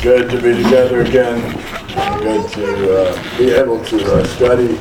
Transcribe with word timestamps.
Good 0.00 0.30
to 0.30 0.36
be 0.40 0.62
together 0.62 1.00
again. 1.00 1.40
Good 2.20 2.48
to 2.52 3.00
uh, 3.00 3.36
be 3.36 3.50
able 3.50 3.84
to 3.86 4.14
uh, 4.14 4.24
study 4.28 4.76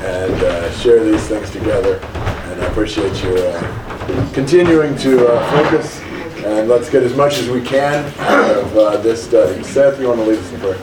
and 0.00 0.32
uh, 0.32 0.72
share 0.78 1.04
these 1.04 1.28
things 1.28 1.50
together. 1.50 1.96
And 1.96 2.62
I 2.62 2.64
appreciate 2.68 3.22
your 3.22 3.36
uh, 3.48 4.30
continuing 4.32 4.96
to 4.96 5.28
uh, 5.28 5.50
focus. 5.50 6.00
And 6.46 6.70
let's 6.70 6.88
get 6.88 7.02
as 7.02 7.14
much 7.14 7.36
as 7.38 7.50
we 7.50 7.60
can 7.60 8.10
out 8.20 8.56
of 8.56 8.74
uh, 8.74 8.96
this 8.96 9.22
study. 9.22 9.62
Seth, 9.62 10.00
you 10.00 10.08
want 10.08 10.20
to 10.20 10.24
lead 10.24 10.38
us 10.38 10.52
in 10.52 10.60
prayer? 10.60 10.78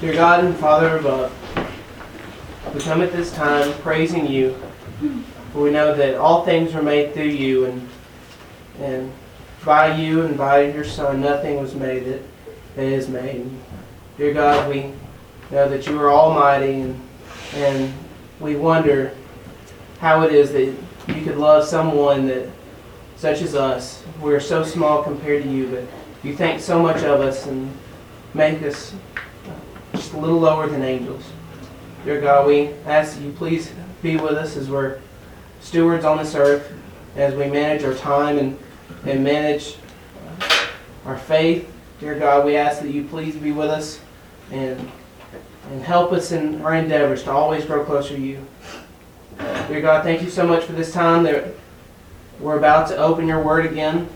Dear 0.00 0.12
God 0.12 0.44
and 0.44 0.56
Father 0.56 0.98
above, 0.98 1.32
we 2.72 2.80
come 2.82 3.02
at 3.02 3.12
this 3.12 3.32
time 3.32 3.72
praising 3.80 4.28
you, 4.28 4.56
we 5.54 5.72
know 5.72 5.92
that 5.92 6.14
all 6.14 6.44
things 6.44 6.72
were 6.72 6.82
made 6.82 7.14
through 7.14 7.24
you, 7.24 7.64
and 7.64 7.88
and 8.78 9.12
by 9.64 9.94
you 9.96 10.22
and 10.22 10.36
by 10.36 10.62
your 10.62 10.84
Son, 10.84 11.20
nothing 11.20 11.60
was 11.60 11.74
made 11.74 12.04
that, 12.04 12.22
that 12.76 12.84
is 12.84 13.08
made. 13.08 13.48
Dear 14.18 14.34
God, 14.34 14.68
we 14.68 14.92
know 15.50 15.68
that 15.68 15.86
you 15.86 15.98
are 16.00 16.10
almighty, 16.12 16.82
and 16.82 17.00
and 17.54 17.92
we 18.40 18.56
wonder 18.56 19.12
how 20.00 20.22
it 20.22 20.32
is 20.32 20.52
that 20.52 20.74
you 21.14 21.24
could 21.24 21.36
love 21.36 21.66
someone 21.66 22.26
that 22.26 22.48
such 23.16 23.42
as 23.42 23.54
us. 23.54 24.02
We're 24.20 24.40
so 24.40 24.64
small 24.64 25.02
compared 25.02 25.44
to 25.44 25.48
you, 25.48 25.68
but 25.68 25.84
you 26.26 26.34
think 26.34 26.60
so 26.60 26.82
much 26.82 27.02
of 27.02 27.20
us 27.20 27.46
and 27.46 27.70
make 28.34 28.62
us 28.62 28.94
just 29.92 30.12
a 30.12 30.18
little 30.18 30.38
lower 30.38 30.66
than 30.66 30.82
angels. 30.82 31.24
Dear 32.04 32.20
God, 32.20 32.46
we 32.46 32.68
ask 32.86 33.16
that 33.16 33.22
you 33.22 33.32
please 33.32 33.72
be 34.02 34.16
with 34.16 34.32
us 34.32 34.56
as 34.56 34.68
we're 34.68 35.00
stewards 35.60 36.04
on 36.04 36.18
this 36.18 36.34
earth, 36.34 36.72
as 37.16 37.34
we 37.34 37.46
manage 37.46 37.84
our 37.84 37.94
time 37.94 38.38
and, 38.38 38.58
and 39.04 39.22
manage 39.22 39.76
our 41.04 41.18
faith. 41.18 41.70
Dear 42.00 42.18
God, 42.18 42.44
we 42.44 42.56
ask 42.56 42.80
that 42.82 42.90
you 42.90 43.04
please 43.04 43.36
be 43.36 43.52
with 43.52 43.70
us 43.70 44.00
and, 44.50 44.90
and 45.70 45.82
help 45.82 46.12
us 46.12 46.32
in 46.32 46.60
our 46.62 46.74
endeavors 46.74 47.22
to 47.24 47.30
always 47.30 47.64
grow 47.64 47.84
closer 47.84 48.16
to 48.16 48.20
you. 48.20 48.44
Dear 49.68 49.80
God, 49.80 50.04
thank 50.04 50.22
you 50.22 50.30
so 50.30 50.46
much 50.46 50.64
for 50.64 50.72
this 50.72 50.92
time 50.92 51.22
that 51.24 51.54
we're 52.40 52.58
about 52.58 52.88
to 52.88 52.96
open 52.96 53.26
your 53.26 53.42
word 53.42 53.66
again. 53.66 54.08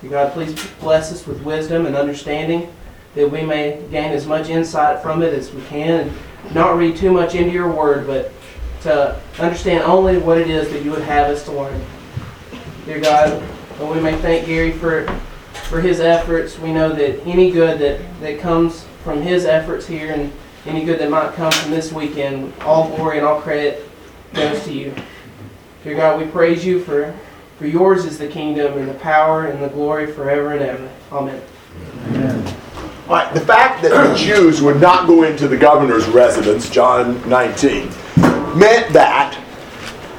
Dear 0.00 0.10
God, 0.10 0.32
please 0.32 0.54
bless 0.80 1.12
us 1.12 1.26
with 1.26 1.42
wisdom 1.42 1.86
and 1.86 1.96
understanding 1.96 2.72
that 3.14 3.30
we 3.30 3.42
may 3.42 3.82
gain 3.90 4.12
as 4.12 4.26
much 4.26 4.48
insight 4.48 5.02
from 5.02 5.22
it 5.22 5.32
as 5.32 5.52
we 5.52 5.62
can 5.62 6.08
and 6.08 6.54
not 6.54 6.76
read 6.76 6.96
too 6.96 7.10
much 7.10 7.34
into 7.34 7.50
your 7.50 7.70
word, 7.70 8.06
but 8.06 8.32
to 8.82 9.20
understand 9.38 9.82
only 9.84 10.18
what 10.18 10.38
it 10.38 10.48
is 10.48 10.70
that 10.70 10.84
you 10.84 10.90
would 10.90 11.02
have 11.02 11.30
us 11.30 11.44
to 11.44 11.52
learn. 11.52 11.80
Dear 12.84 13.00
God, 13.00 13.42
and 13.80 13.90
we 13.90 14.00
may 14.00 14.16
thank 14.16 14.46
Gary 14.46 14.72
for 14.72 15.06
for 15.64 15.80
his 15.80 16.00
efforts. 16.00 16.58
We 16.58 16.72
know 16.72 16.92
that 16.92 17.26
any 17.26 17.50
good 17.50 17.78
that, 17.80 18.20
that 18.20 18.40
comes 18.40 18.84
from 19.02 19.22
his 19.22 19.44
efforts 19.44 19.86
here 19.86 20.12
and 20.12 20.32
any 20.64 20.84
good 20.84 21.00
that 21.00 21.10
might 21.10 21.34
come 21.34 21.50
from 21.52 21.70
this 21.70 21.92
weekend, 21.92 22.52
all 22.60 22.88
glory 22.96 23.18
and 23.18 23.26
all 23.26 23.40
credit 23.40 23.88
goes 24.32 24.62
to 24.64 24.72
you. 24.72 24.94
Dear 25.82 25.96
God, 25.96 26.20
we 26.20 26.26
praise 26.26 26.64
you 26.64 26.82
for, 26.82 27.14
for 27.58 27.66
yours 27.66 28.04
is 28.04 28.18
the 28.18 28.28
kingdom 28.28 28.78
and 28.78 28.88
the 28.88 28.94
power 28.94 29.46
and 29.46 29.62
the 29.62 29.68
glory 29.68 30.06
forever 30.06 30.52
and 30.52 30.62
ever. 30.62 30.90
Amen. 31.12 31.42
Amen. 32.08 32.56
All 33.08 33.14
right, 33.14 33.32
the 33.32 33.40
fact 33.40 33.82
that 33.82 33.90
the 33.90 34.14
Jews 34.16 34.60
would 34.60 34.80
not 34.80 35.06
go 35.06 35.22
into 35.22 35.46
the 35.46 35.56
governor's 35.56 36.08
residence, 36.08 36.68
John 36.68 37.16
19, 37.28 37.88
meant 38.56 38.92
that 38.92 39.40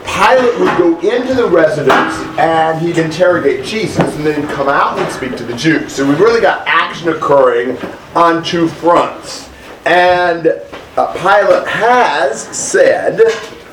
Pilate 0.08 0.60
would 0.60 0.78
go 0.78 1.00
into 1.02 1.34
the 1.34 1.48
residence 1.48 2.16
and 2.40 2.80
he'd 2.82 2.98
interrogate 2.98 3.66
Jesus 3.66 4.16
and 4.16 4.26
then 4.26 4.48
come 4.48 4.70
out 4.70 4.98
and 4.98 5.12
speak 5.12 5.36
to 5.38 5.44
the 5.44 5.56
Jews. 5.56 5.94
So 5.94 6.08
we've 6.08 6.20
really 6.20 6.42
got 6.42 6.66
action 6.66 7.10
occurring 7.10 7.78
on 8.16 8.44
two 8.44 8.68
fronts. 8.68 9.50
And 9.86 10.48
uh, 10.96 11.14
Pilate 11.14 11.68
has 11.68 12.42
said 12.42 13.20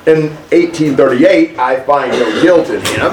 in 0.06 0.30
1838, 0.50 1.58
I 1.58 1.80
find 1.80 2.12
no 2.12 2.42
guilt 2.42 2.68
in 2.68 2.84
him. 2.84 3.12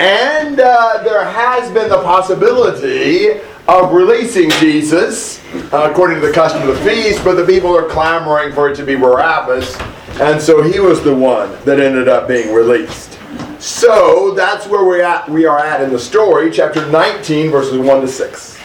And 0.00 0.58
uh, 0.58 1.02
there 1.04 1.24
has 1.24 1.70
been 1.70 1.88
the 1.88 2.02
possibility 2.02 3.40
of 3.68 3.92
releasing 3.92 4.50
Jesus 4.50 5.38
uh, 5.72 5.88
according 5.90 6.20
to 6.20 6.26
the 6.26 6.32
custom 6.32 6.68
of 6.68 6.74
the 6.74 6.84
feast, 6.84 7.22
but 7.22 7.34
the 7.34 7.46
people 7.46 7.76
are 7.76 7.88
clamoring 7.88 8.52
for 8.52 8.68
it 8.70 8.74
to 8.76 8.84
be 8.84 8.96
Barabbas, 8.96 9.76
and 10.20 10.40
so 10.40 10.62
he 10.62 10.80
was 10.80 11.02
the 11.02 11.14
one 11.14 11.52
that 11.64 11.80
ended 11.80 12.08
up 12.08 12.28
being 12.28 12.52
released. 12.54 13.18
So 13.58 14.34
that's 14.34 14.66
where 14.66 14.84
we're 14.84 15.02
at 15.02 15.28
we 15.28 15.46
are 15.46 15.58
at 15.58 15.80
in 15.82 15.90
the 15.90 15.98
story, 15.98 16.50
chapter 16.50 16.84
19, 16.90 17.50
verses 17.50 17.78
1 17.78 18.00
to 18.00 18.08
6. 18.08 18.58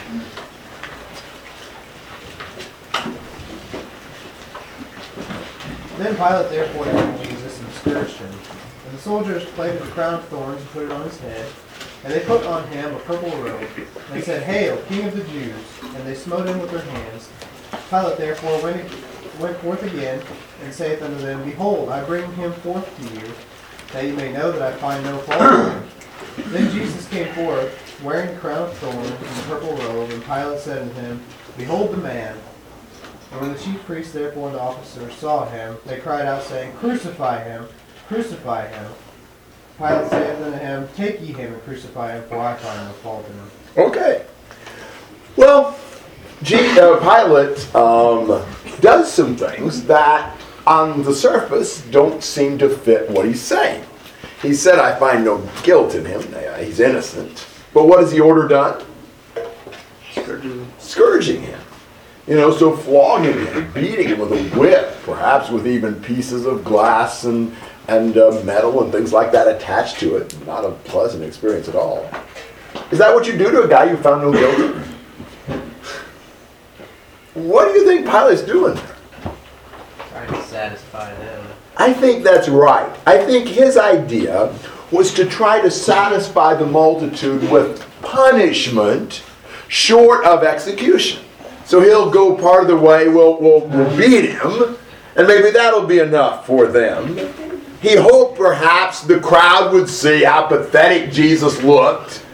Then 5.97 6.15
Pilate 6.15 6.49
therefore 6.51 6.85
took 6.85 7.23
Jesus 7.23 7.59
and 7.59 7.71
scourged 7.71 8.17
him. 8.17 8.31
And 8.87 8.97
the 8.97 9.01
soldiers 9.01 9.45
plaited 9.45 9.81
a 9.81 9.85
crown 9.87 10.15
of 10.15 10.27
thorns 10.29 10.61
and 10.61 10.69
put 10.69 10.83
it 10.85 10.91
on 10.91 11.03
his 11.03 11.19
head. 11.19 11.45
And 12.03 12.13
they 12.13 12.19
put 12.21 12.45
on 12.45 12.67
him 12.67 12.93
a 12.95 12.99
purple 12.99 13.31
robe, 13.41 13.67
and 14.11 14.23
said, 14.23 14.43
Hail, 14.43 14.77
King 14.83 15.07
of 15.07 15.15
the 15.15 15.23
Jews! 15.23 15.55
And 15.83 16.05
they 16.05 16.13
smote 16.13 16.47
him 16.47 16.59
with 16.59 16.71
their 16.71 16.81
hands. 16.81 17.29
Pilate 17.89 18.17
therefore 18.17 18.61
went, 18.61 18.91
went 19.39 19.57
forth 19.57 19.83
again, 19.83 20.21
and 20.63 20.73
saith 20.73 21.01
unto 21.01 21.17
them, 21.17 21.43
Behold, 21.43 21.89
I 21.89 22.03
bring 22.03 22.31
him 22.33 22.53
forth 22.53 22.95
to 22.97 23.03
you, 23.15 23.33
that 23.93 24.03
ye 24.03 24.11
may 24.11 24.31
know 24.31 24.51
that 24.51 24.61
I 24.61 24.75
find 24.77 25.03
no 25.03 25.17
fault 25.19 25.41
in 25.41 25.71
him. 25.71 25.89
Then 26.51 26.71
Jesus 26.71 27.07
came 27.09 27.33
forth, 27.33 28.01
wearing 28.03 28.35
a 28.35 28.39
crown 28.39 28.63
of 28.63 28.77
thorns 28.77 29.09
and 29.09 29.21
a 29.21 29.43
purple 29.43 29.75
robe, 29.77 30.11
and 30.11 30.23
Pilate 30.23 30.59
said 30.59 30.81
unto 30.81 30.95
him, 30.95 31.21
Behold 31.57 31.91
the 31.91 31.97
man. 31.97 32.37
And 33.31 33.41
when 33.41 33.53
the 33.53 33.59
chief 33.59 33.83
priests 33.85 34.13
therefore 34.13 34.47
and 34.47 34.55
the 34.55 34.61
officers 34.61 35.13
saw 35.15 35.45
him, 35.49 35.77
they 35.85 35.99
cried 35.99 36.25
out, 36.25 36.43
saying, 36.43 36.73
Crucify 36.73 37.43
him! 37.43 37.67
Crucify 38.07 38.67
him! 38.67 38.91
Pilate 39.77 40.09
saith 40.09 40.41
unto 40.41 40.57
him, 40.57 40.87
Take 40.95 41.21
ye 41.21 41.33
him 41.33 41.53
and 41.53 41.63
crucify 41.63 42.13
him, 42.13 42.23
for 42.29 42.39
I 42.39 42.55
find 42.55 42.87
no 42.87 42.93
fault 42.93 43.25
in 43.27 43.33
him. 43.33 43.51
Okay. 43.89 44.25
Well, 45.35 45.77
G- 46.43 46.79
uh, 46.79 46.97
Pilate 46.99 47.75
um, 47.75 48.45
does 48.79 49.11
some 49.11 49.35
things 49.35 49.83
that 49.85 50.37
on 50.67 51.03
the 51.03 51.13
surface 51.13 51.81
don't 51.87 52.23
seem 52.23 52.57
to 52.59 52.69
fit 52.69 53.09
what 53.09 53.25
he's 53.25 53.41
saying. 53.41 53.83
He 54.41 54.53
said, 54.53 54.77
I 54.77 54.97
find 54.99 55.25
no 55.25 55.41
guilt 55.63 55.95
in 55.95 56.05
him. 56.05 56.21
He's 56.59 56.79
innocent. 56.79 57.47
But 57.73 57.87
what 57.87 58.01
has 58.01 58.11
he 58.11 58.19
order 58.19 58.47
done? 58.47 58.83
Scourging. 60.11 60.67
Scourging 60.77 61.41
him. 61.41 61.59
You 62.27 62.35
know, 62.35 62.51
so 62.51 62.75
flogging 62.75 63.45
him, 63.47 63.71
beating 63.73 64.09
him 64.09 64.19
with 64.19 64.33
a 64.33 64.59
whip, 64.59 64.95
perhaps 65.03 65.49
with 65.49 65.65
even 65.65 65.95
pieces 66.01 66.45
of 66.45 66.63
glass 66.63 67.23
and, 67.23 67.55
and 67.87 68.17
uh, 68.17 68.41
metal 68.43 68.83
and 68.83 68.91
things 68.91 69.13
like 69.13 69.31
that 69.31 69.47
attached 69.47 69.99
to 70.01 70.17
it. 70.17 70.45
Not 70.45 70.65
a 70.65 70.71
pleasant 70.71 71.23
experience 71.23 71.69
at 71.69 71.75
all. 71.75 72.07
Is 72.91 72.99
that 72.99 73.13
what 73.15 73.25
you 73.25 73.37
do 73.37 73.49
to 73.51 73.63
a 73.63 73.67
guy 73.67 73.89
you 73.89 73.97
found 73.97 74.21
no 74.21 74.33
guilty? 74.33 74.79
What 77.37 77.71
do 77.71 77.79
you 77.79 77.85
think 77.85 78.07
Pilate's 78.07 78.41
doing 78.41 78.73
there? 78.73 78.95
Trying 80.09 80.27
to 80.29 80.41
satisfy 80.41 81.13
them. 81.13 81.45
I 81.77 81.93
think 81.93 82.23
that's 82.23 82.49
right. 82.49 82.91
I 83.05 83.23
think 83.23 83.47
his 83.47 83.77
idea 83.77 84.51
was 84.89 85.13
to 85.13 85.25
try 85.25 85.61
to 85.61 85.69
satisfy 85.69 86.55
the 86.55 86.65
multitude 86.65 87.47
with 87.51 87.85
punishment 88.01 89.23
short 89.67 90.25
of 90.25 90.43
execution. 90.43 91.23
So 91.65 91.79
he'll 91.79 92.09
go 92.09 92.35
part 92.35 92.63
of 92.63 92.69
the 92.69 92.77
way, 92.77 93.07
we'll, 93.07 93.39
we'll, 93.39 93.67
we'll 93.67 93.95
beat 93.95 94.31
him, 94.31 94.75
and 95.15 95.27
maybe 95.27 95.51
that'll 95.51 95.85
be 95.85 95.99
enough 95.99 96.47
for 96.47 96.65
them. 96.65 97.17
He 97.83 97.95
hoped 97.95 98.39
perhaps 98.39 99.01
the 99.01 99.19
crowd 99.19 99.71
would 99.73 99.87
see 99.89 100.23
how 100.23 100.47
pathetic 100.47 101.11
Jesus 101.11 101.61
looked 101.61 102.25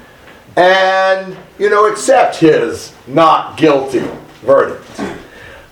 and, 0.56 1.36
you 1.60 1.70
know, 1.70 1.92
accept 1.92 2.38
his 2.38 2.94
not 3.06 3.58
guilty 3.58 4.08
verdict. 4.44 4.83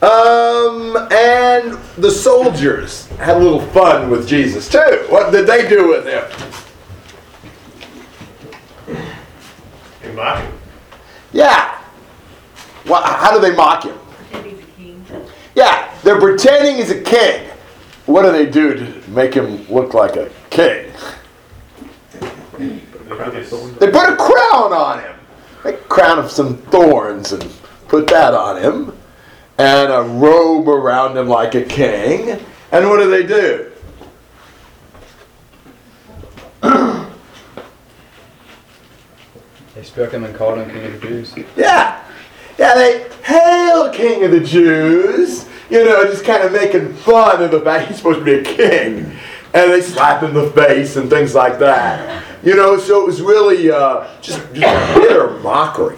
Um, 0.01 0.98
and 1.12 1.74
the 1.98 2.09
soldiers 2.09 3.06
had 3.18 3.38
a 3.38 3.39
little 3.39 3.62
fun 3.68 4.09
with 4.09 4.27
Jesus 4.27 4.68
too. 4.68 5.06
What 5.09 5.31
did 5.31 5.45
they 5.45 5.69
do 5.69 5.89
with 5.89 6.07
him? 6.07 6.24
They 10.01 10.12
mock 10.13 10.44
him. 10.44 10.53
Yeah. 11.33 11.80
Well, 12.88 13.03
how 13.03 13.31
do 13.31 13.39
they 13.39 13.56
mock 13.56 13.83
him? 13.83 13.95
Pretend 14.31 14.45
he's 14.48 14.59
a 14.59 14.71
king. 14.71 15.06
Yeah, 15.53 15.95
they're 16.04 16.19
pretending 16.19 16.77
he's 16.77 16.89
a 16.89 17.01
king. 17.01 17.47
What 18.07 18.24
do 18.24 18.31
they 18.31 18.47
do 18.50 18.74
to 18.74 19.09
make 19.12 19.36
him 19.36 19.68
look 19.68 19.94
like 19.94 20.15
a 20.15 20.31
king? 20.50 20.92
They 22.57 23.92
put 23.92 24.09
a 24.09 24.15
crown 24.15 24.74
on 24.74 25.00
him. 25.00 25.15
A 25.63 25.74
crown 25.74 26.18
of 26.18 26.31
some 26.31 26.57
thorns 26.57 27.33
and 27.33 27.44
put 27.88 28.07
that 28.07 28.33
on 28.33 28.57
him. 28.62 28.97
And 29.62 29.92
a 29.92 30.02
robe 30.02 30.68
around 30.68 31.16
him 31.16 31.28
like 31.28 31.54
a 31.54 31.62
king. 31.62 32.31
And 32.72 32.90
what 32.90 32.98
do 32.98 33.12
they 33.12 33.22
do? 33.22 33.72
They 39.75 39.84
struck 39.84 40.12
him 40.12 40.24
and 40.25 40.36
called 40.36 40.58
him 40.60 40.69
King 40.69 40.86
of 40.86 41.02
the 41.02 41.08
Jews. 41.08 41.34
Yeah. 41.56 42.04
Yeah, 42.60 42.75
they, 42.75 43.08
Hail, 43.24 43.90
King 43.92 44.24
of 44.25 44.31
the 44.31 44.40
Jews. 44.40 45.48
You 45.69 45.86
know, 45.86 46.06
just 46.06 46.25
kind 46.25 46.44
of 46.44 46.52
making 46.52 46.94
fun 46.94 47.42
of 47.42 47.52
the 47.52 47.62
fact 47.62 47.88
he's 47.88 47.98
supposed 47.98 48.19
to 48.19 48.25
be 48.25 48.34
a 48.34 48.44
king. 48.44 49.16
And 49.54 49.72
they 49.72 49.81
slap 49.81 50.24
him 50.24 50.36
in 50.36 50.36
the 50.36 50.52
face 50.52 50.98
and 50.98 51.10
things 51.10 51.34
like 51.34 51.57
that. 51.60 52.24
You 52.44 52.56
know, 52.56 52.78
so 52.78 53.02
it 53.02 53.06
was 53.06 53.22
really 53.22 53.72
uh, 53.72 54.07
just, 54.22 54.40
just 54.54 54.96
bitter 54.96 55.40
mockery. 55.40 55.98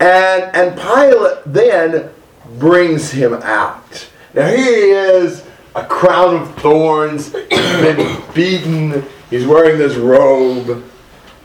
And, 0.00 0.44
and 0.56 0.76
Pilate 0.76 1.42
then 1.46 2.10
brings 2.58 3.10
him 3.10 3.34
out. 3.34 4.08
Now 4.34 4.48
here 4.48 4.56
he 4.56 4.90
is, 4.90 5.44
a 5.74 5.84
crown 5.84 6.36
of 6.36 6.54
thorns, 6.56 7.32
he's 7.32 7.76
been 7.80 8.22
beaten, 8.34 9.04
he's 9.28 9.46
wearing 9.46 9.78
this 9.78 9.96
robe. 9.96 10.84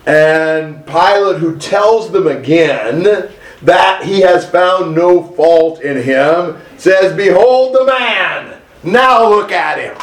And 0.06 0.86
Pilate, 0.86 1.40
who 1.40 1.58
tells 1.58 2.12
them 2.12 2.28
again 2.28 3.30
that 3.62 4.04
he 4.04 4.22
has 4.22 4.48
found 4.50 4.96
no 4.96 5.24
fault 5.24 5.82
in 5.82 6.02
him, 6.04 6.62
says, 6.78 7.16
Behold 7.16 7.74
the 7.74 7.86
man! 7.86 8.62
Now 8.84 9.28
look 9.28 9.52
at 9.52 9.80
him. 9.80 9.98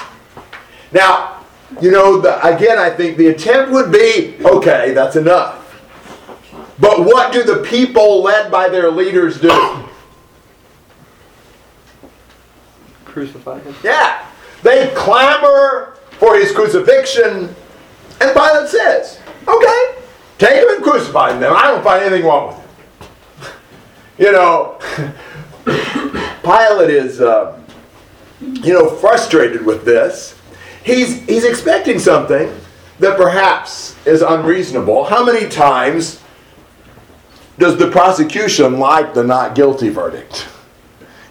Now, 0.90 1.44
you 1.80 1.90
know, 1.90 2.20
the, 2.20 2.44
again, 2.44 2.78
I 2.78 2.90
think 2.90 3.16
the 3.16 3.28
attempt 3.28 3.70
would 3.72 3.92
be 3.92 4.36
okay, 4.44 4.92
that's 4.92 5.16
enough. 5.16 5.60
But 6.78 7.04
what 7.04 7.32
do 7.32 7.44
the 7.44 7.62
people 7.62 8.22
led 8.22 8.50
by 8.50 8.68
their 8.68 8.90
leaders 8.90 9.40
do? 9.40 9.88
Crucify 13.12 13.60
him. 13.60 13.74
Yeah. 13.84 14.26
They 14.62 14.90
clamor 14.94 15.94
for 16.12 16.36
his 16.36 16.52
crucifixion, 16.52 17.54
and 18.20 18.34
Pilate 18.34 18.68
says, 18.68 19.20
okay, 19.46 19.94
take 20.38 20.62
him 20.62 20.68
and 20.76 20.82
crucify 20.82 21.32
him. 21.32 21.42
I 21.42 21.66
don't 21.68 21.82
find 21.82 22.02
anything 22.04 22.24
wrong 22.24 22.48
with 22.48 22.56
him. 22.56 24.26
You 24.26 24.32
know, 24.32 24.78
Pilate 26.42 26.90
is, 26.90 27.20
uh, 27.20 27.60
you 28.40 28.72
know, 28.72 28.88
frustrated 28.88 29.66
with 29.66 29.84
this. 29.84 30.38
He's, 30.84 31.22
he's 31.26 31.44
expecting 31.44 31.98
something 31.98 32.52
that 32.98 33.16
perhaps 33.16 33.96
is 34.06 34.22
unreasonable. 34.22 35.04
How 35.04 35.24
many 35.24 35.48
times 35.48 36.22
does 37.58 37.76
the 37.76 37.90
prosecution 37.90 38.78
like 38.78 39.12
the 39.12 39.24
not 39.24 39.54
guilty 39.54 39.88
verdict? 39.88 40.48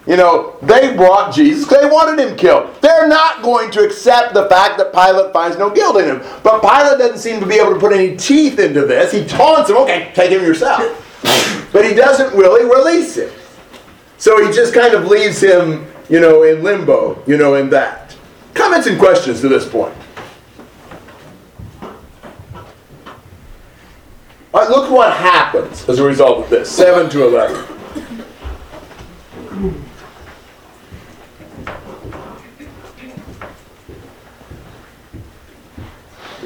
You 0.07 0.18
know, 0.18 0.57
they 0.63 0.95
brought 0.95 1.33
Jesus, 1.33 1.68
they 1.68 1.86
wanted 1.86 2.25
him 2.25 2.36
killed. 2.36 2.75
They're 2.81 3.07
not 3.07 3.44
going 3.44 3.69
to 3.71 3.86
accept 3.86 4.33
the 4.33 4.48
fact 4.50 4.80
that 4.80 4.92
Pilate 4.92 5.31
finds 5.31 5.57
no 5.57 5.69
guilt 5.69 5.98
in 5.98 6.06
him. 6.06 6.21
But 6.42 6.62
Pilate 6.62 6.98
doesn't 6.98 7.19
seem 7.19 7.39
to 7.39 7.45
be 7.45 7.56
able 7.56 7.74
to 7.74 7.80
put 7.80 7.94
any 7.94 8.18
teeth 8.18 8.57
into 8.57 8.86
this. 8.86 9.12
He 9.12 9.25
taunts 9.25 9.69
him, 9.69 9.77
okay, 9.77 10.12
take 10.15 10.31
him 10.31 10.42
yourself. 10.42 11.07
But 11.71 11.86
he 11.86 11.94
doesn't 11.94 12.38
really 12.38 12.65
release 12.65 13.15
him. 13.15 13.31
So 14.18 14.45
he 14.45 14.51
just 14.51 14.74
kind 14.74 14.94
of 14.94 15.06
leaves 15.06 15.42
him, 15.42 15.88
you 16.09 16.19
know, 16.19 16.44
in 16.44 16.63
limbo, 16.63 17.24
you 17.25 17.38
know, 17.38 17.56
in 17.56 17.69
that. 17.69 18.13
Comments 18.53 18.86
and 18.88 19.00
questions 19.00 19.39
to 19.39 19.48
this 19.48 19.69
point. 19.69 19.95
All 24.53 24.62
right, 24.62 24.69
look 24.69 24.92
what 24.92 25.13
happens 25.13 25.88
as 25.88 26.00
a 26.00 26.03
result 26.03 26.44
of 26.44 26.50
this 26.50 26.69
7 26.69 27.09
to 27.12 27.25
11. 27.25 27.81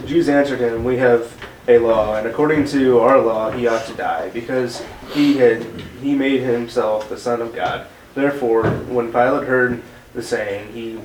Jews 0.06 0.30
answered 0.30 0.60
him, 0.60 0.84
We 0.84 0.98
have 0.98 1.36
a 1.68 1.80
law, 1.80 2.16
and 2.16 2.28
according 2.28 2.66
to 2.68 3.00
our 3.00 3.20
law 3.20 3.52
he 3.52 3.68
ought 3.68 3.86
to 3.88 3.94
die, 3.94 4.30
because 4.30 4.84
he 5.14 5.38
had 5.38 5.64
he 6.02 6.14
made 6.14 6.42
himself 6.42 7.10
the 7.10 7.18
Son 7.18 7.42
of 7.42 7.54
God. 7.56 7.88
Therefore, 8.14 8.70
when 8.88 9.12
Pilate 9.12 9.48
heard 9.48 9.82
the 10.14 10.24
saying, 10.24 10.72
he 10.74 11.00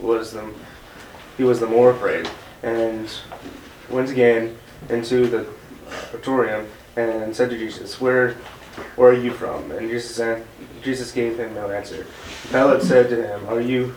was 0.00 0.32
the 0.32 0.52
he 1.36 1.42
was 1.44 1.60
the 1.60 1.66
more 1.66 1.90
afraid, 1.90 2.28
and 2.62 3.10
went 3.90 4.10
again 4.10 4.56
into 4.88 5.26
the 5.26 5.46
praetorium 6.10 6.66
and 6.96 7.34
said 7.34 7.50
to 7.50 7.58
Jesus, 7.58 8.00
Where 8.00 8.34
where 8.96 9.10
are 9.10 9.18
you 9.18 9.32
from? 9.32 9.70
And 9.72 9.88
Jesus 9.90 10.18
an- 10.18 10.44
Jesus 10.82 11.10
gave 11.12 11.38
him 11.38 11.54
no 11.54 11.70
answer. 11.70 12.06
Pilate 12.50 12.82
said 12.82 13.08
to 13.10 13.26
him, 13.26 13.48
Are 13.48 13.60
you 13.60 13.94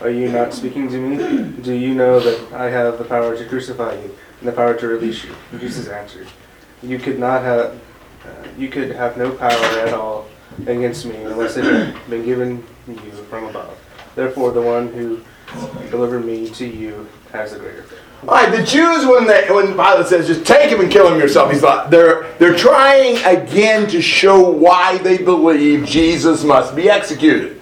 are 0.00 0.10
you 0.10 0.30
not 0.30 0.54
speaking 0.54 0.88
to 0.88 0.98
me? 0.98 1.62
Do 1.62 1.72
you 1.72 1.94
know 1.94 2.20
that 2.20 2.52
I 2.52 2.70
have 2.70 2.98
the 2.98 3.04
power 3.04 3.36
to 3.36 3.44
crucify 3.46 3.94
you 3.94 4.14
and 4.40 4.48
the 4.48 4.52
power 4.52 4.74
to 4.74 4.88
release 4.88 5.24
you? 5.24 5.34
Jesus 5.58 5.88
answered, 5.88 6.28
You 6.82 6.98
could 6.98 7.18
not 7.18 7.42
have, 7.42 7.80
uh, 8.24 8.48
you 8.56 8.68
could 8.68 8.90
have 8.92 9.16
no 9.16 9.32
power 9.32 9.64
at 9.80 9.94
all 9.94 10.26
against 10.66 11.06
me 11.06 11.16
unless 11.16 11.56
it 11.56 11.64
had 11.64 12.10
been 12.10 12.24
given 12.24 12.64
you 12.86 13.10
from 13.28 13.44
above. 13.44 13.78
Therefore, 14.14 14.50
the 14.52 14.62
one 14.62 14.92
who 14.92 15.20
delivered 15.90 16.24
me 16.24 16.50
to 16.50 16.66
you 16.66 17.08
has 17.32 17.52
the 17.52 17.58
greater 17.58 17.82
faith. 17.82 17.98
All 18.22 18.34
right, 18.34 18.50
the 18.50 18.64
Jews, 18.64 19.06
when 19.06 19.28
they, 19.28 19.46
when 19.48 19.74
Pilate 19.74 20.06
says, 20.08 20.26
"Just 20.26 20.44
take 20.44 20.70
him 20.70 20.80
and 20.80 20.90
kill 20.90 21.12
him 21.12 21.20
yourself," 21.20 21.52
he's 21.52 21.62
like, 21.62 21.88
they're 21.88 22.26
they're 22.38 22.56
trying 22.56 23.16
again 23.24 23.86
to 23.90 24.02
show 24.02 24.50
why 24.50 24.98
they 24.98 25.18
believe 25.18 25.86
Jesus 25.86 26.42
must 26.42 26.74
be 26.74 26.90
executed, 26.90 27.57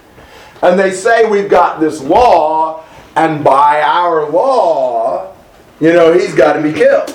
and 0.63 0.79
they 0.79 0.91
say 0.91 1.29
we've 1.29 1.51
got 1.51 1.81
this 1.81 2.01
law, 2.01 2.85
and 3.15 3.43
by 3.43 3.81
our 3.83 4.31
law, 4.31 5.35
you 5.81 5.93
know, 5.93 6.13
he's 6.13 6.35
got 6.35 6.55
to 6.55 6.63
be 6.63 6.73
killed, 6.73 7.11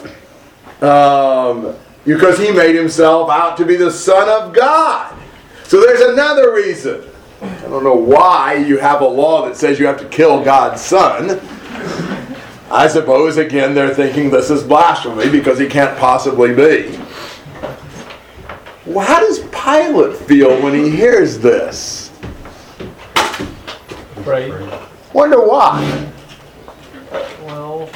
um, 0.84 1.76
because 2.06 2.38
he 2.38 2.52
made 2.52 2.76
himself 2.76 3.30
out 3.30 3.58
to 3.58 3.66
be 3.66 3.76
the 3.76 3.92
Son 3.92 4.30
of 4.30 4.54
God. 4.54 5.18
So 5.64 5.80
there's 5.82 6.02
another 6.02 6.54
reason. 6.54 7.04
I 7.42 7.62
don't 7.62 7.84
know 7.84 7.96
why 7.96 8.56
you 8.56 8.78
have 8.78 9.02
a 9.02 9.08
law 9.08 9.48
that 9.48 9.56
says 9.56 9.80
you 9.80 9.88
have 9.88 10.00
to 10.00 10.08
kill 10.10 10.44
God's 10.44 10.82
Son. 10.82 11.40
I 12.70 12.88
suppose, 12.88 13.38
again, 13.38 13.74
they're 13.74 13.94
thinking 13.94 14.30
this 14.30 14.50
is 14.50 14.64
blasphemy 14.64 15.30
because 15.30 15.58
he 15.60 15.68
can't 15.68 15.98
possibly 15.98 16.54
be. 16.54 16.98
Well, 18.86 19.06
how 19.06 19.20
does 19.20 19.40
Pilate 19.50 20.16
feel 20.18 20.62
when 20.62 20.74
he 20.74 20.90
hears 20.90 21.40
this? 21.40 22.11
Right. 24.26 24.52
Wonder 25.14 25.46
why. 25.46 26.10
Well, 27.44 27.90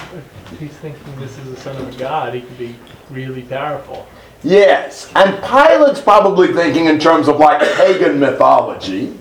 if 0.52 0.60
he's 0.60 0.72
thinking 0.74 1.20
this 1.20 1.38
is 1.38 1.50
the 1.52 1.58
son 1.58 1.78
of 1.78 1.94
a 1.94 1.98
God, 1.98 2.34
he 2.34 2.42
could 2.42 2.58
be 2.58 2.76
really 3.10 3.44
powerful. 3.44 4.08
Yes, 4.44 5.12
and 5.16 5.42
Pilate's 5.44 6.02
probably 6.02 6.54
thinking 6.54 6.86
in 6.86 7.00
terms 7.00 7.28
of 7.28 7.38
like 7.38 7.62
pagan 7.78 8.20
mythology. 8.20 9.18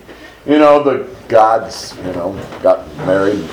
You 0.46 0.58
know, 0.58 0.82
the 0.82 1.08
gods, 1.28 1.96
you 1.98 2.12
know, 2.12 2.38
got 2.62 2.86
married, 2.98 3.36
and 3.36 3.48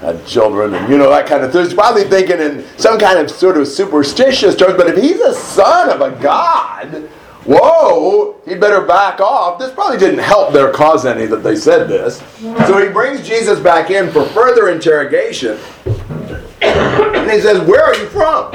had 0.00 0.26
children, 0.26 0.74
and 0.74 0.90
you 0.90 0.98
know, 0.98 1.08
that 1.10 1.26
kind 1.26 1.42
of 1.42 1.52
thing. 1.52 1.64
He's 1.64 1.74
probably 1.74 2.04
thinking 2.04 2.38
in 2.38 2.64
some 2.76 2.98
kind 2.98 3.18
of 3.18 3.30
sort 3.30 3.56
of 3.56 3.66
superstitious 3.66 4.54
terms, 4.54 4.74
but 4.76 4.86
if 4.88 5.02
he's 5.02 5.20
a 5.20 5.34
son 5.34 5.90
of 5.90 6.00
a 6.00 6.10
god, 6.22 7.08
whoa, 7.44 8.40
he'd 8.44 8.60
better 8.60 8.82
back 8.82 9.20
off. 9.20 9.58
This 9.58 9.72
probably 9.72 9.98
didn't 9.98 10.20
help 10.20 10.52
their 10.52 10.72
cause 10.72 11.06
any 11.06 11.26
that 11.26 11.42
they 11.42 11.56
said 11.56 11.88
this. 11.88 12.22
So 12.66 12.84
he 12.84 12.92
brings 12.92 13.26
Jesus 13.26 13.58
back 13.58 13.90
in 13.90 14.10
for 14.10 14.24
further 14.26 14.68
interrogation. 14.68 15.58
And 16.62 17.30
he 17.30 17.40
says, 17.40 17.60
Where 17.66 17.84
are 17.84 17.96
you 17.96 18.06
from? 18.08 18.52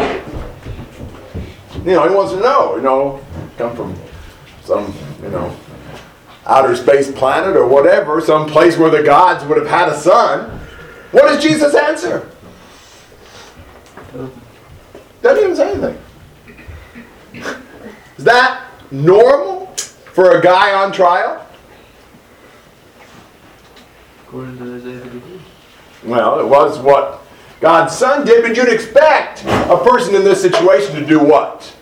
You 1.85 1.93
know, 1.93 2.07
he 2.07 2.13
wants 2.13 2.33
to 2.33 2.39
know, 2.39 2.75
you 2.75 2.81
know, 2.81 3.23
come 3.57 3.75
from 3.75 3.95
some, 4.63 4.93
you 5.21 5.29
know, 5.29 5.55
outer 6.45 6.75
space 6.75 7.11
planet 7.11 7.55
or 7.55 7.67
whatever, 7.67 8.19
some 8.21 8.47
place 8.47 8.77
where 8.77 8.89
the 8.89 9.03
gods 9.03 9.45
would 9.45 9.57
have 9.57 9.67
had 9.67 9.89
a 9.89 9.97
son. 9.97 10.49
What 11.11 11.23
does 11.23 11.41
Jesus 11.41 11.75
answer? 11.75 12.29
Doesn't 15.21 15.43
even 15.43 15.55
say 15.55 15.71
anything. 15.71 15.97
Is 18.17 18.23
that 18.23 18.66
normal 18.91 19.67
for 20.13 20.37
a 20.37 20.41
guy 20.41 20.73
on 20.73 20.91
trial? 20.91 21.45
According 24.25 24.57
to 24.57 24.75
Isaiah 24.75 24.99
53. 24.99 25.39
Well, 26.05 26.39
it 26.39 26.45
was 26.45 26.79
what 26.79 27.23
God's 27.59 27.95
son 27.95 28.25
did, 28.25 28.43
but 28.43 28.55
you'd 28.55 28.69
expect 28.69 29.43
a 29.45 29.77
person 29.83 30.15
in 30.15 30.23
this 30.23 30.41
situation 30.41 30.95
to 30.95 31.05
do 31.05 31.19
what? 31.19 31.73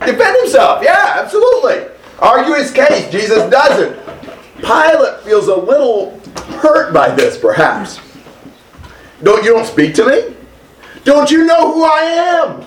Defend 0.00 0.36
himself. 0.42 0.82
Yeah, 0.82 1.14
absolutely. 1.16 1.86
Argue 2.18 2.54
his 2.54 2.70
case. 2.70 3.10
Jesus 3.10 3.48
doesn't. 3.50 3.98
Pilate 4.58 5.20
feels 5.20 5.48
a 5.48 5.56
little 5.56 6.18
hurt 6.58 6.92
by 6.92 7.10
this, 7.10 7.38
perhaps. 7.38 8.00
Don't 9.22 9.44
you 9.44 9.52
don't 9.52 9.66
speak 9.66 9.94
to 9.94 10.06
me? 10.06 10.34
Don't 11.04 11.30
you 11.30 11.44
know 11.44 11.72
who 11.72 11.84
I 11.84 12.00
am? 12.00 12.66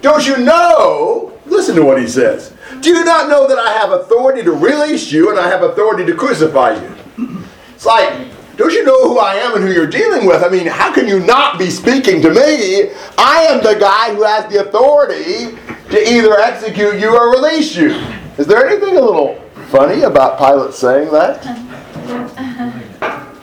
Don't 0.00 0.26
you 0.26 0.38
know? 0.38 1.33
Listen 1.46 1.76
to 1.76 1.84
what 1.84 2.00
he 2.00 2.06
says. 2.06 2.54
Do 2.80 2.90
you 2.90 3.04
not 3.04 3.28
know 3.28 3.46
that 3.46 3.58
I 3.58 3.72
have 3.74 3.92
authority 3.92 4.42
to 4.42 4.52
release 4.52 5.12
you 5.12 5.30
and 5.30 5.38
I 5.38 5.48
have 5.48 5.62
authority 5.62 6.04
to 6.06 6.14
crucify 6.14 6.80
you? 6.80 7.42
It's 7.74 7.86
like 7.86 8.28
don't 8.56 8.72
you 8.72 8.84
know 8.84 9.08
who 9.08 9.18
I 9.18 9.34
am 9.34 9.56
and 9.56 9.64
who 9.64 9.72
you're 9.72 9.88
dealing 9.88 10.26
with? 10.26 10.44
I 10.44 10.48
mean, 10.48 10.66
how 10.66 10.94
can 10.94 11.08
you 11.08 11.18
not 11.18 11.58
be 11.58 11.70
speaking 11.70 12.22
to 12.22 12.30
me? 12.30 12.92
I 13.18 13.46
am 13.50 13.64
the 13.64 13.74
guy 13.74 14.14
who 14.14 14.22
has 14.22 14.50
the 14.52 14.60
authority 14.60 15.58
to 15.90 16.12
either 16.12 16.38
execute 16.38 17.00
you 17.00 17.16
or 17.16 17.32
release 17.32 17.74
you. 17.74 17.90
Is 18.38 18.46
there 18.46 18.64
anything 18.64 18.96
a 18.96 19.00
little 19.00 19.40
funny 19.70 20.02
about 20.02 20.38
Pilate 20.38 20.72
saying 20.72 21.10
that? 21.10 21.44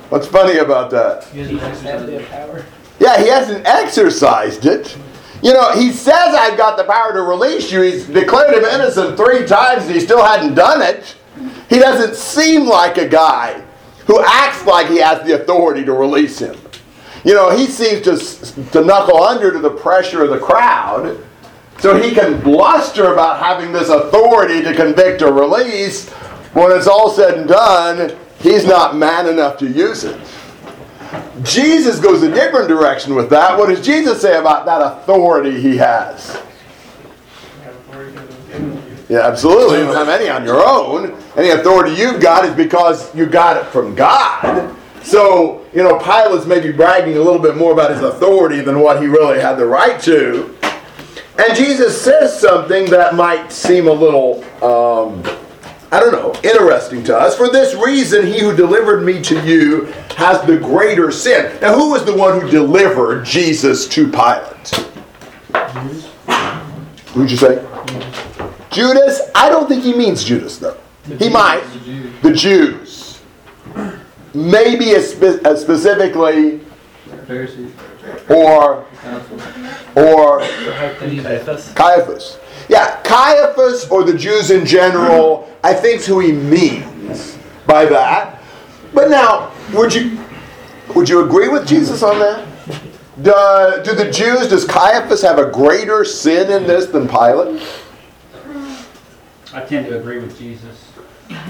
What's 0.09 0.27
funny 0.27 0.59
about 0.59 0.91
that? 0.91 1.27
Jesus 1.33 1.81
had 1.81 2.05
the 2.05 2.23
power. 2.29 2.65
Yeah, 2.99 3.21
he 3.21 3.27
hasn't 3.27 3.65
exercised 3.65 4.65
it. 4.65 4.97
You 5.41 5.53
know, 5.53 5.71
he 5.73 5.91
says, 5.91 6.35
I've 6.35 6.57
got 6.57 6.77
the 6.77 6.83
power 6.83 7.13
to 7.13 7.21
release 7.23 7.71
you. 7.71 7.81
He's 7.81 8.05
declared 8.05 8.53
him 8.53 8.63
innocent 8.63 9.17
three 9.17 9.45
times 9.45 9.85
and 9.85 9.93
he 9.93 9.99
still 9.99 10.23
hadn't 10.23 10.53
done 10.53 10.81
it. 10.81 11.15
He 11.69 11.79
doesn't 11.79 12.15
seem 12.15 12.67
like 12.67 12.97
a 12.97 13.07
guy 13.07 13.63
who 14.05 14.23
acts 14.23 14.65
like 14.65 14.87
he 14.87 14.97
has 14.97 15.25
the 15.25 15.41
authority 15.41 15.83
to 15.85 15.93
release 15.93 16.37
him. 16.39 16.55
You 17.23 17.33
know, 17.33 17.55
he 17.55 17.67
seems 17.67 18.01
to, 18.01 18.61
to 18.71 18.83
knuckle 18.83 19.23
under 19.23 19.51
to 19.51 19.59
the 19.59 19.69
pressure 19.69 20.23
of 20.23 20.31
the 20.31 20.39
crowd 20.39 21.23
so 21.79 21.99
he 21.99 22.13
can 22.13 22.39
bluster 22.41 23.13
about 23.13 23.39
having 23.39 23.71
this 23.71 23.89
authority 23.89 24.61
to 24.61 24.75
convict 24.75 25.21
or 25.21 25.33
release. 25.33 26.09
When 26.53 26.71
it's 26.71 26.87
all 26.87 27.09
said 27.09 27.39
and 27.39 27.47
done, 27.47 28.15
he's 28.39 28.65
not 28.65 28.95
man 28.95 29.27
enough 29.27 29.57
to 29.59 29.67
use 29.67 30.03
it. 30.03 30.19
Jesus 31.43 31.99
goes 31.99 32.23
a 32.23 32.33
different 32.33 32.67
direction 32.67 33.15
with 33.15 33.29
that. 33.29 33.57
What 33.57 33.69
does 33.69 33.85
Jesus 33.85 34.21
say 34.21 34.37
about 34.37 34.65
that 34.65 34.81
authority 34.81 35.59
he 35.59 35.77
has? 35.77 36.41
Yeah, 39.09 39.27
absolutely. 39.27 39.79
You 39.79 39.85
don't 39.85 39.95
have 39.95 40.07
any 40.07 40.29
on 40.29 40.45
your 40.45 40.65
own. 40.65 41.17
Any 41.35 41.49
authority 41.49 41.93
you've 41.95 42.21
got 42.21 42.45
is 42.45 42.55
because 42.55 43.13
you 43.13 43.25
got 43.25 43.57
it 43.57 43.65
from 43.65 43.93
God. 43.93 44.73
So, 45.03 45.65
you 45.73 45.83
know, 45.83 45.97
Pilate's 45.99 46.45
maybe 46.45 46.71
bragging 46.71 47.17
a 47.17 47.21
little 47.21 47.41
bit 47.41 47.57
more 47.57 47.73
about 47.73 47.91
his 47.91 48.01
authority 48.01 48.61
than 48.61 48.79
what 48.79 49.01
he 49.01 49.07
really 49.07 49.39
had 49.39 49.55
the 49.55 49.65
right 49.65 49.99
to. 50.03 50.55
And 51.37 51.55
Jesus 51.57 51.99
says 51.99 52.39
something 52.39 52.89
that 52.91 53.15
might 53.15 53.51
seem 53.51 53.87
a 53.87 53.91
little, 53.91 54.43
um, 54.63 55.23
I 55.93 55.99
don't 55.99 56.13
know, 56.13 56.33
interesting 56.49 57.03
to 57.05 57.17
us. 57.17 57.35
For 57.35 57.49
this 57.49 57.75
reason, 57.75 58.25
he 58.25 58.39
who 58.39 58.55
delivered 58.55 59.03
me 59.03 59.21
to 59.23 59.45
you 59.45 59.85
has 60.15 60.41
the 60.47 60.57
greater 60.57 61.11
sin. 61.11 61.57
Now, 61.61 61.73
who 61.75 61.91
was 61.91 62.05
the 62.05 62.15
one 62.15 62.39
who 62.39 62.49
delivered 62.49 63.25
Jesus 63.25 63.87
to 63.89 64.07
Pilate? 64.09 64.69
Who'd 67.09 67.29
you 67.29 67.35
say? 67.35 67.65
Judas? 68.69 69.19
I 69.35 69.49
don't 69.49 69.67
think 69.67 69.83
he 69.83 69.93
means 69.93 70.23
Judas, 70.23 70.57
though. 70.57 70.77
He 71.19 71.27
might. 71.27 71.61
The 72.21 72.31
Jews. 72.31 73.19
Maybe 74.33 74.93
a 74.93 75.01
spe- 75.01 75.45
a 75.45 75.57
specifically, 75.57 76.61
Pharisees. 77.27 77.71
or 78.29 78.85
Council. 79.01 79.37
or 79.97 80.39
Caiaphas. 81.75 82.37
Yeah, 82.71 83.01
Caiaphas 83.03 83.89
or 83.89 84.05
the 84.05 84.17
Jews 84.17 84.49
in 84.49 84.65
general, 84.65 85.53
I 85.61 85.73
think 85.73 85.99
is 85.99 86.07
who 86.07 86.21
he 86.21 86.31
means 86.31 87.37
by 87.67 87.83
that. 87.83 88.41
But 88.93 89.09
now, 89.09 89.51
would 89.73 89.93
you 89.93 90.17
would 90.95 91.09
you 91.09 91.25
agree 91.25 91.49
with 91.49 91.67
Jesus 91.67 92.01
on 92.01 92.17
that? 92.19 92.47
Do, 93.17 93.83
do 93.83 93.93
the 93.93 94.09
Jews, 94.09 94.47
does 94.47 94.63
Caiaphas 94.63 95.21
have 95.21 95.37
a 95.37 95.51
greater 95.51 96.05
sin 96.05 96.49
in 96.49 96.65
this 96.65 96.85
than 96.85 97.09
Pilate? 97.09 97.61
I 99.53 99.59
tend 99.67 99.87
to 99.87 99.99
agree 99.99 100.19
with 100.19 100.39
Jesus. 100.39 100.93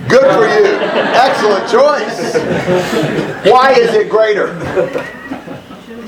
Good 0.09 0.21
for 0.21 0.47
you. 0.47 0.75
Excellent 0.81 1.69
choice. 1.69 2.33
Why 3.45 3.73
is 3.73 3.93
it 3.93 4.09
greater? 4.09 4.59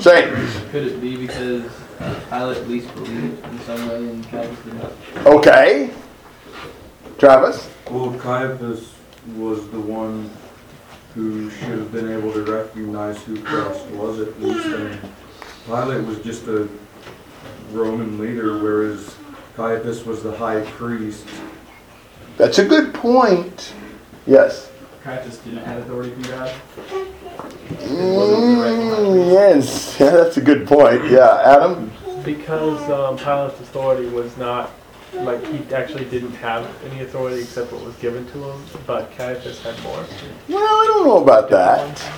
Say, 0.00 0.28
Could 0.72 0.88
it 0.88 1.00
be 1.00 1.16
because 1.16 1.70
Pilate 2.30 2.56
at 2.58 2.68
least 2.68 2.94
believed 2.94 3.44
in 3.44 3.58
some 3.60 3.88
way 3.88 3.96
and 3.96 4.24
Caiaphas 4.28 4.64
did 4.64 4.74
not? 4.74 4.92
okay. 5.26 5.90
Travis? 7.18 7.68
Well, 7.90 8.18
Caiaphas 8.18 8.92
was 9.36 9.68
the 9.70 9.80
one 9.80 10.30
who 11.14 11.48
should 11.50 11.78
have 11.78 11.92
been 11.92 12.10
able 12.10 12.32
to 12.32 12.42
recognize 12.42 13.22
who 13.22 13.40
Christ 13.42 13.86
was 13.88 14.20
at 14.20 14.40
least. 14.42 14.66
And 14.66 15.00
Pilate 15.66 16.04
was 16.04 16.18
just 16.20 16.46
a 16.48 16.68
Roman 17.70 18.18
leader, 18.18 18.58
whereas 18.58 19.14
Caiaphas 19.56 20.04
was 20.04 20.22
the 20.22 20.36
high 20.36 20.62
priest. 20.62 21.26
That's 22.36 22.58
a 22.58 22.64
good 22.66 22.92
point. 22.92 23.72
Yes. 24.26 24.70
Caiaphas 25.04 25.38
didn't 25.38 25.64
have 25.64 25.82
authority 25.82 26.10
from 26.12 26.22
God. 26.22 26.54
Mm, 27.78 29.32
yes, 29.32 29.96
that's 29.98 30.36
a 30.36 30.40
good 30.40 30.66
point. 30.66 31.10
Yeah, 31.10 31.42
Adam? 31.44 31.92
Because 32.24 32.80
um, 32.90 33.16
Pilate's 33.18 33.60
authority 33.60 34.08
was 34.08 34.36
not, 34.36 34.70
like, 35.12 35.44
he 35.46 35.74
actually 35.74 36.06
didn't 36.06 36.34
have 36.36 36.68
any 36.86 37.02
authority 37.02 37.42
except 37.42 37.72
what 37.72 37.84
was 37.84 37.94
given 37.96 38.26
to 38.32 38.44
him, 38.44 38.62
but 38.86 39.10
Caiaphas 39.12 39.62
had 39.62 39.80
more. 39.82 40.04
Well, 40.48 40.58
I 40.58 40.86
don't 40.88 41.06
know 41.06 41.22
about 41.22 41.50
that. 41.50 42.10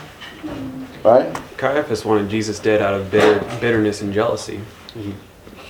Right? 1.04 1.40
Caiaphas 1.56 2.04
wanted 2.04 2.30
Jesus 2.30 2.58
dead 2.58 2.80
out 2.80 2.94
of 2.94 3.10
bitter, 3.10 3.40
bitterness 3.60 4.00
and 4.00 4.12
jealousy. 4.12 4.60
He, 4.94 5.14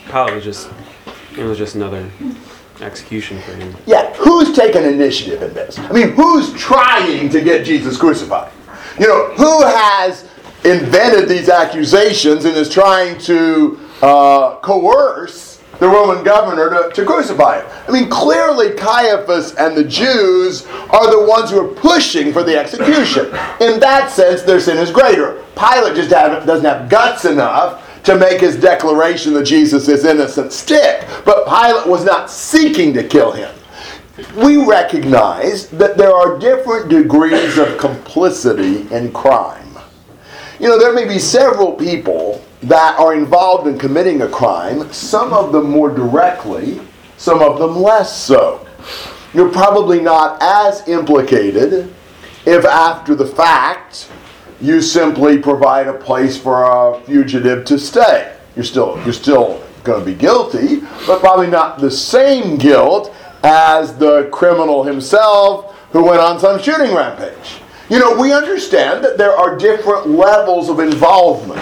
Pilate 0.06 0.34
was 0.34 0.44
just, 0.44 0.70
it 1.36 1.44
was 1.44 1.58
just 1.58 1.74
another 1.74 2.08
execution 2.80 3.40
for 3.40 3.54
him. 3.54 3.74
Yeah, 3.86 4.12
who's 4.14 4.54
taking 4.54 4.84
initiative 4.84 5.42
in 5.42 5.54
this? 5.54 5.78
I 5.78 5.92
mean, 5.92 6.10
who's 6.10 6.52
trying 6.54 7.28
to 7.30 7.40
get 7.40 7.64
Jesus 7.64 7.96
crucified? 7.96 8.52
You 8.98 9.08
know, 9.08 9.32
who 9.34 9.62
has 9.64 10.28
invented 10.64 11.28
these 11.28 11.48
accusations 11.48 12.44
and 12.44 12.56
is 12.56 12.68
trying 12.68 13.18
to 13.20 13.78
uh, 14.02 14.56
coerce 14.56 15.60
the 15.78 15.86
Roman 15.86 16.24
governor 16.24 16.70
to, 16.70 16.90
to 16.94 17.04
crucify 17.04 17.60
him? 17.60 17.70
I 17.88 17.90
mean, 17.92 18.08
clearly 18.08 18.74
Caiaphas 18.74 19.54
and 19.54 19.76
the 19.76 19.84
Jews 19.84 20.66
are 20.66 21.10
the 21.10 21.26
ones 21.28 21.50
who 21.50 21.60
are 21.60 21.74
pushing 21.74 22.32
for 22.32 22.42
the 22.42 22.58
execution. 22.58 23.26
In 23.60 23.80
that 23.80 24.10
sense, 24.10 24.42
their 24.42 24.60
sin 24.60 24.78
is 24.78 24.90
greater. 24.90 25.44
Pilate 25.56 25.96
just 25.96 26.10
have, 26.10 26.46
doesn't 26.46 26.64
have 26.64 26.88
guts 26.88 27.24
enough 27.24 27.82
to 28.04 28.16
make 28.16 28.40
his 28.40 28.56
declaration 28.56 29.34
that 29.34 29.44
Jesus 29.44 29.88
is 29.88 30.04
innocent 30.04 30.52
stick. 30.52 31.04
But 31.24 31.44
Pilate 31.46 31.88
was 31.88 32.04
not 32.04 32.30
seeking 32.30 32.94
to 32.94 33.02
kill 33.06 33.32
him. 33.32 33.52
We 34.36 34.56
recognize 34.56 35.68
that 35.70 35.98
there 35.98 36.14
are 36.14 36.38
different 36.38 36.88
degrees 36.88 37.58
of 37.58 37.76
complicity 37.78 38.86
in 38.94 39.12
crime. 39.12 39.76
You 40.58 40.68
know, 40.68 40.78
there 40.78 40.94
may 40.94 41.06
be 41.06 41.18
several 41.18 41.72
people 41.72 42.42
that 42.66 42.98
are 42.98 43.14
involved 43.14 43.68
in 43.68 43.78
committing 43.78 44.22
a 44.22 44.28
crime, 44.28 44.92
some 44.92 45.32
of 45.32 45.52
them 45.52 45.70
more 45.70 45.88
directly, 45.88 46.80
some 47.16 47.40
of 47.40 47.58
them 47.58 47.76
less 47.76 48.16
so. 48.16 48.66
You're 49.32 49.52
probably 49.52 50.00
not 50.00 50.42
as 50.42 50.86
implicated 50.88 51.94
if 52.44 52.64
after 52.64 53.14
the 53.14 53.26
fact 53.26 54.10
you 54.60 54.80
simply 54.80 55.38
provide 55.38 55.86
a 55.86 55.92
place 55.92 56.36
for 56.36 56.64
a 56.64 57.00
fugitive 57.02 57.64
to 57.66 57.78
stay. 57.78 58.36
You're 58.56 58.64
still 58.64 59.00
you're 59.04 59.12
still 59.12 59.62
going 59.84 60.04
to 60.04 60.06
be 60.06 60.16
guilty, 60.16 60.80
but 61.06 61.20
probably 61.20 61.46
not 61.46 61.78
the 61.78 61.90
same 61.90 62.56
guilt 62.56 63.14
as 63.44 63.96
the 63.96 64.28
criminal 64.32 64.82
himself 64.82 65.76
who 65.92 66.04
went 66.04 66.20
on 66.20 66.40
some 66.40 66.60
shooting 66.60 66.94
rampage. 66.94 67.60
You 67.88 68.00
know, 68.00 68.18
we 68.18 68.32
understand 68.32 69.04
that 69.04 69.16
there 69.18 69.36
are 69.36 69.56
different 69.56 70.08
levels 70.08 70.68
of 70.68 70.80
involvement. 70.80 71.60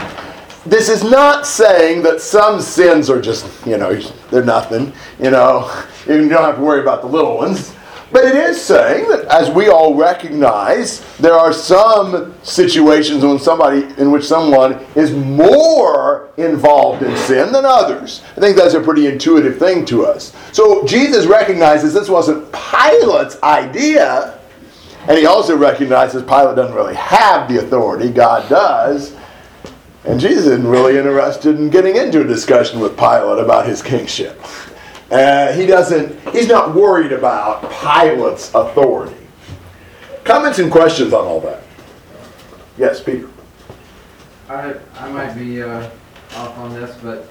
This 0.67 0.89
is 0.89 1.05
not 1.05 1.47
saying 1.47 2.03
that 2.05 2.23
some 2.23 2.61
sins 2.61 3.11
are 3.11 3.21
just, 3.21 3.45
you 3.67 3.77
know, 3.77 3.95
they're 4.31 4.45
nothing, 4.45 4.93
you 5.21 5.31
know, 5.31 5.71
you 6.07 6.29
don't 6.29 6.43
have 6.43 6.57
to 6.57 6.63
worry 6.63 6.81
about 6.81 7.03
the 7.03 7.09
little 7.09 7.37
ones. 7.37 7.75
But 8.15 8.27
it 8.27 8.37
is 8.37 8.63
saying 8.63 9.09
that, 9.09 9.25
as 9.25 9.51
we 9.51 9.69
all 9.69 9.95
recognize, 9.95 11.01
there 11.17 11.35
are 11.35 11.53
some 11.53 12.33
situations 12.45 13.25
when 13.25 13.41
somebody, 13.41 13.83
in 14.01 14.13
which 14.13 14.25
someone 14.25 14.75
is 14.95 15.13
more 15.13 16.31
involved 16.37 17.03
in 17.03 17.17
sin 17.17 17.51
than 17.51 17.65
others. 17.65 18.23
I 18.37 18.41
think 18.41 18.57
that's 18.57 18.75
a 18.75 18.81
pretty 18.81 19.09
intuitive 19.09 19.59
thing 19.59 19.85
to 19.87 20.07
us. 20.07 20.33
So 20.53 20.87
Jesus 20.87 21.27
recognizes 21.27 21.93
this 21.93 22.09
wasn't 22.09 22.51
Pilate's 22.53 23.43
idea, 23.43 24.39
and 25.09 25.19
he 25.19 25.27
also 25.27 25.57
recognizes 25.57 26.23
Pilate 26.23 26.55
doesn't 26.55 26.77
really 26.77 26.95
have 26.95 27.49
the 27.49 27.59
authority, 27.59 28.11
God 28.11 28.49
does. 28.49 29.17
And 30.05 30.21
Jesus 30.21 30.47
isn't 30.47 30.67
really 30.67 30.99
interested 30.99 31.59
in 31.59 31.71
getting 31.71 31.97
into 31.97 32.21
a 32.21 32.25
discussion 32.25 32.79
with 32.81 32.97
Pilate 32.97 33.43
about 33.43 33.67
his 33.67 33.83
kingship. 33.83 34.39
Uh, 35.11 35.53
he 35.53 35.65
doesn't, 35.67 36.19
he's 36.31 36.49
not 36.49 36.75
worried 36.75 37.13
about 37.13 37.63
Pilate's 37.71 38.53
authority. 38.55 39.17
Comments 40.25 40.59
and 40.59 40.71
questions 40.71 41.13
on 41.13 41.25
all 41.25 41.41
that? 41.41 41.63
Yes, 42.77 43.03
Peter. 43.03 43.29
I, 44.49 44.75
I 44.99 45.11
might 45.11 45.35
be 45.35 45.63
uh, 45.63 45.89
off 46.37 46.59
on 46.59 46.75
this, 46.75 46.97
but 47.03 47.29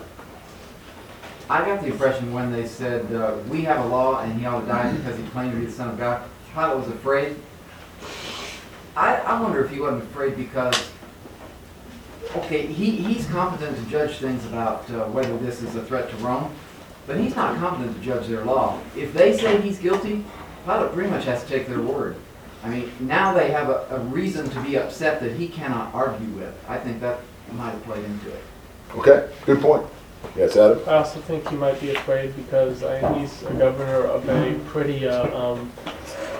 I 1.50 1.64
got 1.66 1.82
the 1.82 1.88
impression 1.88 2.34
when 2.34 2.52
they 2.52 2.66
said, 2.66 3.12
uh, 3.14 3.38
we 3.50 3.62
have 3.64 3.86
a 3.86 3.88
law 3.88 4.22
and 4.22 4.40
he 4.40 4.46
ought 4.46 4.62
to 4.62 4.68
die 4.68 4.92
because 4.94 5.18
he 5.18 5.24
claimed 5.26 5.52
to 5.52 5.60
be 5.60 5.66
the 5.66 5.72
son 5.72 5.90
of 5.90 5.98
God, 5.98 6.28
Pilate 6.54 6.78
was 6.78 6.88
afraid. 6.88 7.36
I, 8.96 9.18
I 9.18 9.42
wonder 9.42 9.64
if 9.64 9.72
he 9.72 9.80
wasn't 9.80 10.04
afraid 10.04 10.38
because, 10.38 10.92
okay, 12.36 12.66
he, 12.66 12.92
he's 12.92 13.26
competent 13.28 13.78
to 13.78 13.84
judge 13.90 14.18
things 14.18 14.46
about 14.46 14.90
uh, 14.92 15.06
whether 15.06 15.38
this 15.38 15.62
is 15.62 15.76
a 15.76 15.84
threat 15.84 16.10
to 16.10 16.16
Rome, 16.18 16.54
but 17.08 17.18
he's 17.18 17.36
not 17.36 17.58
competent 17.58 17.96
to 17.96 18.02
judge 18.02 18.28
their 18.28 18.46
law. 18.46 18.80
If 18.96 19.14
they 19.14 19.38
say 19.38 19.60
he's 19.62 19.80
guilty, 19.80 20.24
Pilate 20.66 20.94
pretty 20.94 21.10
much 21.10 21.26
has 21.26 21.44
to 21.44 21.50
take 21.50 21.68
their 21.68 21.82
word. 21.82 22.16
I 22.64 22.70
mean, 22.70 22.92
now 23.02 23.34
they 23.34 23.52
have 23.52 23.70
a, 23.70 23.86
a 23.90 24.00
reason 24.00 24.50
to 24.52 24.62
be 24.62 24.78
upset 24.78 25.20
that 25.20 25.34
he 25.34 25.50
cannot 25.50 25.94
argue 25.94 26.30
with. 26.30 26.54
I 26.68 26.78
think 26.78 27.02
that 27.02 27.20
might 27.52 27.72
have 27.72 27.84
played 27.84 28.06
into 28.06 28.30
it. 28.30 28.44
Okay, 28.96 29.30
good 29.46 29.60
point. 29.60 29.86
Yes, 30.36 30.56
Adam? 30.56 30.80
I 30.88 30.96
also 30.96 31.20
think 31.20 31.48
he 31.50 31.56
might 31.56 31.80
be 31.82 31.92
afraid 31.92 32.36
because 32.36 32.82
uh, 32.84 33.14
he's 33.20 33.44
a 33.44 33.54
governor 33.54 34.06
of 34.06 34.28
a 34.30 34.60
pretty 34.70 35.06
uh, 35.06 35.38
um, 35.38 35.72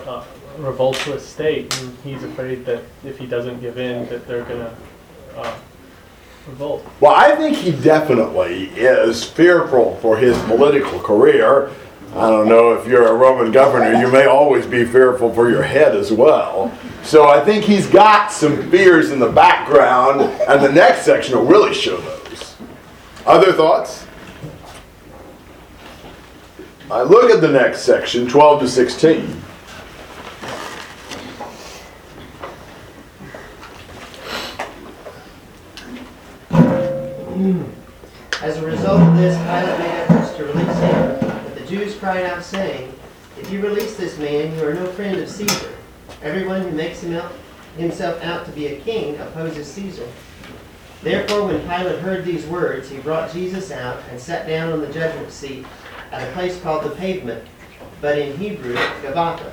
uh, 0.06 0.24
revoltuous 0.58 1.26
state, 1.26 1.78
and 1.80 1.96
he's 1.98 2.22
afraid 2.22 2.64
that 2.64 2.82
if 3.04 3.18
he 3.18 3.26
doesn't 3.26 3.60
give 3.60 3.78
in, 3.78 4.08
that 4.08 4.26
they're 4.26 4.44
gonna 4.44 4.74
uh, 5.36 5.56
Well, 7.00 7.14
I 7.14 7.34
think 7.36 7.56
he 7.56 7.72
definitely 7.72 8.66
is 8.76 9.24
fearful 9.24 9.96
for 9.96 10.18
his 10.18 10.36
political 10.42 11.00
career. 11.00 11.70
I 12.14 12.28
don't 12.28 12.48
know 12.48 12.74
if 12.74 12.86
you're 12.86 13.08
a 13.08 13.14
Roman 13.14 13.50
governor, 13.50 13.98
you 13.98 14.12
may 14.12 14.26
always 14.26 14.66
be 14.66 14.84
fearful 14.84 15.32
for 15.32 15.50
your 15.50 15.62
head 15.62 15.96
as 15.96 16.12
well. 16.12 16.70
So 17.02 17.28
I 17.28 17.44
think 17.44 17.64
he's 17.64 17.86
got 17.86 18.30
some 18.30 18.70
fears 18.70 19.10
in 19.10 19.18
the 19.18 19.30
background, 19.30 20.20
and 20.20 20.62
the 20.62 20.70
next 20.70 21.04
section 21.04 21.36
will 21.36 21.46
really 21.46 21.74
show 21.74 21.96
those. 21.96 22.56
Other 23.26 23.52
thoughts? 23.52 24.06
I 26.90 27.02
look 27.02 27.30
at 27.30 27.40
the 27.40 27.50
next 27.50 27.80
section, 27.80 28.28
12 28.28 28.60
to 28.60 28.68
16. 28.68 29.43
As 37.44 38.56
a 38.56 38.64
result 38.64 39.02
of 39.02 39.16
this, 39.18 39.36
Pilate 39.36 39.78
made 39.78 39.90
efforts 39.90 40.34
to 40.34 40.44
release 40.46 40.78
him, 40.78 41.18
but 41.20 41.54
the 41.54 41.66
Jews 41.66 41.94
cried 41.94 42.24
out, 42.24 42.42
saying, 42.42 42.90
If 43.38 43.50
you 43.50 43.60
release 43.60 43.98
this 43.98 44.16
man, 44.16 44.56
you 44.56 44.66
are 44.66 44.72
no 44.72 44.86
friend 44.92 45.20
of 45.20 45.28
Caesar. 45.28 45.76
Everyone 46.22 46.62
who 46.62 46.70
makes 46.70 47.02
him 47.02 47.14
out, 47.14 47.32
himself 47.76 48.22
out 48.22 48.46
to 48.46 48.52
be 48.52 48.68
a 48.68 48.80
king 48.80 49.18
opposes 49.18 49.66
Caesar. 49.66 50.08
Therefore, 51.02 51.48
when 51.48 51.60
Pilate 51.60 51.98
heard 51.98 52.24
these 52.24 52.46
words, 52.46 52.88
he 52.88 52.96
brought 53.00 53.30
Jesus 53.30 53.70
out 53.70 54.00
and 54.10 54.18
sat 54.18 54.46
down 54.46 54.72
on 54.72 54.80
the 54.80 54.90
judgment 54.90 55.30
seat 55.30 55.66
at 56.12 56.26
a 56.26 56.32
place 56.32 56.58
called 56.62 56.84
the 56.84 56.96
pavement, 56.96 57.46
but 58.00 58.18
in 58.18 58.38
Hebrew, 58.38 58.74
Gabbatha. 59.02 59.52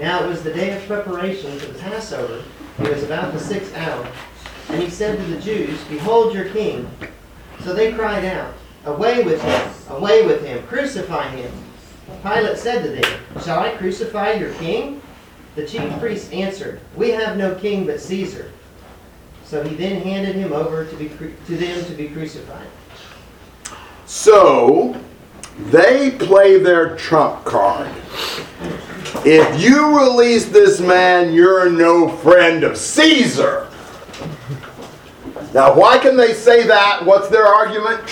Now 0.00 0.24
it 0.24 0.26
was 0.26 0.42
the 0.42 0.52
day 0.52 0.76
of 0.76 0.84
preparation 0.88 1.56
for 1.60 1.66
the 1.66 1.78
Passover. 1.78 2.42
It 2.80 2.92
was 2.92 3.04
about 3.04 3.32
the 3.32 3.38
sixth 3.38 3.76
hour. 3.76 4.10
And 4.68 4.82
he 4.82 4.90
said 4.90 5.18
to 5.18 5.24
the 5.26 5.40
Jews, 5.40 5.82
Behold 5.84 6.34
your 6.34 6.46
king. 6.46 6.88
So 7.62 7.72
they 7.72 7.92
cried 7.92 8.24
out, 8.24 8.54
Away 8.84 9.22
with 9.24 9.42
him! 9.42 9.70
Away 9.96 10.24
with 10.24 10.44
him! 10.44 10.64
Crucify 10.66 11.28
him! 11.30 11.52
Pilate 12.22 12.58
said 12.58 12.82
to 12.82 12.90
them, 12.90 13.20
Shall 13.44 13.60
I 13.60 13.70
crucify 13.76 14.34
your 14.34 14.52
king? 14.54 15.00
The 15.54 15.66
chief 15.66 15.90
priests 15.98 16.30
answered, 16.32 16.80
We 16.96 17.10
have 17.10 17.36
no 17.36 17.54
king 17.54 17.86
but 17.86 18.00
Caesar. 18.00 18.52
So 19.44 19.62
he 19.62 19.74
then 19.76 20.02
handed 20.02 20.36
him 20.36 20.52
over 20.52 20.84
to, 20.84 20.96
be, 20.96 21.08
to 21.08 21.56
them 21.56 21.84
to 21.84 21.92
be 21.92 22.08
crucified. 22.08 22.66
So 24.06 25.00
they 25.70 26.10
play 26.12 26.58
their 26.58 26.96
trump 26.96 27.44
card. 27.44 27.90
If 29.24 29.60
you 29.60 29.98
release 29.98 30.46
this 30.46 30.80
man, 30.80 31.32
you're 31.32 31.70
no 31.70 32.08
friend 32.08 32.64
of 32.64 32.76
Caesar. 32.76 33.68
Now, 35.56 35.74
why 35.74 35.96
can 35.96 36.18
they 36.18 36.34
say 36.34 36.66
that? 36.66 37.02
What's 37.06 37.30
their 37.30 37.46
argument? 37.46 38.02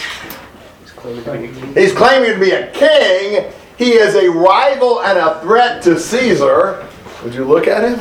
He's 1.75 1.93
claiming 1.93 2.33
to 2.33 2.41
be 2.41 2.53
a 2.53 2.73
king. 2.73 3.53
He 3.77 3.93
is 3.93 4.15
a 4.15 4.31
rival 4.31 5.03
and 5.03 5.19
a 5.19 5.43
threat 5.43 5.83
to 5.83 6.01
Caesar. 6.01 6.89
Would 7.23 7.35
you 7.35 7.45
look 7.45 7.69
at 7.69 7.85
him? 7.85 8.01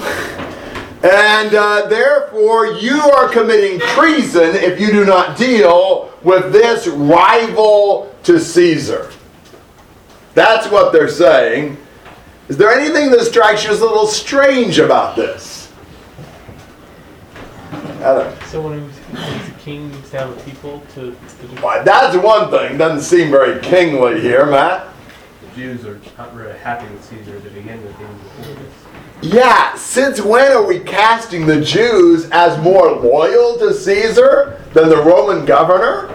And 1.03 1.53
uh, 1.53 1.87
therefore, 1.87 2.67
you 2.67 2.97
are 3.01 3.27
committing 3.27 3.81
treason 3.81 4.55
if 4.55 4.79
you 4.79 4.93
do 4.93 5.03
not 5.03 5.37
deal 5.37 6.13
with 6.23 6.53
this 6.53 6.87
rival 6.87 8.15
to 8.23 8.39
Caesar. 8.39 9.11
That's 10.35 10.71
what 10.71 10.93
they're 10.93 11.09
saying. 11.09 11.75
Is 12.47 12.55
there 12.55 12.71
anything 12.71 13.11
that 13.11 13.25
strikes 13.25 13.65
you 13.65 13.71
as 13.71 13.81
a 13.81 13.85
little 13.85 14.07
strange 14.07 14.79
about 14.79 15.17
this? 15.17 15.69
Adam? 17.99 18.33
Someone 18.45 18.79
who's, 18.79 18.92
who's 19.15 19.49
a 19.49 19.59
king 19.59 19.91
needs 19.91 20.09
to 20.11 20.19
have 20.19 20.37
a 20.37 20.41
people 20.41 20.81
to, 20.95 21.11
to 21.11 21.47
do. 21.47 21.61
Why, 21.61 21.83
that's 21.83 22.15
one 22.17 22.49
thing. 22.49 22.77
Doesn't 22.77 23.01
seem 23.01 23.31
very 23.31 23.59
kingly 23.61 24.21
here, 24.21 24.45
Matt. 24.45 24.93
The 25.49 25.55
Jews 25.55 25.85
are 25.85 25.99
not 26.17 26.35
really 26.35 26.57
happy 26.57 26.91
with 26.91 27.03
Caesar 27.05 27.39
to 27.39 27.49
begin 27.49 27.83
with. 27.83 27.95
even 27.99 28.17
before 28.17 28.55
this. 28.55 28.73
Yeah, 29.33 29.75
since 29.75 30.19
when 30.19 30.51
are 30.51 30.65
we 30.65 30.79
casting 30.79 31.45
the 31.45 31.61
Jews 31.61 32.27
as 32.31 32.61
more 32.61 32.91
loyal 32.91 33.57
to 33.59 33.73
Caesar 33.73 34.61
than 34.73 34.89
the 34.89 34.97
Roman 34.97 35.45
governor? 35.45 36.09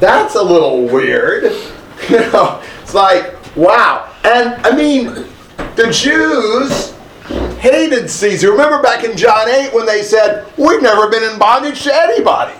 That's 0.00 0.34
a 0.34 0.42
little 0.42 0.86
weird. 0.86 1.52
You 2.10 2.18
know, 2.18 2.60
it's 2.82 2.92
like, 2.92 3.34
wow. 3.56 4.12
And 4.24 4.54
I 4.66 4.76
mean, 4.76 5.06
the 5.74 5.90
Jews 5.90 6.93
hated 7.58 8.10
Caesar. 8.10 8.50
Remember 8.52 8.82
back 8.82 9.04
in 9.04 9.16
John 9.16 9.48
8 9.48 9.72
when 9.72 9.86
they 9.86 10.02
said, 10.02 10.46
We've 10.56 10.82
never 10.82 11.08
been 11.08 11.22
in 11.22 11.38
bondage 11.38 11.82
to 11.84 11.94
anybody. 11.94 12.54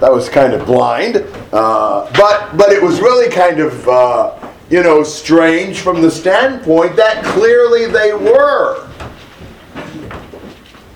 That 0.00 0.12
was 0.12 0.28
kind 0.28 0.52
of 0.52 0.64
blind. 0.66 1.16
Uh, 1.52 2.10
but, 2.16 2.56
but 2.56 2.70
it 2.70 2.82
was 2.82 3.00
really 3.00 3.30
kind 3.30 3.60
of, 3.60 3.88
uh, 3.88 4.38
you 4.70 4.82
know, 4.82 5.02
strange 5.02 5.80
from 5.80 6.00
the 6.00 6.10
standpoint 6.10 6.96
that 6.96 7.24
clearly 7.24 7.86
they 7.86 8.12
were 8.12 8.88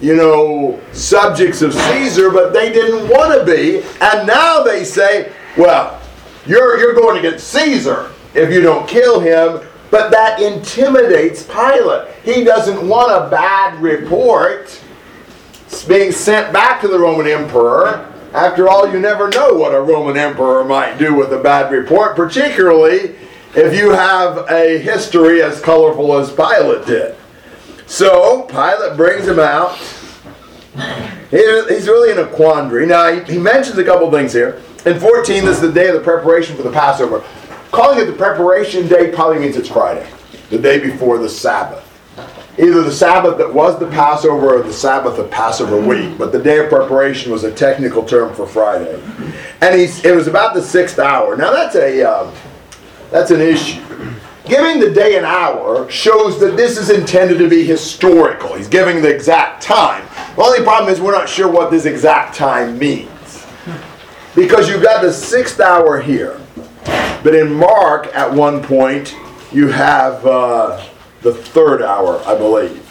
you 0.03 0.17
know, 0.17 0.81
subjects 0.91 1.63
of 1.63 1.73
Caesar, 1.73 2.29
but 2.31 2.53
they 2.53 2.73
didn't 2.73 3.09
want 3.09 3.39
to 3.39 3.47
be. 3.47 3.83
And 4.01 4.27
now 4.27 4.63
they 4.65 4.85
say, 4.85 5.33
well, 5.57 6.03
you're, 6.45 6.77
you're 6.79 6.93
going 6.93 7.19
against 7.19 7.49
Caesar 7.49 8.13
if 8.35 8.53
you 8.53 8.61
don't 8.61 8.87
kill 8.89 9.21
him. 9.21 9.67
But 9.93 10.11
that 10.11 10.41
intimidates 10.41 11.43
Pilate. 11.43 12.09
He 12.25 12.45
doesn't 12.45 12.89
want 12.89 13.13
a 13.13 13.29
bad 13.29 13.79
report 13.83 14.83
being 15.87 16.11
sent 16.13 16.51
back 16.51 16.81
to 16.81 16.89
the 16.89 16.99
Roman 16.99 17.27
emperor. 17.27 18.11
After 18.33 18.71
all, 18.71 18.91
you 18.91 18.99
never 18.99 19.29
know 19.29 19.53
what 19.53 19.75
a 19.75 19.81
Roman 19.83 20.17
emperor 20.17 20.65
might 20.65 20.97
do 20.97 21.15
with 21.15 21.31
a 21.35 21.39
bad 21.39 21.71
report, 21.71 22.17
particularly 22.17 23.17
if 23.55 23.77
you 23.77 23.91
have 23.91 24.51
a 24.51 24.79
history 24.79 25.43
as 25.43 25.61
colorful 25.61 26.17
as 26.17 26.33
Pilate 26.33 26.87
did. 26.87 27.15
So 27.87 28.45
Pilate 28.45 28.97
brings 28.97 29.29
him 29.29 29.41
out. 29.41 29.77
He's 31.31 31.87
really 31.87 32.13
in 32.13 32.19
a 32.19 32.27
quandary. 32.29 32.87
Now, 32.87 33.13
he, 33.13 33.39
mentions 33.39 33.77
a 33.77 33.85
couple 33.85 34.11
things 34.11 34.33
here. 34.33 34.63
In 34.87 34.99
14, 34.99 35.45
this 35.45 35.57
is 35.57 35.61
the 35.61 35.71
day 35.71 35.89
of 35.89 35.95
the 35.95 36.01
preparation 36.01 36.57
for 36.57 36.63
the 36.63 36.73
Passover. 36.73 37.23
Calling 37.73 37.99
it 37.99 38.05
the 38.05 38.13
preparation 38.13 38.87
day 38.87 39.11
probably 39.11 39.41
means 39.41 39.57
it's 39.57 39.71
Friday, 39.71 40.07
the 40.51 40.59
day 40.59 40.79
before 40.79 41.19
the 41.19 41.29
Sabbath. 41.29 41.89
Either 42.59 42.83
the 42.83 42.93
Sabbath 42.93 43.39
that 43.39 43.53
was 43.53 43.79
the 43.81 43.89
Passover 43.89 44.59
or 44.59 44.63
the 44.63 44.73
Sabbath 44.73 45.19
of 45.19 45.31
Passover 45.31 45.81
week, 45.81 46.19
but 46.19 46.33
the 46.33 46.43
day 46.43 46.59
of 46.59 46.69
preparation 46.69 47.33
was 47.33 47.45
a 47.45 47.51
technical 47.51 48.05
term 48.05 48.35
for 48.35 48.47
Friday. 48.47 49.03
And 49.63 49.81
he's, 49.81 50.05
it 50.05 50.15
was 50.15 50.27
about 50.27 50.53
the 50.53 50.61
sixth 50.61 50.99
hour. 50.99 51.35
Now, 51.35 51.51
that's 51.51 51.75
a. 51.75 52.03
Um, 52.03 52.35
that's 53.11 53.31
an 53.31 53.41
issue. 53.41 53.83
Giving 54.47 54.81
the 54.81 54.91
day 54.91 55.17
and 55.17 55.25
hour 55.25 55.89
shows 55.91 56.41
that 56.41 56.57
this 56.57 56.77
is 56.79 56.91
intended 56.91 57.39
to 57.39 57.49
be 57.49 57.63
historical. 57.63 58.55
He's 58.55 58.69
giving 58.69 59.03
the 59.03 59.15
exact 59.15 59.63
time. 59.63 60.07
The 60.35 60.43
only 60.43 60.63
problem 60.63 60.93
is 60.93 61.01
we're 61.01 61.13
not 61.13 61.29
sure 61.29 61.47
what 61.49 61.71
this 61.71 61.85
exact 61.85 62.35
time 62.35 62.79
means. 62.79 63.47
Because 64.35 64.69
you've 64.69 64.83
got 64.83 65.03
the 65.03 65.13
sixth 65.13 65.61
hour 65.61 66.01
here. 66.01 66.42
But 67.23 67.35
in 67.35 67.53
Mark, 67.55 68.09
at 68.15 68.33
one 68.33 68.63
point, 68.63 69.17
you 69.53 69.69
have 69.69 70.25
uh, 70.27 70.85
the 71.23 71.33
third 71.33 71.83
hour, 71.83 72.21
I 72.27 72.37
believe. 72.37 72.89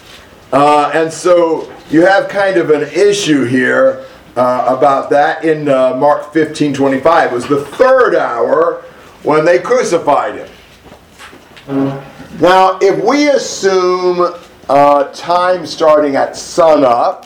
Uh, 0.54 0.92
and 0.94 1.12
so 1.12 1.72
you 1.90 2.06
have 2.06 2.30
kind 2.30 2.58
of 2.58 2.70
an 2.70 2.84
issue 2.84 3.46
here 3.46 4.06
uh, 4.36 4.76
about 4.78 5.10
that 5.10 5.44
in 5.44 5.68
uh, 5.68 5.96
Mark 5.96 6.32
15 6.34 6.74
25. 6.74 7.32
It 7.32 7.36
was 7.36 7.48
the 7.48 7.66
third 7.66 8.16
hour 8.16 8.84
when 9.24 9.46
they 9.46 9.60
crucified 9.60 10.36
him. 10.36 12.02
Now, 12.40 12.80
if 12.82 13.04
we 13.04 13.30
assume 13.30 14.34
uh, 14.70 15.04
time 15.14 15.66
starting 15.66 16.16
at 16.16 16.36
sunup, 16.36 17.26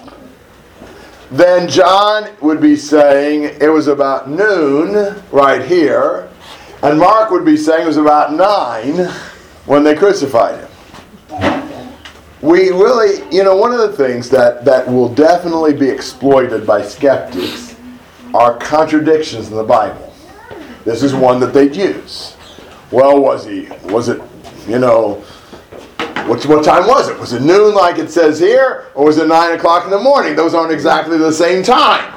then 1.32 1.70
John 1.70 2.30
would 2.42 2.62
be 2.62 2.76
saying 2.76 3.58
it 3.62 3.72
was 3.72 3.88
about 3.88 4.30
noon 4.30 5.22
right 5.32 5.64
here, 5.64 6.30
and 6.86 7.00
Mark 7.00 7.32
would 7.32 7.44
be 7.44 7.58
saying 7.58 7.82
it 7.82 7.88
was 7.88 7.98
about 7.98 8.32
nine 8.32 9.08
when 9.66 9.84
they 9.84 9.96
crucified 9.96 10.60
him. 10.60 11.92
we 12.42 12.70
really, 12.70 13.24
you 13.36 13.44
know, 13.44 13.56
one 13.56 13.74
of 13.74 13.80
the 13.80 13.94
things 13.94 14.30
that, 14.30 14.64
that 14.66 14.88
will 14.88 15.10
definitely 15.10 15.74
be 15.74 15.90
exploited 15.90 16.68
by 16.68 16.84
skeptics 16.84 17.76
are 18.36 18.56
contradictions 18.58 19.50
in 19.50 19.56
the 19.56 19.64
Bible. 19.64 20.14
This 20.84 21.02
is 21.02 21.16
one 21.16 21.40
that 21.40 21.56
they'd 21.56 21.76
use. 21.76 22.38
Well, 22.92 23.20
was 23.20 23.46
he, 23.46 23.68
was 23.86 24.10
it, 24.10 24.22
you 24.68 24.78
know, 24.78 25.16
what, 26.28 26.46
what 26.46 26.64
time 26.64 26.86
was 26.86 27.10
it? 27.10 27.20
Was 27.20 27.34
it 27.34 27.42
noon 27.42 27.74
like 27.74 27.98
it 27.98 28.12
says 28.12 28.40
here, 28.40 28.92
or 28.94 29.06
was 29.06 29.18
it 29.18 29.28
9 29.28 29.58
o'clock 29.58 29.86
in 29.86 29.90
the 29.90 30.00
morning? 30.00 30.36
Those 30.36 30.54
aren't 30.54 30.72
exactly 30.72 31.18
the 31.18 31.32
same 31.32 31.64
time. 31.64 32.15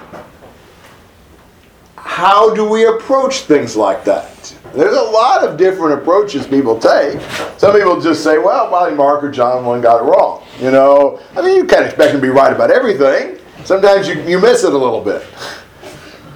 How 2.19 2.53
do 2.53 2.69
we 2.69 2.85
approach 2.85 3.43
things 3.43 3.77
like 3.77 4.03
that? 4.03 4.53
There's 4.75 4.97
a 4.97 5.01
lot 5.01 5.45
of 5.45 5.57
different 5.57 6.01
approaches 6.01 6.49
people 6.49 6.77
take. 6.77 7.21
Some 7.59 7.73
people 7.73 8.01
just 8.01 8.25
say, 8.25 8.39
well, 8.39 8.67
probably 8.67 8.97
Mark 8.97 9.23
or 9.23 9.31
John 9.31 9.65
one 9.65 9.81
got 9.81 10.01
it 10.01 10.03
wrong. 10.03 10.43
You 10.59 10.73
know, 10.73 11.21
I 11.37 11.43
mean, 11.43 11.55
you 11.55 11.65
can't 11.65 11.87
expect 11.87 12.11
them 12.11 12.21
to 12.21 12.27
be 12.27 12.29
right 12.29 12.53
about 12.53 12.73
everything. 12.73 13.39
Sometimes 13.65 14.09
you, 14.09 14.21
you 14.23 14.41
miss 14.41 14.65
it 14.65 14.73
a 14.73 14.77
little 14.77 15.01
bit. 15.01 15.25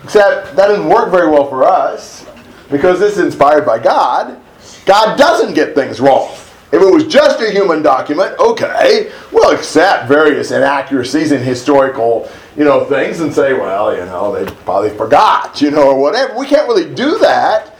Except 0.04 0.54
that 0.54 0.68
doesn't 0.68 0.88
work 0.88 1.10
very 1.10 1.28
well 1.28 1.48
for 1.48 1.64
us 1.64 2.28
because 2.70 3.00
this 3.00 3.14
is 3.14 3.24
inspired 3.24 3.66
by 3.66 3.80
God. 3.80 4.40
God 4.86 5.18
doesn't 5.18 5.52
get 5.52 5.74
things 5.74 5.98
wrong. 5.98 6.32
If 6.70 6.80
it 6.80 6.94
was 6.94 7.08
just 7.08 7.42
a 7.42 7.50
human 7.50 7.82
document, 7.82 8.38
okay, 8.38 9.10
we'll 9.32 9.50
accept 9.50 10.06
various 10.06 10.52
inaccuracies 10.52 11.32
in 11.32 11.42
historical, 11.42 12.30
you 12.56 12.64
know, 12.64 12.84
things 12.84 13.20
and 13.20 13.32
say, 13.32 13.54
well, 13.54 13.94
you 13.94 14.04
know, 14.04 14.32
they 14.32 14.50
probably 14.64 14.90
forgot, 14.90 15.60
you 15.60 15.70
know, 15.70 15.88
or 15.88 16.00
whatever. 16.00 16.38
We 16.38 16.46
can't 16.46 16.68
really 16.68 16.94
do 16.94 17.18
that 17.18 17.76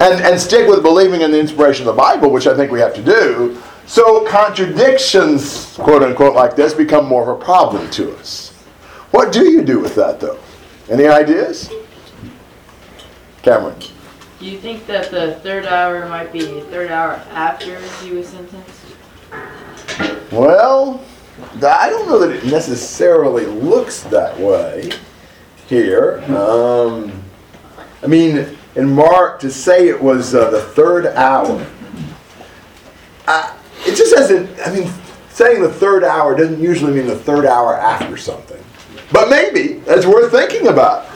and, 0.00 0.20
and 0.22 0.40
stick 0.40 0.68
with 0.68 0.82
believing 0.82 1.22
in 1.22 1.30
the 1.30 1.38
inspiration 1.40 1.86
of 1.86 1.94
the 1.94 2.00
Bible, 2.00 2.30
which 2.30 2.46
I 2.46 2.54
think 2.54 2.70
we 2.70 2.80
have 2.80 2.94
to 2.94 3.02
do. 3.02 3.60
So 3.86 4.24
contradictions, 4.26 5.74
quote 5.74 6.02
unquote, 6.02 6.34
like 6.34 6.56
this 6.56 6.72
become 6.72 7.06
more 7.06 7.22
of 7.22 7.40
a 7.40 7.44
problem 7.44 7.90
to 7.90 8.16
us. 8.16 8.50
What 9.10 9.32
do 9.32 9.50
you 9.50 9.62
do 9.62 9.80
with 9.80 9.94
that, 9.96 10.20
though? 10.20 10.38
Any 10.88 11.06
ideas? 11.06 11.70
Cameron. 13.42 13.78
Do 14.38 14.46
you 14.46 14.58
think 14.58 14.86
that 14.86 15.10
the 15.10 15.34
third 15.36 15.66
hour 15.66 16.08
might 16.08 16.32
be 16.32 16.40
the 16.44 16.62
third 16.62 16.90
hour 16.90 17.12
after 17.32 17.78
he 18.02 18.12
was 18.12 18.28
sentenced? 18.28 18.80
Well, 20.32 21.04
I 21.62 21.90
don't 21.90 22.08
know 22.08 22.18
that 22.18 22.30
it 22.30 22.44
necessarily 22.44 23.46
looks 23.46 24.02
that 24.04 24.38
way 24.38 24.90
here. 25.66 26.22
Um, 26.36 27.22
I 28.02 28.06
mean, 28.06 28.56
in 28.74 28.90
Mark, 28.90 29.40
to 29.40 29.50
say 29.50 29.88
it 29.88 30.00
was 30.00 30.34
uh, 30.34 30.50
the 30.50 30.62
third 30.62 31.06
hour, 31.06 31.66
uh, 33.26 33.56
it 33.86 33.94
just 33.94 34.14
doesn't, 34.14 34.48
I 34.66 34.74
mean, 34.74 34.90
saying 35.30 35.62
the 35.62 35.72
third 35.72 36.04
hour 36.04 36.34
doesn't 36.36 36.60
usually 36.60 36.92
mean 36.92 37.06
the 37.06 37.18
third 37.18 37.46
hour 37.46 37.76
after 37.76 38.16
something. 38.16 38.62
But 39.12 39.28
maybe 39.28 39.74
that's 39.80 40.06
worth 40.06 40.30
thinking 40.32 40.68
about. 40.68 41.06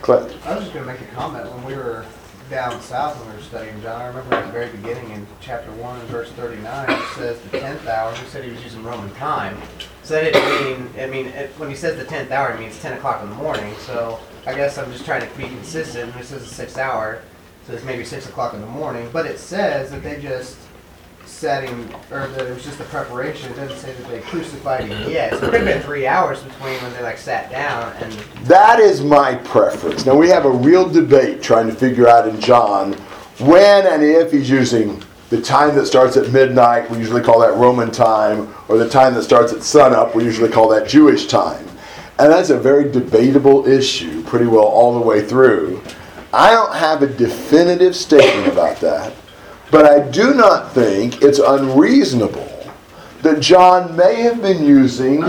Clint. 0.00 0.36
I 0.46 0.54
was 0.54 0.64
just 0.64 0.74
going 0.74 0.86
to 0.86 0.92
make 0.92 1.00
a 1.00 1.14
comment 1.14 1.50
when 1.52 1.64
we 1.64 1.74
were 1.74 2.06
down 2.50 2.80
south 2.80 3.18
when 3.18 3.30
we 3.30 3.36
were 3.36 3.42
studying 3.42 3.80
John. 3.82 4.00
I 4.00 4.06
remember 4.06 4.34
at 4.34 4.46
the 4.46 4.52
very 4.52 4.70
beginning 4.70 5.10
in 5.10 5.26
chapter 5.40 5.70
1 5.72 6.00
verse 6.06 6.30
39, 6.32 6.90
it 6.90 7.08
says 7.14 7.40
the 7.40 7.58
10th 7.58 7.86
hour. 7.86 8.14
He 8.14 8.26
said 8.26 8.44
he 8.44 8.50
was 8.50 8.62
using 8.64 8.82
Roman 8.82 9.14
time. 9.16 9.60
So 10.02 10.14
that 10.14 10.32
didn't 10.32 10.94
mean, 10.94 11.02
I 11.02 11.06
mean, 11.06 11.26
it, 11.26 11.50
when 11.58 11.68
he 11.68 11.76
says 11.76 11.98
the 11.98 12.04
10th 12.04 12.30
hour, 12.30 12.52
it 12.52 12.60
means 12.60 12.80
10 12.80 12.96
o'clock 12.96 13.22
in 13.22 13.28
the 13.28 13.36
morning. 13.36 13.74
So 13.80 14.18
I 14.46 14.54
guess 14.54 14.78
I'm 14.78 14.90
just 14.90 15.04
trying 15.04 15.28
to 15.28 15.36
be 15.36 15.44
consistent. 15.44 16.14
It 16.16 16.24
says 16.24 16.56
the 16.56 16.64
6th 16.64 16.78
hour, 16.78 17.20
so 17.66 17.74
it's 17.74 17.84
maybe 17.84 18.04
6 18.04 18.26
o'clock 18.28 18.54
in 18.54 18.60
the 18.60 18.66
morning. 18.66 19.10
But 19.12 19.26
it 19.26 19.38
says 19.38 19.90
that 19.90 20.02
they 20.02 20.20
just 20.20 20.56
setting, 21.38 21.94
or 22.10 22.26
that 22.26 22.46
it 22.46 22.54
was 22.54 22.64
just 22.64 22.78
the 22.78 22.84
preparation. 22.84 23.52
It 23.52 23.56
doesn't 23.56 23.78
say 23.78 23.92
that 23.92 24.08
they 24.08 24.20
crucified 24.20 24.86
him 24.86 24.98
mm-hmm. 24.98 25.10
yet. 25.10 25.30
So 25.30 25.36
it 25.36 25.50
could 25.50 25.60
have 25.62 25.64
been 25.64 25.82
three 25.82 26.06
hours 26.06 26.42
between 26.42 26.74
when 26.82 26.92
they 26.94 27.02
like 27.02 27.18
sat 27.18 27.50
down 27.50 27.92
and 28.02 28.12
That 28.46 28.80
is 28.80 29.02
my 29.02 29.36
preference. 29.36 30.04
Now, 30.04 30.16
we 30.16 30.28
have 30.28 30.44
a 30.44 30.50
real 30.50 30.88
debate 30.88 31.42
trying 31.42 31.68
to 31.68 31.74
figure 31.74 32.08
out 32.08 32.26
in 32.28 32.40
John 32.40 32.94
when 33.38 33.86
and 33.86 34.02
if 34.02 34.32
he's 34.32 34.50
using 34.50 35.00
the 35.30 35.40
time 35.40 35.76
that 35.76 35.86
starts 35.86 36.16
at 36.16 36.32
midnight, 36.32 36.90
we 36.90 36.98
usually 36.98 37.22
call 37.22 37.38
that 37.40 37.54
Roman 37.54 37.90
time, 37.90 38.52
or 38.68 38.78
the 38.78 38.88
time 38.88 39.14
that 39.14 39.22
starts 39.22 39.52
at 39.52 39.62
sunup, 39.62 40.14
we 40.16 40.24
usually 40.24 40.48
call 40.48 40.68
that 40.70 40.88
Jewish 40.88 41.26
time. 41.26 41.64
And 42.18 42.32
that's 42.32 42.50
a 42.50 42.58
very 42.58 42.90
debatable 42.90 43.68
issue, 43.68 44.24
pretty 44.24 44.46
well 44.46 44.64
all 44.64 44.98
the 44.98 45.06
way 45.06 45.24
through. 45.24 45.80
I 46.32 46.50
don't 46.50 46.74
have 46.74 47.02
a 47.02 47.06
definitive 47.06 47.94
statement 47.94 48.48
about 48.48 48.80
that, 48.80 49.14
but 49.70 49.84
I 49.84 50.08
do 50.10 50.34
not 50.34 50.72
think 50.72 51.22
it's 51.22 51.38
unreasonable 51.38 52.48
that 53.22 53.40
John 53.40 53.96
may 53.96 54.22
have 54.22 54.40
been 54.40 54.64
using 54.64 55.24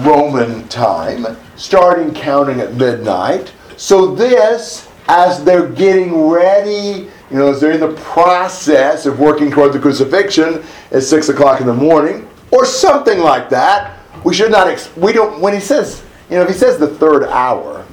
Roman 0.00 0.66
time, 0.68 1.36
starting 1.56 2.14
counting 2.14 2.60
at 2.60 2.74
midnight. 2.74 3.52
So 3.76 4.14
this, 4.14 4.88
as 5.08 5.44
they're 5.44 5.68
getting 5.68 6.28
ready, 6.28 7.08
you 7.30 7.38
know, 7.38 7.50
as 7.50 7.60
they're 7.60 7.72
in 7.72 7.80
the 7.80 7.94
process 7.94 9.06
of 9.06 9.18
working 9.18 9.50
toward 9.50 9.72
the 9.72 9.78
crucifixion 9.78 10.62
at 10.90 11.02
six 11.02 11.28
o'clock 11.28 11.60
in 11.60 11.66
the 11.66 11.74
morning, 11.74 12.28
or 12.50 12.64
something 12.64 13.18
like 13.18 13.50
that. 13.50 13.98
We 14.24 14.34
should 14.34 14.52
not. 14.52 14.68
Ex- 14.68 14.94
we 14.96 15.12
don't. 15.12 15.40
When 15.40 15.52
he 15.52 15.60
says, 15.60 16.04
you 16.30 16.36
know, 16.36 16.42
if 16.42 16.48
he 16.48 16.54
says 16.54 16.78
the 16.78 16.86
third 16.86 17.24
hour, 17.24 17.84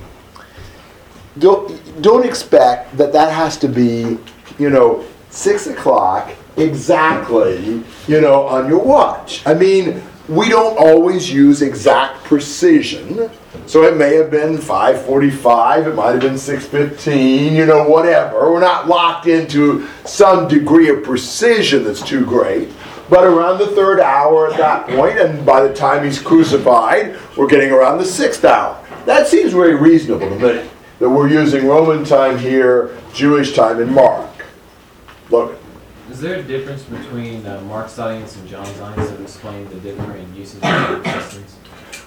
don't 1.40 2.02
don't 2.02 2.26
expect 2.26 2.96
that 2.98 3.12
that 3.14 3.34
has 3.34 3.58
to 3.58 3.68
be, 3.68 4.18
you 4.60 4.70
know, 4.70 5.04
six 5.30 5.68
o'clock 5.68 6.32
exactly, 6.58 7.84
you 8.08 8.22
know, 8.22 8.48
on 8.48 8.68
your 8.68 8.84
watch. 8.84 9.46
I 9.46 9.54
mean, 9.54 10.02
we 10.28 10.48
don't 10.48 10.78
always 10.78 11.32
use 11.32 11.62
exact 11.62 12.24
precision. 12.24 13.32
So 13.66 13.84
it 13.84 13.98
may 13.98 14.16
have 14.16 14.30
been 14.30 14.58
545, 14.58 15.88
it 15.88 15.96
might 15.96 16.12
have 16.12 16.22
been 16.22 16.38
615, 16.38 17.56
you 17.56 17.66
know, 17.66 17.88
whatever. 17.88 18.52
We're 18.52 18.60
not 18.60 18.88
locked 18.88 19.28
into 19.28 19.88
some 20.06 20.48
degree 20.48 20.90
of 20.90 21.04
precision 21.04 21.84
that's 21.84 22.04
too 22.04 22.26
great. 22.26 22.70
But 23.10 23.24
around 23.24 23.58
the 23.58 23.68
third 23.68 24.00
hour 24.00 24.52
at 24.52 24.58
that 24.58 24.88
point, 24.88 25.18
and 25.18 25.44
by 25.44 25.68
the 25.68 25.74
time 25.74 26.06
he's 26.06 26.22
crucified, 26.22 27.18
we're 27.36 27.48
getting 27.48 27.72
around 27.72 27.98
the 27.98 28.06
sixth 28.06 28.46
hour. 28.46 28.84
That 29.06 29.28
seems 29.28 29.52
very 29.52 29.76
reasonable 29.76 30.30
to 30.30 30.36
me. 30.36 30.70
That 31.00 31.10
we're 31.10 31.30
using 31.30 31.66
Roman 31.66 32.06
time 32.06 32.38
here, 32.38 32.96
Jewish 33.14 33.56
time 33.56 33.82
in 33.82 33.92
Mark. 33.92 34.29
Look, 35.30 35.60
Is 36.10 36.20
there 36.20 36.40
a 36.40 36.44
difference 36.44 36.82
between 36.84 37.46
uh, 37.46 37.62
Mark's 37.62 38.00
audience 38.00 38.36
and 38.36 38.48
John's 38.50 38.80
audience 38.80 39.12
that 39.12 39.22
explain 39.22 39.70
the 39.70 39.76
different 39.76 40.36
uses 40.36 40.56
of 40.64 41.04
distance? 41.04 41.56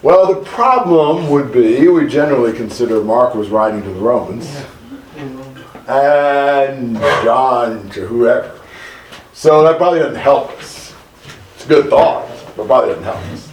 Well, 0.02 0.34
the 0.34 0.44
problem 0.44 1.30
would 1.30 1.52
be 1.52 1.86
we 1.86 2.08
generally 2.08 2.52
consider 2.52 3.00
Mark 3.04 3.36
was 3.36 3.48
writing 3.48 3.80
to 3.82 3.88
the 3.88 4.00
Romans 4.00 4.64
and 5.86 6.96
John 6.96 7.88
to 7.90 8.06
whoever. 8.06 8.58
So 9.32 9.62
that 9.62 9.76
probably 9.76 10.00
doesn't 10.00 10.20
help 10.20 10.50
us. 10.58 10.92
It's 11.54 11.64
a 11.64 11.68
good 11.68 11.90
thought, 11.90 12.28
but 12.56 12.66
probably 12.66 12.94
doesn't 12.94 13.04
help 13.04 13.18
us. 13.18 13.52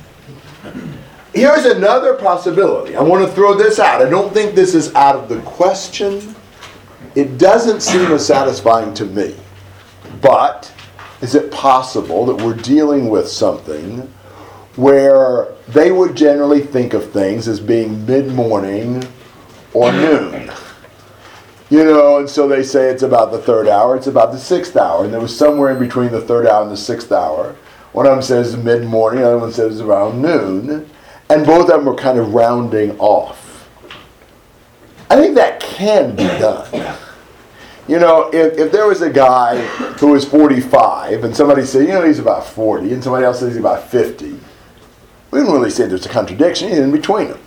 Here's 1.36 1.66
another 1.66 2.16
possibility. 2.16 2.96
I 2.96 3.04
want 3.04 3.24
to 3.24 3.32
throw 3.34 3.54
this 3.54 3.78
out. 3.78 4.02
I 4.02 4.10
don't 4.10 4.34
think 4.34 4.56
this 4.56 4.74
is 4.74 4.94
out 4.96 5.16
of 5.16 5.30
the 5.30 5.40
question. 5.42 6.36
It 7.14 7.38
doesn't 7.38 7.82
seem 7.82 8.12
as 8.12 8.26
satisfying 8.26 8.96
to 8.96 9.06
me. 9.06 9.36
But 10.22 10.74
is 11.22 11.36
it 11.36 11.52
possible 11.52 12.26
that 12.26 12.44
we're 12.44 12.56
dealing 12.56 13.10
with 13.10 13.28
something 13.28 14.12
where 14.76 15.50
they 15.68 15.92
would 15.92 16.16
generally 16.16 16.62
think 16.62 16.94
of 16.94 17.12
things 17.12 17.48
as 17.48 17.60
being 17.60 18.06
mid 18.06 18.28
morning 18.28 19.04
or 19.74 19.92
mm-hmm. 19.92 20.38
noon? 20.38 20.52
You 21.70 21.84
know, 21.84 22.18
and 22.18 22.30
so 22.30 22.48
they 22.48 22.64
say 22.64 22.90
it's 22.90 23.04
about 23.04 23.32
the 23.32 23.38
third 23.38 23.68
hour, 23.68 23.96
it's 23.96 24.08
about 24.08 24.32
the 24.32 24.40
sixth 24.40 24.76
hour, 24.76 25.04
and 25.04 25.14
there 25.14 25.22
was 25.22 25.38
somewhere 25.38 25.72
in 25.72 25.78
between 25.78 26.12
the 26.12 26.22
third 26.22 26.48
hour 26.48 26.64
and 26.64 26.72
the 26.72 26.78
sixth 26.78 27.12
hour. 27.12 27.56
One 27.92 28.08
of 28.08 28.12
them 28.14 28.24
says 28.24 28.58
mid 28.58 28.86
morning, 28.86 29.22
the 29.22 29.28
other 29.28 29.38
one 29.38 29.52
says 29.52 29.80
around 29.80 30.22
noon, 30.22 30.90
and 31.30 31.46
both 31.46 31.70
of 31.70 31.80
them 31.80 31.88
are 31.88 31.96
kind 31.96 32.18
of 32.18 32.34
rounding 32.34 32.98
off. 33.00 33.70
I 35.12 35.16
think 35.16 35.36
that 35.36 35.60
can 35.60 36.16
be 36.16 36.24
done. 36.24 36.98
You 37.90 37.98
know, 37.98 38.30
if, 38.32 38.60
if 38.60 38.72
there 38.72 38.86
was 38.86 39.02
a 39.02 39.10
guy 39.10 39.66
who 39.98 40.10
was 40.10 40.24
45 40.24 41.24
and 41.24 41.36
somebody 41.36 41.66
said, 41.66 41.88
you 41.88 41.94
know, 41.94 42.06
he's 42.06 42.20
about 42.20 42.46
40, 42.46 42.94
and 42.94 43.04
somebody 43.04 43.26
else 43.26 43.40
says 43.40 43.50
he's 43.50 43.58
about 43.58 43.90
50, 43.90 44.26
we 44.28 44.40
wouldn't 45.32 45.50
really 45.50 45.72
say 45.72 45.88
there's 45.88 46.06
a 46.06 46.10
contradiction 46.10 46.70
in 46.72 46.92
between 46.92 47.30
them. 47.30 47.40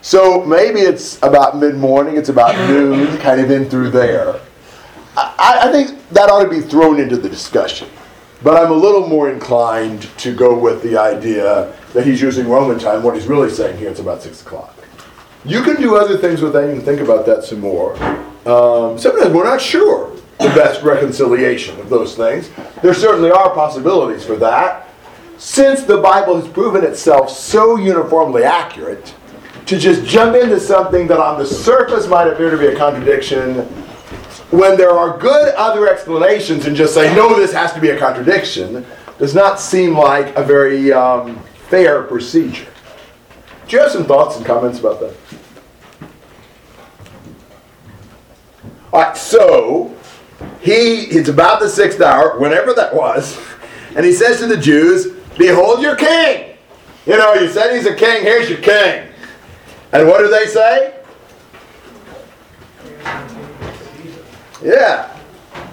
So 0.00 0.44
maybe 0.44 0.78
it's 0.78 1.20
about 1.24 1.58
mid 1.58 1.74
morning, 1.74 2.16
it's 2.16 2.28
about 2.28 2.56
noon, 2.68 3.18
kind 3.18 3.40
of 3.40 3.50
in 3.50 3.68
through 3.68 3.90
there. 3.90 4.40
I, 5.16 5.58
I 5.62 5.72
think 5.72 6.08
that 6.10 6.30
ought 6.30 6.44
to 6.44 6.48
be 6.48 6.60
thrown 6.60 7.00
into 7.00 7.16
the 7.16 7.28
discussion. 7.28 7.88
But 8.44 8.62
I'm 8.62 8.70
a 8.70 8.76
little 8.76 9.08
more 9.08 9.28
inclined 9.28 10.02
to 10.18 10.32
go 10.32 10.56
with 10.56 10.84
the 10.84 10.96
idea 10.96 11.76
that 11.94 12.06
he's 12.06 12.22
using 12.22 12.48
Roman 12.48 12.78
time. 12.78 13.02
What 13.02 13.16
he's 13.16 13.26
really 13.26 13.50
saying 13.50 13.76
here, 13.78 13.90
it's 13.90 13.98
about 13.98 14.22
6 14.22 14.40
o'clock. 14.42 14.76
You 15.44 15.64
can 15.64 15.82
do 15.82 15.96
other 15.96 16.16
things 16.16 16.42
with 16.42 16.52
that. 16.52 16.68
You 16.68 16.76
can 16.76 16.84
think 16.84 17.00
about 17.00 17.26
that 17.26 17.42
some 17.42 17.58
more. 17.58 17.96
Um, 18.46 18.98
sometimes 18.98 19.32
we're 19.32 19.44
not 19.44 19.60
sure. 19.60 20.12
the 20.42 20.48
best 20.48 20.82
reconciliation 20.82 21.78
of 21.78 21.88
those 21.88 22.16
things. 22.16 22.50
There 22.82 22.94
certainly 22.94 23.30
are 23.30 23.50
possibilities 23.50 24.24
for 24.24 24.36
that. 24.36 24.88
Since 25.38 25.84
the 25.84 25.98
Bible 25.98 26.40
has 26.40 26.48
proven 26.48 26.84
itself 26.84 27.30
so 27.30 27.76
uniformly 27.76 28.44
accurate, 28.44 29.14
to 29.66 29.78
just 29.78 30.04
jump 30.04 30.34
into 30.34 30.58
something 30.58 31.06
that 31.06 31.20
on 31.20 31.38
the 31.38 31.46
surface 31.46 32.08
might 32.08 32.26
appear 32.26 32.50
to 32.50 32.58
be 32.58 32.66
a 32.66 32.76
contradiction, 32.76 33.60
when 34.50 34.76
there 34.76 34.90
are 34.90 35.16
good 35.18 35.54
other 35.54 35.88
explanations 35.88 36.66
and 36.66 36.76
just 36.76 36.94
say, 36.94 37.14
no, 37.14 37.34
this 37.36 37.52
has 37.52 37.72
to 37.72 37.80
be 37.80 37.90
a 37.90 37.98
contradiction, 37.98 38.84
does 39.18 39.34
not 39.34 39.60
seem 39.60 39.96
like 39.96 40.34
a 40.36 40.42
very 40.42 40.92
um, 40.92 41.38
fair 41.68 42.02
procedure. 42.02 42.66
Do 43.68 43.76
you 43.76 43.82
have 43.82 43.92
some 43.92 44.04
thoughts 44.04 44.36
and 44.36 44.44
comments 44.44 44.80
about 44.80 45.00
that? 45.00 45.14
All 48.92 49.00
right, 49.00 49.16
so 49.16 49.94
he 50.60 51.04
it's 51.04 51.28
about 51.28 51.60
the 51.60 51.68
sixth 51.68 52.00
hour, 52.00 52.38
whenever 52.38 52.74
that 52.74 52.94
was, 52.94 53.38
and 53.96 54.04
he 54.04 54.12
says 54.12 54.38
to 54.40 54.46
the 54.46 54.56
Jews, 54.56 55.12
"Behold 55.38 55.82
your 55.82 55.96
king." 55.96 56.56
You 57.06 57.16
know, 57.16 57.34
you 57.34 57.48
said 57.48 57.74
he's 57.74 57.86
a 57.86 57.94
king. 57.94 58.22
Here's 58.22 58.48
your 58.48 58.60
king. 58.60 59.08
And 59.92 60.06
what 60.06 60.18
do 60.18 60.28
they 60.28 60.46
say? 60.46 60.94
Yeah, 64.62 65.16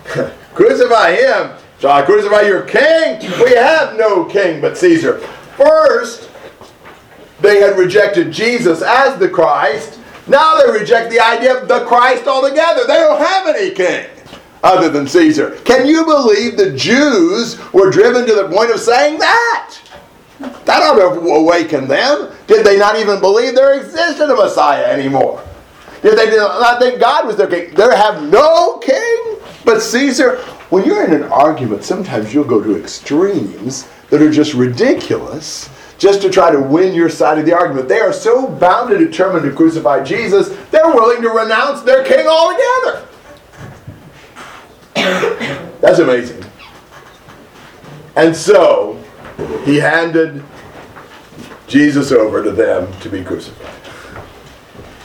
crucify 0.54 1.16
him. 1.16 1.52
Shall 1.80 1.92
I 1.92 2.02
crucify 2.02 2.42
your 2.42 2.64
king? 2.64 3.20
We 3.44 3.54
have 3.56 3.96
no 3.96 4.26
king 4.26 4.62
but 4.62 4.78
Caesar. 4.78 5.20
First, 5.56 6.30
they 7.42 7.60
had 7.60 7.78
rejected 7.78 8.32
Jesus 8.32 8.82
as 8.82 9.20
the 9.20 9.30
Christ. 9.30 9.99
Now 10.30 10.62
they 10.62 10.72
reject 10.72 11.10
the 11.10 11.20
idea 11.20 11.60
of 11.60 11.68
the 11.68 11.86
Christ 11.86 12.28
altogether. 12.28 12.82
They 12.86 12.98
don't 12.98 13.20
have 13.20 13.48
any 13.48 13.72
king 13.72 14.08
other 14.64 14.90
than 14.90 15.08
Caesar. 15.08 15.60
Can 15.66 15.88
you 15.88 16.06
believe 16.06 16.58
the 16.58 16.76
Jews 16.76 17.60
were 17.74 17.90
driven 17.90 18.26
to 18.28 18.36
the 18.36 18.50
point 18.50 18.72
of 18.72 18.80
saying 18.80 19.20
that? 19.20 19.80
That 20.40 20.84
ought 20.84 20.96
to 20.96 21.20
awaken 21.20 21.88
them. 21.88 22.32
Did 22.48 22.66
they 22.66 22.78
not 22.78 22.98
even 22.98 23.20
believe 23.20 23.56
there 23.56 23.80
existed 23.80 24.32
a 24.32 24.36
Messiah 24.36 24.86
anymore? 24.86 25.44
Did 26.02 26.18
they 26.18 26.36
not 26.36 26.80
think 26.80 27.00
God 27.00 27.28
was 27.28 27.36
their 27.36 27.48
king? 27.48 27.74
They 27.74 27.84
have 27.96 28.24
no 28.24 28.78
king 28.78 29.38
but 29.66 29.82
Caesar. 29.82 30.38
When 30.70 30.86
you're 30.86 31.04
in 31.04 31.14
an 31.14 31.24
argument, 31.24 31.84
sometimes 31.84 32.34
you'll 32.34 32.46
go 32.46 32.64
to 32.64 32.80
extremes 32.80 33.90
that 34.10 34.22
are 34.22 34.32
just 34.32 34.54
ridiculous 34.54 35.70
just 36.00 36.22
to 36.22 36.30
try 36.30 36.50
to 36.50 36.60
win 36.60 36.96
your 36.96 37.10
side 37.10 37.38
of 37.38 37.46
the 37.46 37.54
argument. 37.54 37.88
They 37.88 38.00
are 38.00 38.14
so 38.14 38.48
bound 38.48 38.92
and 38.92 39.06
determined 39.06 39.46
to 39.46 39.56
crucify 39.56 40.04
Jesus, 40.04 40.50
they're 40.72 40.88
willing 40.88 41.22
to 41.22 41.30
renounce 41.30 41.82
their 41.82 42.04
king 42.04 42.26
altogether. 42.26 43.06
That's 45.82 46.00
amazing. 46.00 46.44
And 48.16 48.36
so, 48.36 49.02
he 49.64 49.78
handed 49.78 50.44
Jesus 51.68 52.12
over 52.12 52.44
to 52.44 52.52
them 52.52 52.92
to 53.02 53.10
be 53.10 53.24
crucified. 53.24 53.76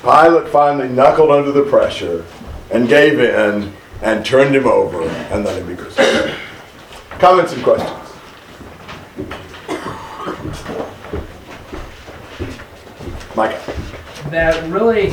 Pilate 0.03 0.49
finally 0.49 0.89
knuckled 0.89 1.31
under 1.31 1.53
the 1.53 1.63
pressure 1.63 2.25
and 2.71 2.89
gave 2.89 3.21
in 3.21 3.73
and 4.03 4.25
turned 4.25 4.55
him 4.55 4.67
over 4.67 5.03
and 5.03 5.45
let 5.45 5.57
him 5.61 5.67
be 5.67 5.77
crucified. 5.77 6.35
Comments 7.19 7.53
and 7.53 7.63
questions? 7.63 8.05
Micah. 13.35 13.61
that 14.31 14.63
really 14.71 15.11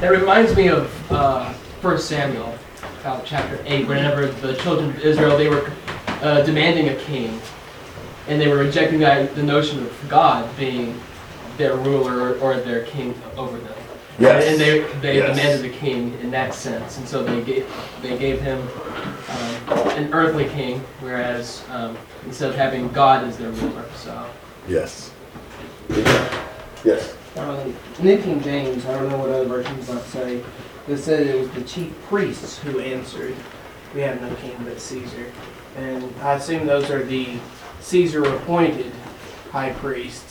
that 0.00 0.10
reminds 0.10 0.54
me 0.56 0.68
of 0.68 1.12
uh, 1.12 1.52
1 1.52 1.98
Samuel, 1.98 2.54
uh, 3.04 3.20
chapter 3.24 3.62
8, 3.64 3.86
whenever 3.86 4.26
the 4.26 4.54
children 4.56 4.90
of 4.90 4.98
Israel 5.00 5.36
they 5.36 5.48
were 5.48 5.70
uh, 6.22 6.42
demanding 6.42 6.88
a 6.88 6.96
king, 6.96 7.40
and 8.26 8.40
they 8.40 8.48
were 8.48 8.58
rejecting 8.58 9.00
the, 9.00 9.30
the 9.34 9.42
notion 9.42 9.84
of 9.84 10.08
God 10.08 10.48
being 10.56 11.00
their 11.56 11.76
ruler 11.76 12.20
or, 12.20 12.38
or 12.38 12.56
their 12.60 12.84
king 12.84 13.14
over 13.36 13.58
them. 13.58 13.77
Yes. 14.18 14.44
And 14.46 14.60
they 14.60 14.80
they 15.00 15.18
Yes. 15.18 15.36
demanded 15.36 15.64
a 15.72 15.74
king 15.76 16.18
in 16.20 16.30
that 16.32 16.52
sense, 16.54 16.98
and 16.98 17.06
so 17.08 17.22
they 17.22 17.40
gave 17.42 17.66
they 18.02 18.18
gave 18.18 18.40
him 18.40 18.60
um, 19.68 19.88
an 19.90 20.12
earthly 20.12 20.46
king, 20.48 20.80
whereas 21.00 21.62
um, 21.70 21.96
instead 22.26 22.50
of 22.50 22.56
having 22.56 22.88
God 22.88 23.24
as 23.24 23.36
their 23.38 23.50
ruler, 23.50 23.84
so. 23.94 24.26
Yes. 24.66 25.12
Yes. 26.84 27.14
Um, 27.36 27.74
New 28.00 28.18
King 28.18 28.42
James, 28.42 28.84
I 28.86 28.92
don't 28.98 29.08
know 29.08 29.18
what 29.18 29.30
other 29.30 29.44
versions 29.46 29.88
might 29.88 30.02
say, 30.02 30.42
but 30.86 30.98
said 30.98 31.26
it 31.26 31.38
was 31.38 31.50
the 31.50 31.62
chief 31.62 31.92
priests 32.08 32.58
who 32.58 32.80
answered, 32.80 33.34
"We 33.94 34.00
have 34.00 34.20
no 34.20 34.34
king 34.36 34.56
but 34.64 34.80
Caesar," 34.80 35.26
and 35.76 36.12
I 36.22 36.34
assume 36.34 36.66
those 36.66 36.90
are 36.90 37.04
the 37.04 37.38
Caesar-appointed 37.80 38.92
high 39.52 39.70
priests 39.74 40.27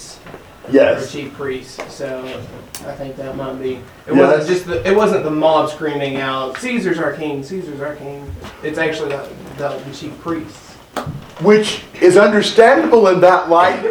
Yes. 0.70 1.12
chief 1.12 1.34
priests. 1.34 1.80
So 1.94 2.24
I 2.88 2.92
think 2.94 3.16
that 3.18 3.36
might 3.36 3.54
be. 3.62 3.76
It 4.06 4.14
Yes. 4.14 4.18
wasn't 4.18 4.48
just 4.48 4.68
the. 4.68 4.88
It 4.90 4.96
wasn't 4.96 5.24
the 5.24 5.32
mob 5.32 5.70
screaming 5.70 6.18
out, 6.18 6.58
"Caesar's 6.60 7.00
our 7.00 7.14
king! 7.14 7.44
Caesar's 7.44 7.82
our 7.82 7.96
king!" 7.96 8.30
It's 8.64 8.78
actually 8.78 9.10
the, 9.10 9.28
the, 9.58 9.70
the 9.88 9.96
chief 9.96 10.18
priests. 10.22 10.74
Which 11.42 11.84
is 12.02 12.18
understandable 12.18 13.08
in 13.10 13.20
that 13.22 13.50
light. 13.50 13.82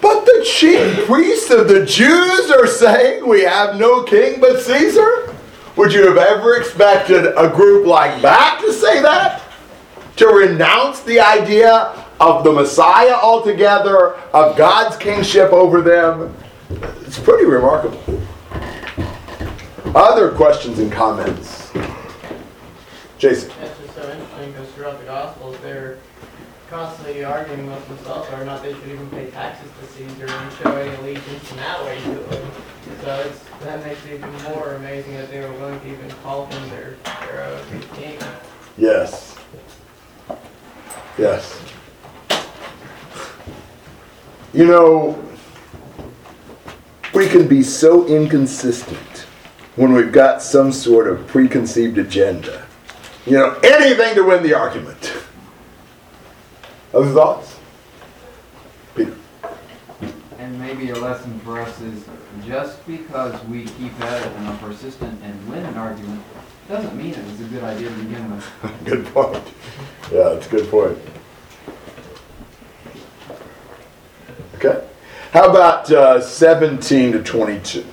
But 0.00 0.24
the 0.24 0.44
chief 0.44 1.06
priests 1.06 1.50
of 1.50 1.68
the 1.68 1.84
Jews 1.84 2.50
are 2.50 2.66
saying 2.66 3.26
we 3.26 3.42
have 3.42 3.76
no 3.76 4.02
king 4.02 4.40
but 4.40 4.60
Caesar? 4.60 5.34
Would 5.76 5.92
you 5.92 6.06
have 6.08 6.16
ever 6.16 6.56
expected 6.56 7.26
a 7.36 7.48
group 7.48 7.86
like 7.86 8.20
that 8.22 8.60
to 8.64 8.72
say 8.72 9.00
that? 9.02 9.42
To 10.16 10.26
renounce 10.26 11.00
the 11.00 11.20
idea 11.20 11.92
of 12.20 12.44
the 12.44 12.52
Messiah 12.52 13.14
altogether, 13.14 14.14
of 14.32 14.56
God's 14.56 14.96
kingship 14.96 15.52
over 15.52 15.80
them? 15.80 16.34
It's 17.06 17.18
pretty 17.18 17.44
remarkable. 17.44 18.02
Other 19.94 20.30
questions 20.32 20.78
and 20.78 20.92
comments? 20.92 21.72
Jason. 23.18 23.50
That's 23.60 23.78
just 23.80 23.94
so 23.94 24.02
interesting 24.02 24.52
because 24.52 24.68
throughout 24.72 24.98
the 25.00 25.06
Gospels, 25.06 25.56
they're 25.62 25.98
constantly 26.68 27.24
arguing 27.24 27.66
with 27.70 27.88
themselves 27.88 28.28
whether 28.28 28.42
or 28.42 28.46
not 28.46 28.62
they 28.62 28.74
should 28.74 28.88
even 28.88 29.08
pay 29.10 29.30
taxes 29.30 29.70
to 29.80 29.86
Caesar 29.86 30.26
and 30.26 30.52
show 30.54 30.76
any 30.76 30.94
allegiance 30.96 31.50
in 31.50 31.56
that 31.56 31.82
way 31.84 31.98
to 32.00 32.10
him. 32.10 32.50
So 33.02 33.20
it's, 33.26 33.44
that 33.64 33.84
makes 33.84 34.04
it 34.06 34.14
even 34.14 34.30
more 34.42 34.74
amazing 34.74 35.14
that 35.14 35.30
they 35.30 35.40
were 35.40 35.52
willing 35.52 35.80
to 35.80 35.86
even 35.88 36.10
call 36.22 36.46
him 36.46 36.70
their, 36.70 36.96
their 37.04 37.42
uh, 37.42 37.64
king. 37.94 38.18
Yes. 38.76 39.36
Yes. 41.16 41.60
You 44.54 44.66
know, 44.66 45.22
we 47.14 47.28
can 47.28 47.46
be 47.46 47.62
so 47.62 48.06
inconsistent 48.06 49.26
when 49.76 49.92
we've 49.92 50.12
got 50.12 50.42
some 50.42 50.72
sort 50.72 51.06
of 51.06 51.26
preconceived 51.26 51.98
agenda. 51.98 52.66
You 53.26 53.32
know, 53.32 53.60
anything 53.62 54.14
to 54.14 54.22
win 54.22 54.42
the 54.42 54.54
argument. 54.54 55.12
Other 56.94 57.12
thoughts? 57.12 57.58
Peter. 58.94 59.14
And 60.38 60.58
maybe 60.58 60.90
a 60.90 60.98
lesson 60.98 61.38
for 61.40 61.60
us 61.60 61.80
is 61.82 62.04
just 62.46 62.86
because 62.86 63.44
we 63.44 63.64
keep 63.64 64.00
at 64.00 64.26
it 64.26 64.32
and 64.32 64.48
are 64.48 64.56
persistent 64.56 65.22
and 65.22 65.48
win 65.48 65.64
an 65.66 65.76
argument, 65.76 66.22
doesn't 66.68 66.96
mean 66.96 67.12
it 67.12 67.24
was 67.24 67.40
a 67.40 67.44
good 67.44 67.64
idea 67.64 67.88
to 67.90 67.94
begin 67.96 68.34
with. 68.34 68.50
Good 68.84 69.06
point. 69.06 69.42
Yeah, 70.10 70.30
it's 70.30 70.46
a 70.46 70.50
good 70.50 70.70
point. 70.70 70.98
Okay. 74.58 74.84
How 75.30 75.48
about 75.48 75.88
uh, 75.88 76.20
17 76.20 77.12
to 77.12 77.22
22? 77.22 77.86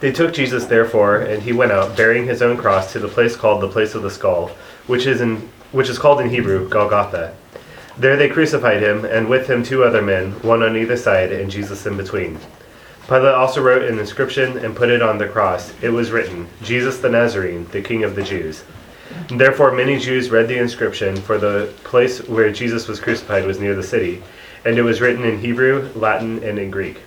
They 0.00 0.12
took 0.12 0.34
Jesus 0.34 0.66
therefore, 0.66 1.22
and 1.22 1.42
he 1.42 1.54
went 1.54 1.72
out, 1.72 1.96
bearing 1.96 2.26
his 2.26 2.42
own 2.42 2.58
cross, 2.58 2.92
to 2.92 2.98
the 2.98 3.08
place 3.08 3.34
called 3.34 3.62
the 3.62 3.68
place 3.68 3.94
of 3.94 4.02
the 4.02 4.10
skull, 4.10 4.50
which 4.86 5.06
is 5.06 5.22
in 5.22 5.48
which 5.72 5.88
is 5.88 5.98
called 5.98 6.20
in 6.20 6.28
Hebrew 6.28 6.68
Golgotha. 6.68 7.34
There 7.96 8.16
they 8.18 8.28
crucified 8.28 8.82
him, 8.82 9.06
and 9.06 9.30
with 9.30 9.48
him 9.48 9.62
two 9.62 9.82
other 9.82 10.02
men, 10.02 10.32
one 10.42 10.62
on 10.62 10.76
either 10.76 10.98
side, 10.98 11.32
and 11.32 11.50
Jesus 11.50 11.86
in 11.86 11.96
between. 11.96 12.38
Pilate 13.08 13.34
also 13.34 13.62
wrote 13.62 13.90
an 13.90 13.98
inscription 13.98 14.58
and 14.58 14.76
put 14.76 14.90
it 14.90 15.00
on 15.00 15.16
the 15.16 15.28
cross. 15.28 15.72
It 15.80 15.88
was 15.88 16.10
written, 16.10 16.46
Jesus 16.62 16.98
the 16.98 17.08
Nazarene, 17.08 17.66
the 17.68 17.80
King 17.80 18.04
of 18.04 18.14
the 18.14 18.22
Jews. 18.22 18.64
Therefore 19.28 19.72
many 19.72 19.98
Jews 19.98 20.30
read 20.30 20.48
the 20.48 20.58
inscription, 20.58 21.16
for 21.16 21.38
the 21.38 21.72
place 21.84 22.26
where 22.28 22.52
Jesus 22.52 22.88
was 22.88 23.00
crucified 23.00 23.46
was 23.46 23.60
near 23.60 23.74
the 23.74 23.82
city, 23.82 24.22
and 24.64 24.78
it 24.78 24.82
was 24.82 25.00
written 25.00 25.24
in 25.24 25.38
Hebrew, 25.38 25.90
Latin, 25.94 26.42
and 26.42 26.58
in 26.58 26.70
Greek. 26.70 27.00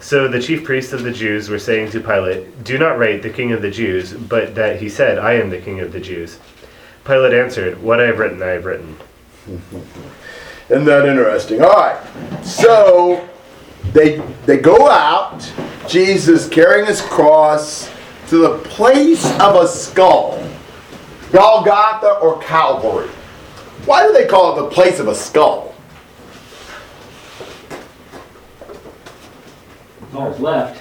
So 0.00 0.28
the 0.28 0.40
chief 0.40 0.64
priests 0.64 0.92
of 0.92 1.02
the 1.02 1.12
Jews 1.12 1.48
were 1.48 1.58
saying 1.58 1.90
to 1.92 2.00
Pilate, 2.00 2.62
Do 2.62 2.76
not 2.76 2.98
write 2.98 3.22
the 3.22 3.30
King 3.30 3.52
of 3.52 3.62
the 3.62 3.70
Jews, 3.70 4.12
but 4.12 4.54
that 4.54 4.80
he 4.80 4.88
said, 4.88 5.18
I 5.18 5.32
am 5.34 5.48
the 5.48 5.60
King 5.60 5.80
of 5.80 5.92
the 5.92 6.00
Jews. 6.00 6.38
Pilate 7.04 7.32
answered, 7.32 7.82
What 7.82 8.00
I 8.00 8.04
have 8.04 8.18
written, 8.18 8.42
I 8.42 8.48
have 8.48 8.64
written. 8.66 8.96
Isn't 10.68 10.84
that 10.84 11.06
interesting? 11.06 11.62
All 11.62 11.70
right. 11.70 12.44
So 12.44 13.28
they 13.92 14.18
they 14.46 14.58
go 14.58 14.88
out, 14.88 15.50
Jesus 15.88 16.48
carrying 16.48 16.86
his 16.86 17.00
cross, 17.00 17.90
to 18.28 18.38
the 18.38 18.58
place 18.58 19.24
of 19.40 19.56
a 19.56 19.68
skull, 19.68 20.38
Golgotha 21.34 22.20
or 22.20 22.40
Calvary. 22.40 23.08
Why 23.86 24.06
do 24.06 24.12
they 24.12 24.24
call 24.24 24.56
it 24.56 24.62
the 24.62 24.68
place 24.70 25.00
of 25.00 25.08
a 25.08 25.14
skull? 25.16 25.74
All 30.14 30.30
left. 30.38 30.80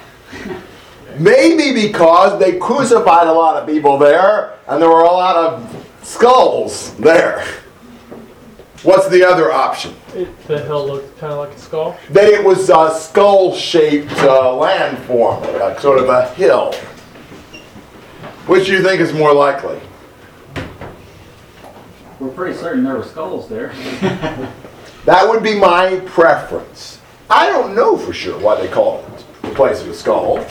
Maybe 1.17 1.73
because 1.73 2.39
they 2.39 2.59
crucified 2.59 3.25
a 3.25 3.33
lot 3.33 3.59
of 3.59 3.67
people 3.67 3.97
there 3.97 4.59
and 4.67 4.79
there 4.79 4.89
were 4.89 5.01
a 5.01 5.11
lot 5.11 5.35
of 5.35 5.87
skulls 6.03 6.93
there. 6.97 7.43
What's 8.83 9.07
the 9.09 9.27
other 9.27 9.51
option? 9.51 9.95
It, 10.13 10.47
the 10.47 10.59
hill 10.59 10.85
looked 10.85 11.17
kind 11.17 11.33
of 11.33 11.39
like 11.39 11.57
a 11.57 11.59
skull. 11.59 11.97
That 12.11 12.25
it 12.25 12.45
was 12.45 12.69
a 12.69 12.93
skull 12.93 13.55
shaped 13.55 14.11
uh, 14.19 14.51
landform, 14.51 15.59
like 15.59 15.79
sort 15.79 15.97
of 15.97 16.09
a 16.09 16.29
hill. 16.35 16.73
Which 18.45 18.67
do 18.67 18.73
you 18.73 18.83
think 18.83 19.01
is 19.01 19.13
more 19.13 19.33
likely? 19.33 19.79
We're 22.19 22.29
pretty 22.29 22.57
certain 22.57 22.83
there 22.83 22.95
were 22.95 23.03
skulls 23.03 23.49
there. 23.49 23.73
That 25.05 25.27
would 25.27 25.43
be 25.43 25.59
my 25.59 25.99
preference. 26.05 26.99
I 27.29 27.49
don't 27.49 27.75
know 27.75 27.97
for 27.97 28.13
sure 28.13 28.39
why 28.39 28.59
they 28.61 28.69
call 28.69 28.99
it 28.99 29.25
the 29.41 29.49
place 29.49 29.81
of 29.81 29.89
a 29.89 29.93
skull, 29.93 30.45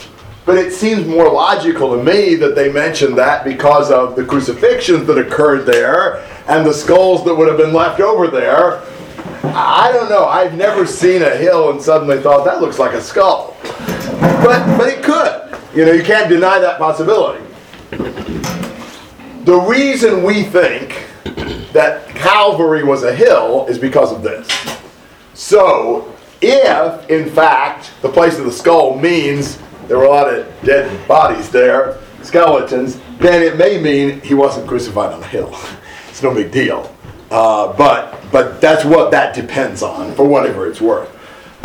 but 0.45 0.59
it 0.59 0.71
seems 0.71 1.07
more 1.07 1.31
logical 1.31 1.97
to 1.97 2.03
me 2.03 2.35
that 2.35 2.53
they 2.53 2.71
mentioned 2.71 3.17
that 3.17 3.43
because 3.43 3.89
of 3.89 4.15
the 4.15 4.23
crucifixions 4.23 5.07
that 5.07 5.17
occurred 5.17 5.65
there 5.65 6.19
and 6.47 6.63
the 6.65 6.73
skulls 6.73 7.25
that 7.25 7.33
would 7.33 7.47
have 7.47 7.57
been 7.57 7.73
left 7.73 7.99
over 7.99 8.27
there. 8.27 8.83
I 9.55 9.91
don't 9.91 10.09
know. 10.09 10.25
I've 10.25 10.53
never 10.53 10.85
seen 10.85 11.23
a 11.23 11.35
hill 11.35 11.71
and 11.71 11.81
suddenly 11.81 12.21
thought 12.21 12.45
that 12.45 12.61
looks 12.61 12.77
like 12.77 12.93
a 12.93 13.01
skull. 13.01 13.57
But 13.63 14.77
but 14.77 14.87
it 14.87 15.03
could. 15.03 15.57
You 15.75 15.85
know, 15.85 15.93
you 15.93 16.03
can't 16.03 16.29
deny 16.29 16.59
that 16.59 16.77
possibility. 16.77 17.43
The 19.45 19.59
reason 19.67 20.21
we 20.23 20.43
think 20.43 21.07
that 21.73 22.07
Calvary 22.09 22.83
was 22.83 23.03
a 23.03 23.13
hill 23.13 23.65
is 23.67 23.77
because 23.77 24.11
of 24.11 24.21
this. 24.21 24.47
So, 25.33 26.13
if 26.41 27.09
in 27.09 27.29
fact 27.29 27.91
the 28.01 28.09
place 28.09 28.37
of 28.37 28.45
the 28.45 28.51
skull 28.51 28.99
means 28.99 29.57
there 29.87 29.97
were 29.97 30.05
a 30.05 30.09
lot 30.09 30.33
of 30.33 30.47
dead 30.63 31.07
bodies 31.07 31.49
there, 31.49 31.99
skeletons, 32.21 32.99
then 33.19 33.41
it 33.41 33.57
may 33.57 33.81
mean 33.81 34.21
he 34.21 34.33
wasn't 34.33 34.67
crucified 34.67 35.13
on 35.13 35.19
the 35.19 35.27
hill. 35.27 35.55
It's 36.09 36.21
no 36.21 36.31
big 36.31 36.51
deal. 36.51 36.95
Uh, 37.31 37.73
but 37.73 38.21
but 38.31 38.61
that's 38.61 38.85
what 38.85 39.09
that 39.09 39.33
depends 39.33 39.81
on, 39.81 40.13
for 40.13 40.27
whatever 40.27 40.67
it's 40.67 40.79
worth. 40.79 41.09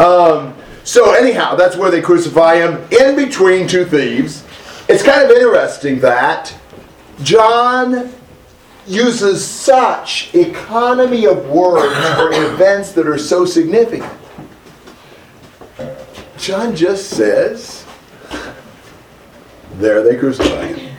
Um, 0.00 0.54
so 0.84 1.12
anyhow, 1.12 1.54
that's 1.54 1.76
where 1.76 1.90
they 1.90 2.00
crucify 2.00 2.56
him 2.56 2.82
in 2.90 3.14
between 3.14 3.68
two 3.68 3.84
thieves. 3.84 4.42
It's 4.88 5.02
kind 5.02 5.22
of 5.22 5.30
interesting 5.30 6.00
that 6.00 6.54
John 7.22 8.10
uses 8.88 9.46
such 9.46 10.34
economy 10.34 11.26
of 11.26 11.48
words 11.48 11.94
for 12.16 12.32
events 12.52 12.92
that 12.92 13.06
are 13.06 13.18
so 13.18 13.44
significant. 13.44 14.12
John 16.38 16.74
just 16.74 17.10
says, 17.10 17.84
there 19.74 20.02
they 20.02 20.16
crucify 20.16 20.72
him. 20.72 20.96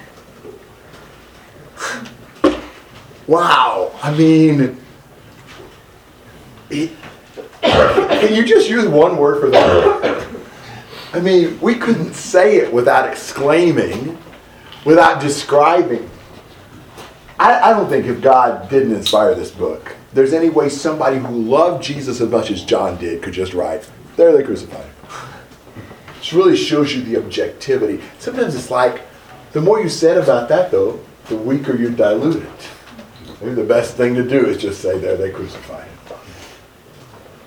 Wow. 3.28 3.91
I 4.02 4.15
mean, 4.15 4.78
it, 6.69 6.91
can 7.62 8.34
you 8.34 8.43
just 8.43 8.69
use 8.69 8.88
one 8.88 9.17
word 9.17 9.39
for 9.39 9.49
that? 9.49 10.28
I 11.13 11.19
mean, 11.19 11.60
we 11.60 11.75
couldn't 11.75 12.13
say 12.13 12.58
it 12.58 12.71
without 12.71 13.08
exclaiming, 13.10 14.17
without 14.86 15.21
describing. 15.21 16.09
I, 17.39 17.69
I 17.69 17.73
don't 17.73 17.88
think 17.88 18.06
if 18.06 18.21
God 18.21 18.69
didn't 18.69 18.93
inspire 18.93 19.34
this 19.34 19.49
book, 19.49 19.95
there's 20.13 20.34
any 20.34 20.49
way 20.49 20.67
somebody 20.67 21.17
who 21.17 21.34
loved 21.34 21.82
Jesus 21.82 22.19
as 22.19 22.30
much 22.30 22.52
as 22.52 22.65
John 22.65 22.97
did 22.97 23.23
could 23.23 23.34
just 23.34 23.54
write, 23.54 23.89
there 24.17 24.36
they 24.36 24.43
crucified 24.43 24.84
him. 24.84 24.93
It 26.21 26.34
really 26.34 26.58
shows 26.58 26.93
you 26.93 27.02
the 27.02 27.17
objectivity. 27.17 28.04
Sometimes 28.19 28.56
it's 28.56 28.69
like, 28.69 29.04
the 29.54 29.62
more 29.62 29.82
you 29.82 29.88
said 29.88 30.17
about 30.17 30.49
that, 30.49 30.69
though, 30.69 30.99
the 31.28 31.38
weaker 31.38 31.75
you 31.75 31.91
dilute 31.91 32.43
it. 32.43 32.69
Maybe 33.41 33.54
the 33.54 33.63
best 33.63 33.95
thing 33.95 34.15
to 34.15 34.28
do 34.28 34.45
is 34.45 34.58
just 34.58 34.82
say, 34.82 34.99
there 34.99 35.15
they 35.15 35.32
crucified 35.32 35.88
him. 35.88 35.97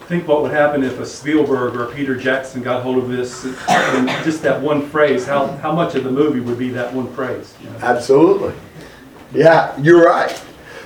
Think 0.06 0.26
what 0.26 0.42
would 0.42 0.52
happen 0.52 0.82
if 0.82 0.98
a 1.00 1.06
Spielberg 1.06 1.76
or 1.76 1.84
a 1.84 1.94
Peter 1.94 2.16
Jackson 2.16 2.62
got 2.62 2.82
hold 2.82 2.98
of 2.98 3.08
this 3.08 3.44
and 3.68 4.08
just 4.24 4.42
that 4.42 4.60
one 4.60 4.88
phrase, 4.88 5.26
how, 5.26 5.48
how 5.58 5.72
much 5.72 5.94
of 5.94 6.04
the 6.04 6.10
movie 6.10 6.40
would 6.40 6.58
be 6.58 6.70
that 6.70 6.92
one 6.92 7.12
phrase? 7.14 7.54
you 7.62 7.68
know? 7.70 7.76
Absolutely. 7.82 8.54
Yeah, 9.34 9.78
you're 9.80 10.04
right. 10.04 10.30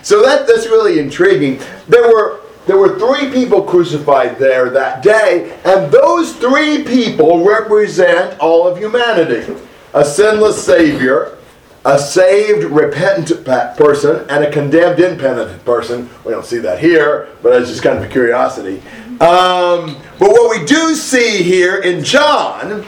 So 0.03 0.23
that, 0.23 0.47
that's 0.47 0.67
really 0.67 0.99
intriguing. 0.99 1.61
There 1.89 2.09
were 2.09 2.41
there 2.67 2.77
were 2.77 2.99
three 2.99 3.31
people 3.31 3.63
crucified 3.63 4.39
there 4.41 4.71
that 4.71 5.03
day, 5.03 5.57
and 5.65 5.91
those 5.93 6.35
three 6.35 6.83
people 6.83 7.45
represent 7.45 8.39
all 8.41 8.67
of 8.67 8.77
humanity. 8.77 9.55
A 9.95 10.05
sinless 10.05 10.65
Savior, 10.65 11.39
a 11.85 11.97
saved, 11.97 12.65
repentant 12.65 13.45
person, 13.77 14.27
and 14.29 14.45
a 14.45 14.51
condemned, 14.51 14.99
impenitent 14.99 15.65
person. 15.65 16.11
We 16.25 16.33
don't 16.33 16.45
see 16.45 16.59
that 16.59 16.81
here, 16.81 17.29
but 17.41 17.51
that's 17.51 17.71
just 17.71 17.85
kind 17.85 17.99
of 17.99 18.05
a 18.05 18.09
curiosity. 18.09 18.79
Um, 19.21 19.97
but 20.19 20.31
what 20.33 20.59
we 20.59 20.67
do 20.67 20.97
see 20.97 21.45
here 21.45 21.79
in 21.79 22.03
John 22.03 22.85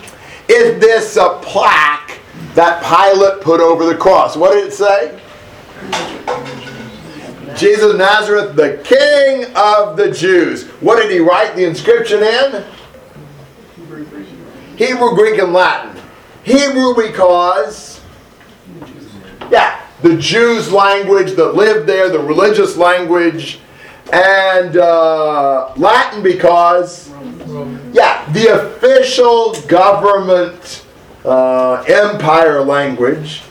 is 0.48 0.80
this 0.80 1.16
uh, 1.16 1.38
plaque 1.38 2.18
that 2.54 2.82
Pilate 2.82 3.42
put 3.42 3.60
over 3.60 3.86
the 3.86 3.96
cross. 3.96 4.36
What 4.36 4.54
did 4.54 4.66
it 4.66 4.72
say? 4.72 5.20
Jesus 7.56 7.92
of 7.92 7.98
Nazareth, 7.98 8.54
the 8.54 8.80
King 8.84 9.46
of 9.56 9.96
the 9.96 10.12
Jews. 10.12 10.66
What 10.80 11.02
did 11.02 11.10
he 11.10 11.18
write 11.18 11.56
the 11.56 11.64
inscription 11.64 12.22
in? 12.22 12.64
Hebrew, 14.76 15.14
Greek, 15.16 15.40
and 15.40 15.52
Latin. 15.52 16.00
Hebrew 16.44 16.94
because, 16.94 18.00
yeah, 19.50 19.80
the 20.02 20.16
Jews' 20.16 20.70
language 20.70 21.32
that 21.32 21.56
lived 21.56 21.88
there, 21.88 22.08
the 22.08 22.20
religious 22.20 22.76
language, 22.76 23.58
and 24.12 24.76
uh, 24.76 25.72
Latin 25.76 26.22
because, 26.22 27.10
yeah, 27.92 28.30
the 28.32 28.54
official 28.54 29.54
government 29.62 30.86
uh, 31.24 31.82
empire 31.88 32.62
language, 32.62 33.42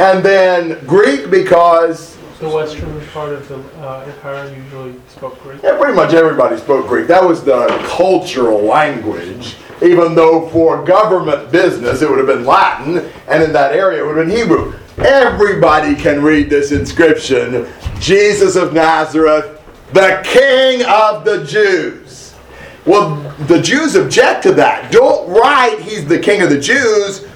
and 0.00 0.24
then 0.24 0.82
Greek 0.86 1.30
because 1.30 2.16
The 2.38 2.48
western 2.48 3.06
part 3.08 3.34
of 3.34 3.46
the 3.48 3.58
uh, 3.86 4.00
empire 4.06 4.50
usually 4.54 4.94
spoke 5.08 5.38
Greek. 5.42 5.62
Yeah, 5.62 5.76
pretty 5.76 5.94
much 5.94 6.14
everybody 6.14 6.56
spoke 6.56 6.88
Greek. 6.88 7.06
That 7.06 7.22
was 7.22 7.44
the 7.44 7.66
cultural 7.86 8.62
language. 8.62 9.56
Even 9.82 10.14
though 10.14 10.48
for 10.48 10.82
government 10.84 11.52
business 11.52 12.00
it 12.00 12.08
would 12.08 12.16
have 12.18 12.26
been 12.26 12.46
Latin, 12.46 13.10
and 13.28 13.42
in 13.42 13.52
that 13.52 13.74
area 13.74 14.02
it 14.02 14.06
would 14.06 14.16
have 14.16 14.26
been 14.26 14.34
Hebrew. 14.34 14.74
Everybody 14.96 15.94
can 15.94 16.22
read 16.22 16.48
this 16.48 16.72
inscription 16.72 17.66
Jesus 17.98 18.56
of 18.56 18.72
Nazareth, 18.72 19.60
the 19.92 20.22
King 20.24 20.82
of 20.88 21.26
the 21.26 21.44
Jews. 21.44 22.34
Well, 22.86 23.16
the 23.48 23.60
Jews 23.60 23.96
object 23.96 24.44
to 24.44 24.52
that. 24.52 24.90
Don't 24.90 25.28
write 25.28 25.78
he's 25.80 26.06
the 26.06 26.18
King 26.18 26.40
of 26.40 26.48
the 26.48 26.58
Jews. 26.58 27.26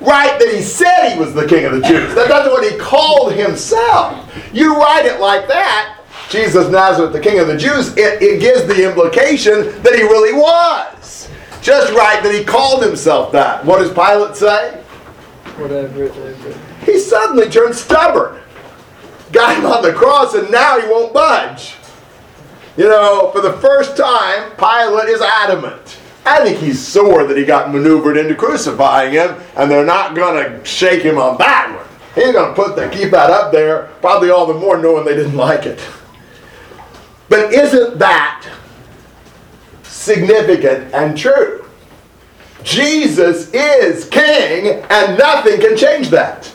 Write 0.00 0.38
that 0.38 0.52
he 0.52 0.60
said 0.60 1.14
he 1.14 1.18
was 1.18 1.34
the 1.34 1.46
King 1.46 1.64
of 1.64 1.72
the 1.72 1.80
Jews. 1.80 2.14
That, 2.14 2.28
that's 2.28 2.48
what 2.48 2.70
he 2.70 2.76
called 2.78 3.32
himself. 3.32 4.30
You 4.52 4.76
write 4.76 5.06
it 5.06 5.20
like 5.20 5.48
that, 5.48 6.00
Jesus 6.28 6.68
Nazareth, 6.68 7.12
the 7.12 7.20
King 7.20 7.38
of 7.38 7.46
the 7.46 7.56
Jews, 7.56 7.96
it, 7.96 8.22
it 8.22 8.40
gives 8.40 8.66
the 8.66 8.88
implication 8.88 9.82
that 9.82 9.94
he 9.94 10.02
really 10.02 10.32
was. 10.32 11.30
Just 11.62 11.92
write 11.94 12.22
that 12.22 12.34
he 12.34 12.44
called 12.44 12.82
himself 12.82 13.32
that. 13.32 13.64
What 13.64 13.78
does 13.78 13.92
Pilate 13.92 14.36
say? 14.36 14.82
Whatever 15.56 16.04
it 16.04 16.16
is. 16.16 16.56
He 16.84 16.98
suddenly 16.98 17.48
turned 17.48 17.74
stubborn. 17.74 18.40
Got 19.32 19.56
him 19.56 19.66
on 19.66 19.82
the 19.82 19.92
cross, 19.92 20.34
and 20.34 20.50
now 20.50 20.80
he 20.80 20.86
won't 20.88 21.14
budge. 21.14 21.76
You 22.76 22.88
know, 22.88 23.30
for 23.32 23.40
the 23.40 23.52
first 23.54 23.96
time, 23.96 24.50
Pilate 24.56 25.08
is 25.08 25.20
adamant. 25.20 25.98
I 26.26 26.42
think 26.42 26.58
he's 26.58 26.80
sore 26.80 27.24
that 27.24 27.36
he 27.36 27.44
got 27.44 27.72
maneuvered 27.72 28.16
into 28.16 28.34
crucifying 28.34 29.12
him, 29.12 29.36
and 29.56 29.70
they're 29.70 29.84
not 29.84 30.14
going 30.14 30.42
to 30.42 30.64
shake 30.64 31.02
him 31.02 31.18
on 31.18 31.36
that 31.38 31.74
one. 31.76 31.86
He's 32.14 32.32
going 32.32 32.54
to 32.54 32.62
put 32.62 32.76
the 32.76 32.88
keep 32.88 33.10
that 33.10 33.30
up 33.30 33.52
there, 33.52 33.90
probably 34.00 34.30
all 34.30 34.46
the 34.46 34.54
more 34.54 34.78
knowing 34.78 35.04
they 35.04 35.14
didn't 35.14 35.36
like 35.36 35.66
it. 35.66 35.80
But 37.28 37.52
isn't 37.52 37.98
that 37.98 38.48
significant 39.82 40.94
and 40.94 41.16
true? 41.16 41.64
Jesus 42.62 43.52
is 43.52 44.08
king, 44.08 44.82
and 44.88 45.18
nothing 45.18 45.60
can 45.60 45.76
change 45.76 46.08
that. 46.10 46.50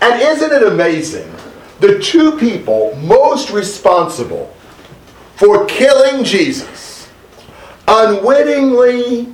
And 0.00 0.20
isn't 0.20 0.50
it 0.52 0.66
amazing? 0.66 1.32
The 1.78 2.00
two 2.00 2.36
people 2.38 2.96
most 2.96 3.50
responsible 3.50 4.52
for 5.36 5.64
killing 5.66 6.24
Jesus 6.24 6.91
unwittingly 7.88 9.32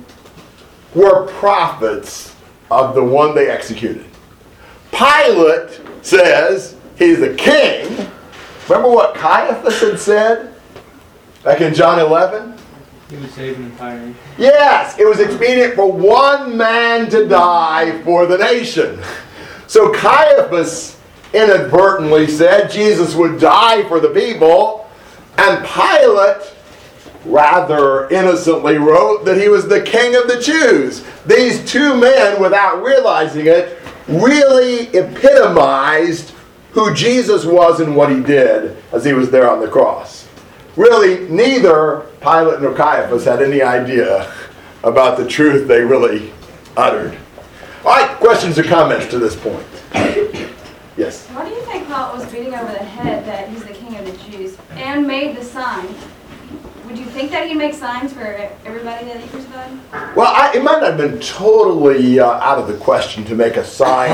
were 0.95 1.27
prophets 1.27 2.35
of 2.71 2.95
the 2.95 3.03
one 3.03 3.35
they 3.35 3.49
executed. 3.49 4.05
Pilate 4.91 5.81
says 6.01 6.75
he's 6.97 7.19
the 7.19 7.33
king. 7.35 8.07
Remember 8.67 8.89
what 8.89 9.15
Caiaphas 9.15 9.81
had 9.81 9.99
said 9.99 10.53
back 11.43 11.61
in 11.61 11.73
John 11.73 11.99
11? 11.99 12.55
He 13.09 13.17
was 13.17 13.31
saving 13.31 13.63
the 13.63 13.71
entire. 13.71 14.13
Yes, 14.37 14.99
it 14.99 15.05
was 15.05 15.19
expedient 15.19 15.73
for 15.73 15.91
one 15.91 16.55
man 16.55 17.09
to 17.09 17.27
die 17.27 18.01
for 18.03 18.27
the 18.27 18.37
nation. 18.37 19.01
So 19.65 19.91
Caiaphas 19.93 20.99
inadvertently 21.33 22.27
said 22.27 22.69
Jesus 22.69 23.15
would 23.15 23.39
die 23.39 23.87
for 23.87 23.99
the 23.99 24.09
people, 24.09 24.87
and 25.37 25.65
Pilate 25.65 26.48
rather 27.25 28.09
innocently 28.09 28.77
wrote 28.77 29.25
that 29.25 29.37
he 29.37 29.49
was 29.49 29.67
the 29.67 29.81
king 29.81 30.15
of 30.15 30.27
the 30.27 30.39
Jews. 30.41 31.03
These 31.25 31.69
two 31.69 31.99
men, 31.99 32.41
without 32.41 32.83
realizing 32.83 33.47
it, 33.47 33.77
really 34.07 34.87
epitomized 34.97 36.33
who 36.71 36.93
Jesus 36.93 37.45
was 37.45 37.79
and 37.79 37.95
what 37.95 38.09
he 38.11 38.21
did 38.21 38.77
as 38.91 39.03
he 39.03 39.13
was 39.13 39.29
there 39.29 39.49
on 39.49 39.59
the 39.59 39.67
cross. 39.67 40.27
Really, 40.75 41.27
neither 41.29 42.05
Pilate 42.21 42.61
nor 42.61 42.73
Caiaphas 42.73 43.25
had 43.25 43.41
any 43.41 43.61
idea 43.61 44.33
about 44.83 45.17
the 45.17 45.27
truth 45.27 45.67
they 45.67 45.81
really 45.81 46.31
uttered. 46.77 47.17
All 47.83 47.91
right, 47.91 48.15
questions 48.17 48.57
or 48.57 48.63
comments 48.63 49.07
to 49.07 49.19
this 49.19 49.35
point? 49.35 49.65
Yes. 50.95 51.27
Why 51.27 51.47
do 51.47 51.55
you 51.55 51.61
think 51.61 51.87
Pilate 51.87 52.13
was 52.13 52.25
beating 52.31 52.53
over 52.53 52.71
the 52.71 52.83
head 52.83 53.25
that 53.25 53.49
he's 53.49 53.63
the 53.63 53.73
king 53.73 53.95
of 53.97 54.05
the 54.05 54.29
Jews 54.29 54.57
and 54.71 55.07
made 55.07 55.37
the 55.37 55.43
sign? 55.43 55.87
You 57.09 57.15
think 57.15 57.31
that 57.31 57.47
he'd 57.47 57.55
make 57.55 57.73
signs 57.73 58.13
for 58.13 58.21
everybody 58.65 59.05
that 59.05 59.19
he 59.19 59.27
crucified? 59.29 59.71
Well, 60.15 60.31
I, 60.31 60.51
it 60.53 60.63
might 60.63 60.79
not 60.79 60.91
have 60.91 60.97
been 60.97 61.19
totally 61.19 62.19
uh, 62.19 62.27
out 62.27 62.59
of 62.59 62.67
the 62.67 62.77
question 62.77 63.25
to 63.25 63.33
make 63.33 63.57
a 63.57 63.63
sign 63.63 64.11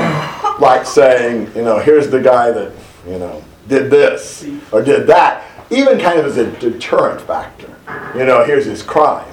like 0.58 0.86
saying, 0.86 1.54
you 1.54 1.60
know, 1.60 1.78
here's 1.78 2.08
the 2.08 2.22
guy 2.22 2.50
that, 2.52 2.72
you 3.06 3.18
know, 3.18 3.44
did 3.68 3.90
this 3.90 4.48
or 4.72 4.82
did 4.82 5.06
that, 5.08 5.44
even 5.68 6.00
kind 6.00 6.18
of 6.18 6.24
as 6.24 6.38
a 6.38 6.50
deterrent 6.52 7.20
factor. 7.20 7.68
You 8.14 8.24
know, 8.24 8.44
here's 8.44 8.64
his 8.64 8.82
crime. 8.82 9.28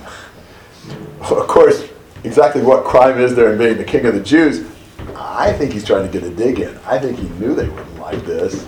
Of 1.22 1.48
course, 1.48 1.88
exactly 2.26 2.62
what 2.62 2.84
crime 2.84 3.18
is 3.18 3.34
there 3.34 3.54
in 3.54 3.58
being 3.58 3.78
the 3.78 3.86
king 3.86 4.06
of 4.06 4.14
the 4.14 4.20
Jews? 4.20 4.70
I 5.16 5.54
think 5.54 5.72
he's 5.72 5.86
trying 5.86 6.06
to 6.06 6.12
get 6.12 6.30
a 6.30 6.36
dig 6.36 6.60
in. 6.60 6.78
I 6.86 7.00
think 7.00 7.18
he 7.18 7.30
knew 7.40 7.56
they 7.56 7.70
wouldn't 7.70 7.98
like 7.98 8.26
this. 8.26 8.68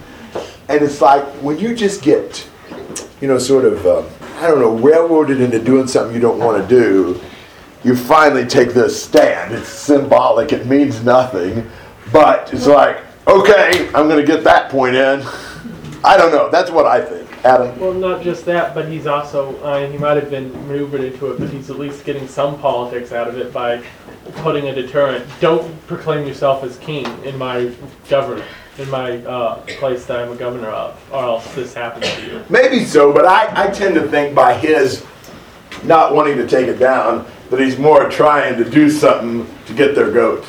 And 0.69 0.81
it's 0.81 1.01
like 1.01 1.25
when 1.43 1.59
you 1.59 1.75
just 1.75 2.01
get, 2.01 2.47
you 3.19 3.27
know, 3.27 3.37
sort 3.37 3.65
of, 3.65 3.85
uh, 3.85 4.03
I 4.35 4.47
don't 4.47 4.59
know, 4.59 4.75
railroaded 4.77 5.39
into 5.41 5.59
doing 5.59 5.87
something 5.87 6.13
you 6.13 6.21
don't 6.21 6.39
want 6.39 6.61
to 6.61 6.67
do, 6.67 7.21
you 7.83 7.95
finally 7.95 8.45
take 8.45 8.73
this 8.73 9.01
stand. 9.01 9.53
It's 9.53 9.69
symbolic, 9.69 10.51
it 10.51 10.65
means 10.65 11.03
nothing, 11.03 11.69
but 12.11 12.53
it's 12.53 12.67
like, 12.67 12.97
okay, 13.27 13.87
I'm 13.93 14.07
going 14.07 14.19
to 14.19 14.25
get 14.25 14.43
that 14.43 14.69
point 14.69 14.95
in. 14.95 15.23
I 16.03 16.17
don't 16.17 16.31
know. 16.31 16.49
That's 16.49 16.69
what 16.69 16.85
I 16.85 17.03
think. 17.03 17.25
Adam? 17.45 17.79
Well, 17.79 17.93
not 17.93 18.23
just 18.23 18.43
that, 18.45 18.73
but 18.73 18.87
he's 18.89 19.05
also, 19.05 19.55
uh, 19.57 19.89
he 19.89 19.97
might 19.97 20.17
have 20.17 20.31
been 20.31 20.51
maneuvered 20.67 21.01
into 21.01 21.31
it, 21.31 21.39
but 21.39 21.49
he's 21.49 21.69
at 21.69 21.77
least 21.77 22.03
getting 22.03 22.27
some 22.27 22.59
politics 22.59 23.11
out 23.11 23.27
of 23.27 23.37
it 23.37 23.53
by 23.53 23.83
putting 24.37 24.67
a 24.67 24.75
deterrent. 24.75 25.25
Don't 25.39 25.87
proclaim 25.87 26.27
yourself 26.27 26.63
as 26.63 26.77
king 26.77 27.05
in 27.23 27.37
my 27.37 27.71
government, 28.09 28.45
in 28.77 28.89
my 28.89 29.17
uh, 29.25 29.55
place 29.79 30.05
that 30.05 30.19
I'm 30.19 30.31
a 30.31 30.35
governor 30.35 30.67
of, 30.67 31.01
or 31.11 31.23
else 31.23 31.55
this 31.55 31.73
happens 31.73 32.11
to 32.15 32.25
you. 32.25 32.45
Maybe 32.49 32.83
so, 32.83 33.13
but 33.13 33.25
I, 33.25 33.67
I 33.67 33.71
tend 33.71 33.95
to 33.95 34.07
think 34.07 34.35
by 34.35 34.53
his 34.53 35.05
not 35.83 36.13
wanting 36.13 36.37
to 36.37 36.47
take 36.47 36.67
it 36.67 36.77
down 36.77 37.25
that 37.49 37.59
he's 37.59 37.77
more 37.77 38.09
trying 38.09 38.57
to 38.57 38.69
do 38.69 38.89
something 38.89 39.47
to 39.65 39.73
get 39.73 39.95
their 39.95 40.11
goat. 40.11 40.45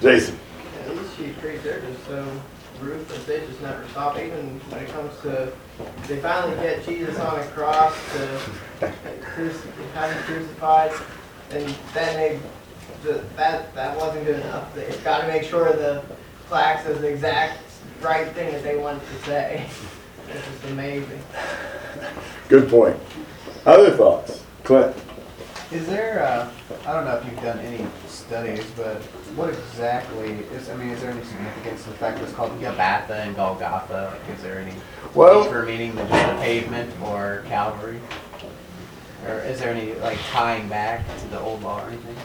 Jason. 0.00 0.38
Yeah, 0.86 0.94
these 0.94 1.16
chief 1.16 1.38
priests, 1.38 1.64
they're 1.64 1.80
just 1.80 2.06
so 2.06 2.40
ruthless. 2.80 3.24
They 3.24 3.40
just 3.40 3.60
never 3.60 3.86
stop. 3.88 4.18
Even 4.18 4.58
when 4.70 4.82
it 4.82 4.88
comes 4.90 5.12
to, 5.20 5.52
they 6.08 6.18
finally 6.20 6.56
get 6.56 6.84
Jesus 6.84 7.18
on 7.18 7.38
a 7.38 7.44
cross 7.48 7.94
to 8.14 8.92
cruci- 9.20 9.92
have 9.94 10.12
him 10.12 10.22
crucified, 10.22 10.92
and 11.50 11.76
then 11.92 12.16
they, 12.16 12.40
the, 13.02 13.24
that 13.36 13.74
that 13.74 13.96
wasn't 13.96 14.26
good 14.26 14.40
enough. 14.40 14.74
They've 14.74 15.02
got 15.04 15.22
to 15.22 15.26
make 15.28 15.42
sure 15.42 15.72
the 15.72 16.02
plaque 16.46 16.84
says 16.84 17.00
the 17.00 17.08
exact 17.08 17.58
right 18.00 18.28
thing 18.32 18.52
that 18.52 18.62
they 18.62 18.76
want 18.76 19.02
to 19.02 19.24
say. 19.24 19.66
It's 20.28 20.46
just 20.46 20.64
amazing. 20.72 21.20
Good 22.48 22.68
point. 22.68 22.96
Other 23.66 23.90
thoughts? 23.96 24.44
Clint. 24.64 24.94
Is 25.72 25.86
there, 25.86 26.24
uh, 26.24 26.50
I 26.86 26.92
don't 26.92 27.04
know 27.04 27.16
if 27.16 27.24
you've 27.24 27.42
done 27.42 27.58
any 27.60 27.86
studies, 28.08 28.64
but 28.76 28.96
what 29.36 29.50
exactly 29.50 30.30
is, 30.52 30.68
I 30.68 30.76
mean, 30.76 30.88
is 30.88 31.00
there 31.00 31.12
any 31.12 31.22
significance 31.24 31.84
to 31.84 31.90
the 31.90 31.96
fact 31.96 32.18
that 32.18 32.24
it's 32.24 32.32
called 32.32 32.60
Gabbatha 32.60 33.10
and 33.10 33.36
Golgotha? 33.36 34.18
Like, 34.26 34.36
is 34.36 34.42
there 34.42 34.58
any 34.58 34.74
Well- 35.14 35.44
deeper 35.44 35.64
meaning 35.64 35.94
than 35.94 36.08
just 36.08 36.26
the 36.26 36.42
pavement 36.42 36.92
or 37.04 37.44
Calvary? 37.46 38.00
Or 39.28 39.40
is 39.40 39.60
there 39.60 39.72
any, 39.72 39.94
like, 39.94 40.18
tying 40.30 40.68
back 40.68 41.04
to 41.20 41.26
the 41.28 41.38
old 41.38 41.62
law 41.62 41.84
or 41.84 41.88
anything? 41.88 42.16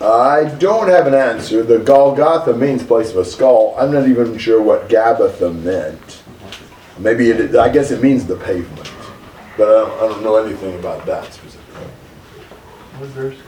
I 0.00 0.44
don't 0.58 0.88
have 0.88 1.08
an 1.08 1.14
answer. 1.14 1.64
The 1.64 1.80
Golgotha 1.80 2.54
means 2.54 2.84
place 2.84 3.10
of 3.10 3.16
a 3.16 3.24
skull. 3.24 3.74
I'm 3.76 3.92
not 3.92 4.06
even 4.06 4.38
sure 4.38 4.62
what 4.62 4.88
Gabbatha 4.88 5.52
meant. 5.62 6.22
Maybe 6.98 7.30
it, 7.30 7.56
I 7.56 7.68
guess 7.68 7.90
it 7.90 8.00
means 8.02 8.24
the 8.24 8.36
pavement. 8.36 8.90
But 9.56 9.68
I 9.68 9.72
don't, 9.72 9.92
I 10.02 10.08
don't 10.08 10.22
know 10.22 10.36
anything 10.36 10.78
about 10.78 11.04
that 11.06 11.32
specifically. 11.32 11.82
What 12.98 13.08
verse? 13.10 13.38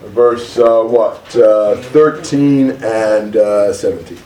Verse, 0.00 0.58
uh, 0.58 0.82
what, 0.82 1.36
uh, 1.36 1.76
13 1.76 2.70
and 2.82 3.36
uh, 3.36 3.72
17. 3.72 4.18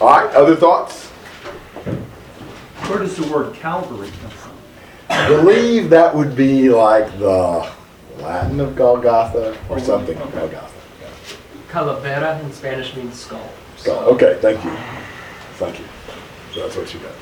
All 0.00 0.08
right, 0.08 0.34
other 0.34 0.56
thoughts? 0.56 1.06
Where 2.88 2.98
does 2.98 3.16
the 3.16 3.26
word 3.32 3.54
Calvary 3.54 4.10
come 4.20 4.30
from? 4.30 4.52
I 5.08 5.28
believe 5.28 5.88
that 5.90 6.14
would 6.14 6.36
be 6.36 6.68
like 6.68 7.06
the 7.18 7.70
Latin 8.18 8.60
of 8.60 8.76
Golgotha 8.76 9.56
or 9.68 9.78
something. 9.80 10.16
Golgotha. 10.16 10.70
Calavera 11.68 12.42
in 12.42 12.52
Spanish 12.52 12.94
means 12.94 13.18
skull. 13.18 13.50
Skull. 13.76 13.98
Okay, 14.10 14.38
thank 14.40 14.64
you. 14.64 14.70
Thank 15.54 15.78
you. 15.78 15.84
So 16.52 16.60
that's 16.60 16.76
what 16.76 16.92
you 16.94 17.00
got. 17.00 17.12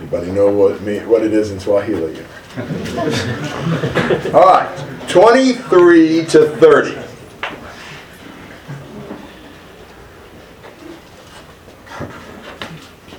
Anybody 0.00 0.32
know 0.32 0.50
what 0.50 0.80
it 0.82 1.06
what 1.06 1.22
it 1.22 1.32
is 1.32 1.50
in 1.50 1.60
Swahili? 1.60 2.16
All 4.34 4.44
right, 4.44 5.06
23 5.08 6.24
to 6.26 6.48
30. 6.56 6.94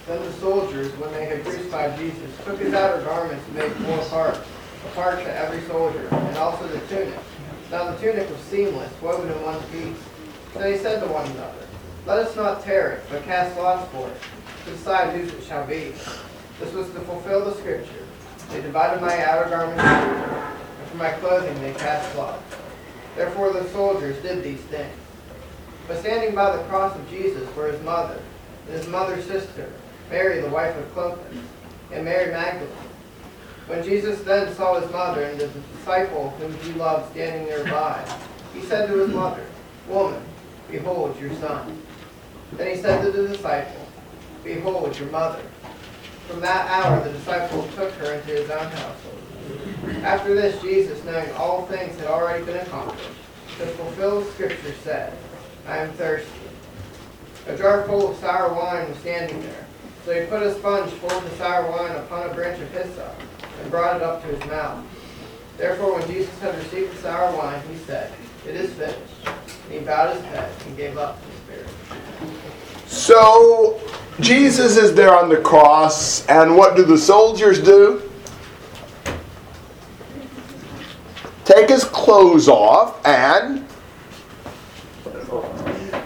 Then 0.06 0.22
the 0.22 0.34
soldiers, 0.34 0.92
when 0.98 1.14
they 1.14 1.26
had 1.26 1.44
crucified 1.46 1.98
Jesus, 1.98 2.30
took 2.44 2.60
his 2.60 2.74
outer 2.74 3.02
garments 3.06 3.46
and 3.48 3.56
made 3.56 3.72
four 3.72 4.00
parts, 4.10 4.40
a 4.86 4.96
part 4.96 5.20
to 5.20 5.34
every 5.34 5.62
soldier, 5.70 6.06
and 6.12 6.38
also 6.38 6.68
the 6.68 6.80
tunic. 6.88 7.18
Now 7.70 7.90
the 7.90 7.98
tunic 8.02 8.30
was 8.30 8.41
seamless, 8.52 8.92
woven 9.02 9.32
in 9.32 9.42
one 9.44 9.60
piece. 9.72 9.98
So 10.54 10.60
they 10.60 10.78
said 10.78 11.02
to 11.02 11.08
one 11.08 11.26
another, 11.32 11.66
Let 12.06 12.20
us 12.20 12.36
not 12.36 12.64
tear 12.64 12.92
it, 12.92 13.04
but 13.10 13.24
cast 13.24 13.58
lots 13.58 13.90
for 13.92 14.10
it, 14.10 14.18
to 14.66 14.72
decide 14.72 15.16
whose 15.16 15.34
it 15.34 15.44
shall 15.44 15.66
be. 15.66 15.94
This 16.60 16.74
was 16.74 16.88
to 16.88 17.00
fulfill 17.00 17.46
the 17.46 17.56
scripture. 17.56 18.06
They 18.50 18.62
divided 18.62 19.02
my 19.02 19.24
outer 19.24 19.50
garment, 19.50 19.80
and 19.80 20.90
for 20.90 20.98
my 20.98 21.12
clothing 21.12 21.60
they 21.62 21.72
cast 21.74 22.14
lots. 22.18 22.44
Therefore 23.16 23.54
the 23.54 23.68
soldiers 23.70 24.22
did 24.22 24.44
these 24.44 24.60
things. 24.60 24.94
But 25.88 26.02
standing 26.02 26.36
by 26.36 26.56
the 26.56 26.64
cross 26.64 26.94
of 26.96 27.10
Jesus 27.10 27.54
were 27.56 27.72
his 27.72 27.82
mother, 27.84 28.20
and 28.68 28.78
his 28.78 28.88
mother's 28.88 29.26
sister, 29.26 29.72
Mary 30.10 30.42
the 30.42 30.50
wife 30.50 30.76
of 30.76 30.94
Clopas, 30.94 31.38
and 31.94 32.04
Mary 32.04 32.32
Magdalene. 32.32 32.70
When 33.68 33.84
Jesus 33.84 34.20
then 34.22 34.54
saw 34.54 34.80
his 34.80 34.92
mother 34.92 35.24
and 35.24 35.40
the 35.40 35.48
disciple 35.78 36.32
whom 36.32 36.54
he 36.60 36.74
loved 36.74 37.12
standing 37.12 37.48
nearby, 37.48 38.04
he 38.54 38.62
said 38.62 38.88
to 38.88 39.00
his 39.00 39.14
mother, 39.14 39.46
Woman, 39.88 40.22
behold 40.70 41.20
your 41.20 41.34
son. 41.36 41.82
Then 42.54 42.76
he 42.76 42.82
said 42.82 43.04
to 43.04 43.12
the 43.12 43.28
disciple, 43.28 43.88
Behold 44.44 44.98
your 44.98 45.10
mother. 45.10 45.42
From 46.28 46.42
that 46.42 46.70
hour 46.70 47.04
the 47.04 47.12
disciple 47.12 47.68
took 47.76 47.92
her 47.94 48.14
into 48.14 48.28
his 48.28 48.50
own 48.50 48.72
household. 48.72 49.22
After 50.04 50.34
this, 50.34 50.62
Jesus, 50.62 51.04
knowing 51.04 51.32
all 51.34 51.66
things 51.66 51.98
had 52.00 52.08
already 52.08 52.44
been 52.46 52.58
accomplished, 52.58 53.10
to 53.58 53.66
fulfill 53.68 54.22
the 54.22 54.32
scripture, 54.32 54.74
said, 54.84 55.14
I 55.68 55.78
am 55.78 55.92
thirsty. 55.94 56.32
A 57.48 57.58
jar 57.58 57.84
full 57.86 58.12
of 58.12 58.18
sour 58.18 58.54
wine 58.54 58.88
was 58.88 58.98
standing 59.00 59.42
there. 59.42 59.68
So 60.06 60.20
he 60.20 60.26
put 60.28 60.44
a 60.44 60.54
sponge 60.56 60.92
full 60.94 61.12
of 61.12 61.24
the 61.24 61.36
sour 61.38 61.70
wine 61.70 61.96
upon 61.96 62.30
a 62.30 62.34
branch 62.34 62.62
of 62.62 62.72
hyssop 62.72 63.16
and 63.62 63.72
brought 63.72 63.98
it 63.98 64.02
up 64.02 64.22
to 64.24 64.28
his 64.28 64.44
mouth. 64.46 64.84
Therefore, 65.58 66.00
when 66.00 66.08
Jesus 66.08 66.38
had 66.40 66.56
received 66.58 66.94
the 66.94 67.02
sour 67.02 67.36
wine, 67.36 67.62
he 67.70 67.78
said, 67.78 68.12
It 68.48 68.56
is 68.56 68.74
finished. 68.74 68.98
And 69.26 69.72
he 69.72 69.80
bowed 69.80 70.16
his 70.16 70.26
head 70.26 70.52
and 70.66 70.78
gave 70.78 70.98
up 70.98 71.20
his 71.24 71.66
spirit. 71.66 72.88
So 72.88 73.80
Jesus 74.20 74.78
is 74.78 74.94
there 74.94 75.16
on 75.16 75.30
the 75.30 75.38
cross, 75.38 76.26
and 76.28 76.56
what 76.56 76.76
do 76.76 76.84
the 76.84 76.98
soldiers 76.98 77.62
do? 77.62 78.02
Take 81.46 81.70
his 81.70 81.84
clothes 81.84 82.48
off 82.48 83.06
and 83.06 83.66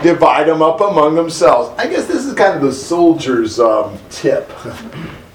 divide 0.01 0.47
them 0.47 0.61
up 0.61 0.81
among 0.81 1.15
themselves. 1.15 1.77
I 1.79 1.88
guess 1.88 2.05
this 2.05 2.25
is 2.25 2.33
kind 2.33 2.55
of 2.55 2.61
the 2.61 2.71
soldier's 2.71 3.59
um, 3.59 3.97
tip. 4.09 4.51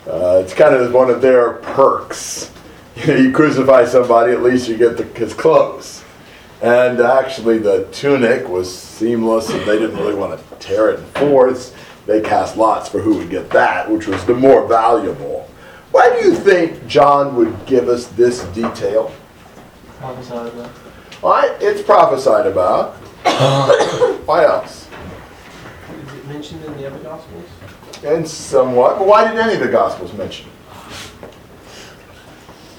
Uh, 0.07 0.43
it's 0.43 0.53
kind 0.55 0.75
of 0.75 0.93
one 0.93 1.09
of 1.09 1.23
their 1.23 1.53
perks. 1.55 2.51
You 2.97 3.07
know, 3.07 3.15
you 3.15 3.33
crucify 3.33 3.85
somebody, 3.85 4.33
at 4.33 4.43
least 4.43 4.69
you 4.69 4.77
get 4.77 4.97
the, 4.97 5.05
his 5.05 5.33
clothes. 5.33 6.03
And 6.63 7.01
actually, 7.01 7.59
the 7.59 7.89
tunic 7.91 8.47
was 8.47 8.75
seamless, 8.75 9.49
and 9.49 9.61
they 9.63 9.79
didn't 9.79 9.97
really 9.97 10.15
want 10.15 10.39
to 10.39 10.57
tear 10.57 10.91
it 10.91 11.01
in 11.01 11.07
fourths. 11.07 11.73
They 12.07 12.21
cast 12.21 12.57
lots 12.57 12.89
for 12.89 13.01
who 13.01 13.17
would 13.17 13.31
get 13.31 13.49
that, 13.51 13.91
which 13.91 14.07
was 14.07 14.23
the 14.27 14.35
more 14.35 14.67
valuable. 14.67 15.49
Why 15.91 16.11
do 16.11 16.29
you 16.29 16.35
think 16.35 16.87
John 16.87 17.35
would 17.37 17.67
give 17.67 17.89
us 17.89 18.09
this 18.09 18.45
detail? 18.49 19.13
Prophesied 19.99 20.49
about. 20.49 20.71
Why? 21.21 21.57
It's 21.61 21.83
prophesied 21.83 22.47
about. 22.47 22.95
Why 24.27 24.45
else? 24.45 24.87
Is 26.07 26.15
it 26.15 26.27
mentioned 26.27 26.65
in 26.65 26.77
the 26.77 26.87
other 26.87 26.99
Gospels? 26.99 27.45
And 28.05 28.27
somewhat. 28.27 28.99
But 28.99 29.07
why 29.07 29.31
did 29.31 29.39
any 29.39 29.55
of 29.55 29.61
the 29.61 29.69
Gospels 29.69 30.13
mention 30.15 30.47
it? 30.47 30.53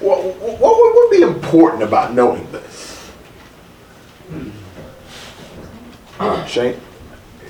What, 0.01 0.23
what, 0.23 0.59
what 0.59 0.95
would 0.95 1.15
be 1.15 1.21
important 1.21 1.84
about 1.84 2.13
knowing 2.13 2.51
this? 2.51 2.91
Shane? 6.47 6.79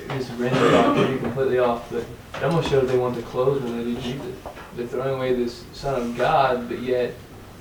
It's 0.10 0.30
random 0.32 0.72
not 0.72 0.96
getting 0.96 1.20
completely 1.20 1.60
off, 1.60 1.90
but 1.90 2.04
it 2.36 2.44
almost 2.44 2.70
shows 2.70 2.90
they 2.90 2.98
want 2.98 3.16
the 3.16 3.22
clothes 3.24 3.62
when 3.62 3.78
they 3.78 3.84
do 3.84 4.02
Jesus. 4.02 4.36
They're 4.76 4.88
throwing 4.88 5.16
away 5.16 5.34
this 5.34 5.64
Son 5.74 6.02
of 6.02 6.18
God, 6.18 6.68
but 6.70 6.82
yet 6.82 7.14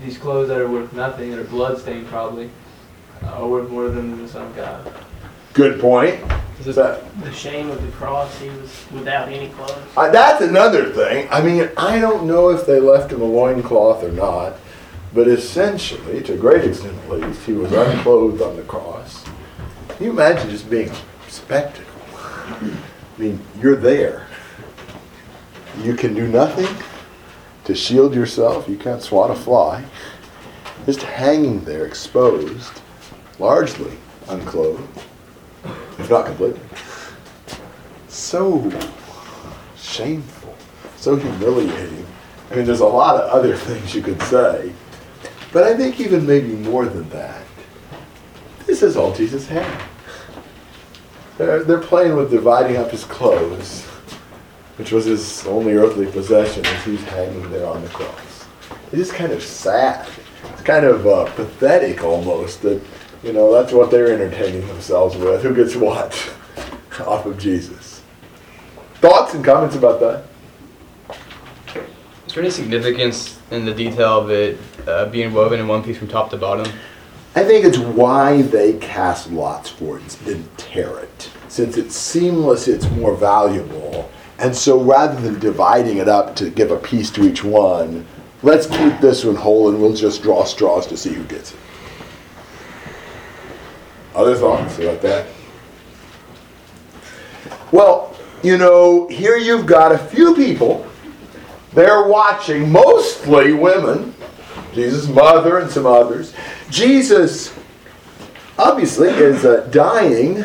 these 0.03 0.19
clothes 0.19 0.49
that 0.49 0.59
are 0.61 0.69
worth 0.69 0.93
nothing, 0.93 1.31
that 1.31 1.39
are 1.39 1.45
bloodstained 1.45 2.07
probably, 2.09 2.51
are 3.25 3.47
worth 3.47 3.71
more 3.71 3.89
than 3.89 4.21
the 4.21 4.29
Son 4.29 4.47
of 4.47 4.57
God. 4.57 4.93
Good 5.53 5.81
point. 5.81 6.21
Is 6.65 6.77
that, 6.77 7.03
The 7.23 7.33
shame 7.33 7.71
of 7.71 7.81
the 7.81 7.91
cross, 7.93 8.39
he 8.39 8.51
was 8.51 8.85
without 8.93 9.29
any 9.29 9.49
clothes. 9.49 9.79
uh, 9.97 10.11
that's 10.11 10.43
another 10.43 10.91
thing. 10.91 11.27
I 11.31 11.41
mean, 11.41 11.71
I 11.77 11.99
don't 11.99 12.27
know 12.27 12.51
if 12.51 12.67
they 12.67 12.79
left 12.81 13.13
him 13.13 13.23
a 13.23 13.25
loincloth 13.25 14.05
or 14.05 14.13
not, 14.13 14.57
but 15.13 15.27
essentially, 15.27 16.23
to 16.23 16.35
a 16.35 16.37
great 16.37 16.65
extent 16.65 16.97
at 16.99 17.11
least, 17.11 17.43
he 17.45 17.53
was 17.53 17.73
unclothed 17.73 18.41
on 18.41 18.57
the 18.57 18.63
cross. 18.63 19.25
Can 19.89 20.07
you 20.07 20.11
imagine 20.11 20.51
just 20.51 20.71
being 20.71 20.89
a 20.89 21.31
spectacle? 21.31 21.85
I 22.15 22.73
mean, 23.19 23.41
you're 23.61 23.77
there. 23.77 24.27
You 25.83 25.95
can 25.95 26.15
do 26.15 26.29
nothing 26.29 26.69
to 27.65 27.75
shield 27.75 28.15
yourself. 28.15 28.69
You 28.69 28.77
can't 28.77 29.03
swat 29.03 29.31
a 29.31 29.35
fly. 29.35 29.85
Just 30.87 31.03
hanging 31.03 31.65
there, 31.65 31.87
exposed, 31.87 32.81
largely 33.39 33.93
unclothed, 34.29 34.83
if 35.99 36.09
not 36.09 36.27
completely. 36.27 36.61
So 38.09 38.71
shameful, 39.77 40.57
so 40.97 41.17
humiliating. 41.17 42.07
I 42.51 42.57
mean, 42.57 42.65
there's 42.65 42.81
a 42.81 42.87
lot 42.87 43.17
of 43.17 43.29
other 43.31 43.57
things 43.69 43.95
you 43.95 44.03
could 44.03 44.21
say, 44.23 44.73
but 45.53 45.65
I 45.65 45.77
think 45.77 46.01
even 46.01 46.27
maybe 46.27 46.49
more 46.49 46.87
than 46.87 47.09
that, 47.11 47.43
this 48.67 48.83
is 48.83 48.97
all 48.97 49.13
Jesus 49.13 49.49
had. 49.49 49.83
They're, 51.39 51.65
they're 51.65 51.79
playing 51.79 52.17
with 52.17 52.31
dividing 52.31 52.77
up 52.77 52.91
his 52.91 53.05
clothes, 53.05 53.85
which 54.77 54.93
was 54.93 55.07
his 55.07 55.47
only 55.47 55.73
earthly 55.75 56.07
possession 56.07 56.65
as 56.67 56.85
he's 56.85 57.03
hanging 57.05 57.51
there 57.51 57.67
on 57.67 57.83
the 57.83 57.89
cross. 57.89 58.47
It's 58.93 58.97
just 58.97 59.15
kind 59.15 59.33
of 59.33 59.43
sad. 59.43 60.09
It's 60.53 60.63
kind 60.63 60.85
of 60.85 61.07
uh, 61.07 61.25
pathetic 61.35 62.05
almost 62.05 62.63
that, 62.63 62.81
you 63.23 63.33
know, 63.33 63.53
that's 63.53 63.73
what 63.73 63.91
they're 63.91 64.13
entertaining 64.13 64.67
themselves 64.69 65.17
with. 65.17 65.43
Who 65.43 65.55
gets 65.55 65.75
what 65.77 66.13
off 67.07 67.27
of 67.27 67.39
Jesus? 67.39 68.03
Thoughts 68.97 69.35
and 69.35 69.45
comments 69.45 69.77
about 69.77 69.99
that? 70.01 70.30
Is 72.31 72.35
there 72.35 72.45
any 72.45 72.53
significance 72.53 73.41
in 73.51 73.65
the 73.65 73.75
detail 73.75 74.21
of 74.21 74.31
it 74.31 74.57
uh, 74.87 75.07
being 75.07 75.35
woven 75.35 75.59
in 75.59 75.67
one 75.67 75.83
piece 75.83 75.99
from 75.99 76.07
top 76.07 76.31
to 76.31 76.37
bottom? 76.37 76.73
I 77.35 77.43
think 77.43 77.65
it's 77.65 77.79
why 77.79 78.43
they 78.43 78.75
cast 78.75 79.33
lots 79.33 79.69
for 79.69 79.99
it 79.99 80.19
didn't 80.25 80.57
tear 80.57 81.01
it. 81.01 81.29
Since 81.49 81.77
it's 81.77 81.97
seamless, 81.97 82.69
it's 82.69 82.89
more 82.91 83.17
valuable. 83.17 84.09
And 84.39 84.55
so 84.55 84.81
rather 84.81 85.21
than 85.21 85.41
dividing 85.41 85.97
it 85.97 86.07
up 86.07 86.37
to 86.37 86.51
give 86.51 86.71
a 86.71 86.77
piece 86.77 87.11
to 87.11 87.29
each 87.29 87.43
one, 87.43 88.07
let's 88.45 88.69
keep 88.69 89.01
this 89.01 89.25
one 89.25 89.35
whole 89.35 89.69
and 89.69 89.81
we'll 89.81 89.97
just 89.97 90.23
draw 90.23 90.45
straws 90.45 90.87
to 90.87 90.97
see 90.97 91.13
who 91.13 91.25
gets 91.25 91.51
it. 91.53 91.59
Other 94.15 94.37
thoughts 94.37 94.79
about 94.79 95.03
that? 95.03 95.27
Well, 97.73 98.17
you 98.45 98.57
know, 98.57 99.09
here 99.09 99.37
you've 99.37 99.67
got 99.67 99.91
a 99.91 99.99
few 99.99 100.37
people. 100.37 100.87
They're 101.73 102.09
watching, 102.09 102.71
mostly 102.71 103.53
women, 103.53 104.15
Jesus' 104.75 105.07
mother 105.09 105.59
and 105.59 105.71
some 105.71 105.87
others. 105.87 106.35
Jesus 106.69 107.57
obviously 108.59 109.09
is 109.09 109.45
uh, 109.45 109.69
dying 109.71 110.45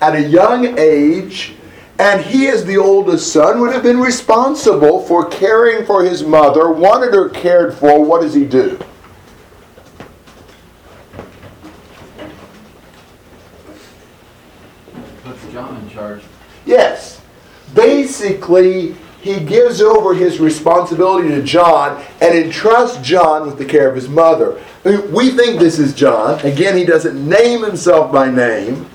at 0.00 0.14
a 0.14 0.22
young 0.22 0.78
age, 0.78 1.54
and 1.98 2.24
he, 2.24 2.48
as 2.48 2.64
the 2.64 2.78
oldest 2.78 3.32
son, 3.32 3.60
would 3.60 3.72
have 3.72 3.82
been 3.82 4.00
responsible 4.00 5.04
for 5.06 5.26
caring 5.26 5.84
for 5.84 6.04
his 6.04 6.22
mother, 6.22 6.70
wanted 6.70 7.12
her 7.14 7.28
cared 7.28 7.74
for. 7.74 8.02
What 8.02 8.22
does 8.22 8.32
he 8.32 8.44
do? 8.44 8.78
Puts 15.24 15.52
John 15.52 15.76
in 15.82 15.90
charge. 15.90 16.22
Yes. 16.64 17.20
Basically, 17.74 18.96
he 19.22 19.40
gives 19.40 19.82
over 19.82 20.14
his 20.14 20.40
responsibility 20.40 21.28
to 21.28 21.42
John 21.42 22.02
and 22.20 22.34
entrusts 22.34 23.06
John 23.06 23.46
with 23.46 23.58
the 23.58 23.66
care 23.66 23.88
of 23.88 23.94
his 23.94 24.08
mother. 24.08 24.62
We 24.84 25.30
think 25.30 25.60
this 25.60 25.78
is 25.78 25.94
John. 25.94 26.40
Again, 26.40 26.76
he 26.76 26.84
doesn't 26.86 27.28
name 27.28 27.62
himself 27.62 28.10
by 28.10 28.30
name, 28.30 28.88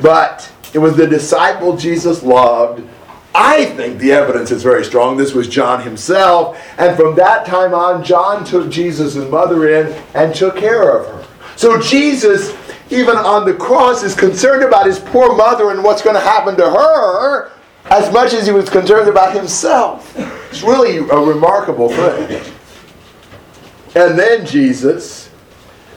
but 0.00 0.52
it 0.74 0.78
was 0.78 0.96
the 0.96 1.06
disciple 1.06 1.76
Jesus 1.76 2.22
loved. 2.22 2.86
I 3.34 3.64
think 3.64 3.98
the 3.98 4.12
evidence 4.12 4.50
is 4.50 4.62
very 4.62 4.84
strong. 4.84 5.16
This 5.16 5.32
was 5.32 5.48
John 5.48 5.82
himself. 5.82 6.62
And 6.76 6.94
from 6.94 7.14
that 7.16 7.46
time 7.46 7.72
on, 7.72 8.04
John 8.04 8.44
took 8.44 8.70
Jesus' 8.70 9.16
mother 9.16 9.68
in 9.70 9.86
and 10.14 10.34
took 10.34 10.56
care 10.56 10.98
of 10.98 11.06
her. 11.06 11.26
So 11.56 11.80
Jesus, 11.80 12.54
even 12.90 13.16
on 13.16 13.46
the 13.46 13.54
cross, 13.54 14.02
is 14.02 14.14
concerned 14.14 14.64
about 14.64 14.84
his 14.84 14.98
poor 14.98 15.34
mother 15.34 15.70
and 15.70 15.82
what's 15.82 16.02
going 16.02 16.16
to 16.16 16.20
happen 16.20 16.58
to 16.58 16.70
her 16.70 17.52
as 17.86 18.12
much 18.12 18.32
as 18.32 18.46
he 18.46 18.52
was 18.52 18.70
concerned 18.70 19.08
about 19.08 19.34
himself. 19.34 20.16
It's 20.50 20.62
really 20.62 20.98
a 20.98 21.16
remarkable 21.16 21.88
thing. 21.88 22.42
And 23.94 24.18
then 24.18 24.46
Jesus 24.46 25.30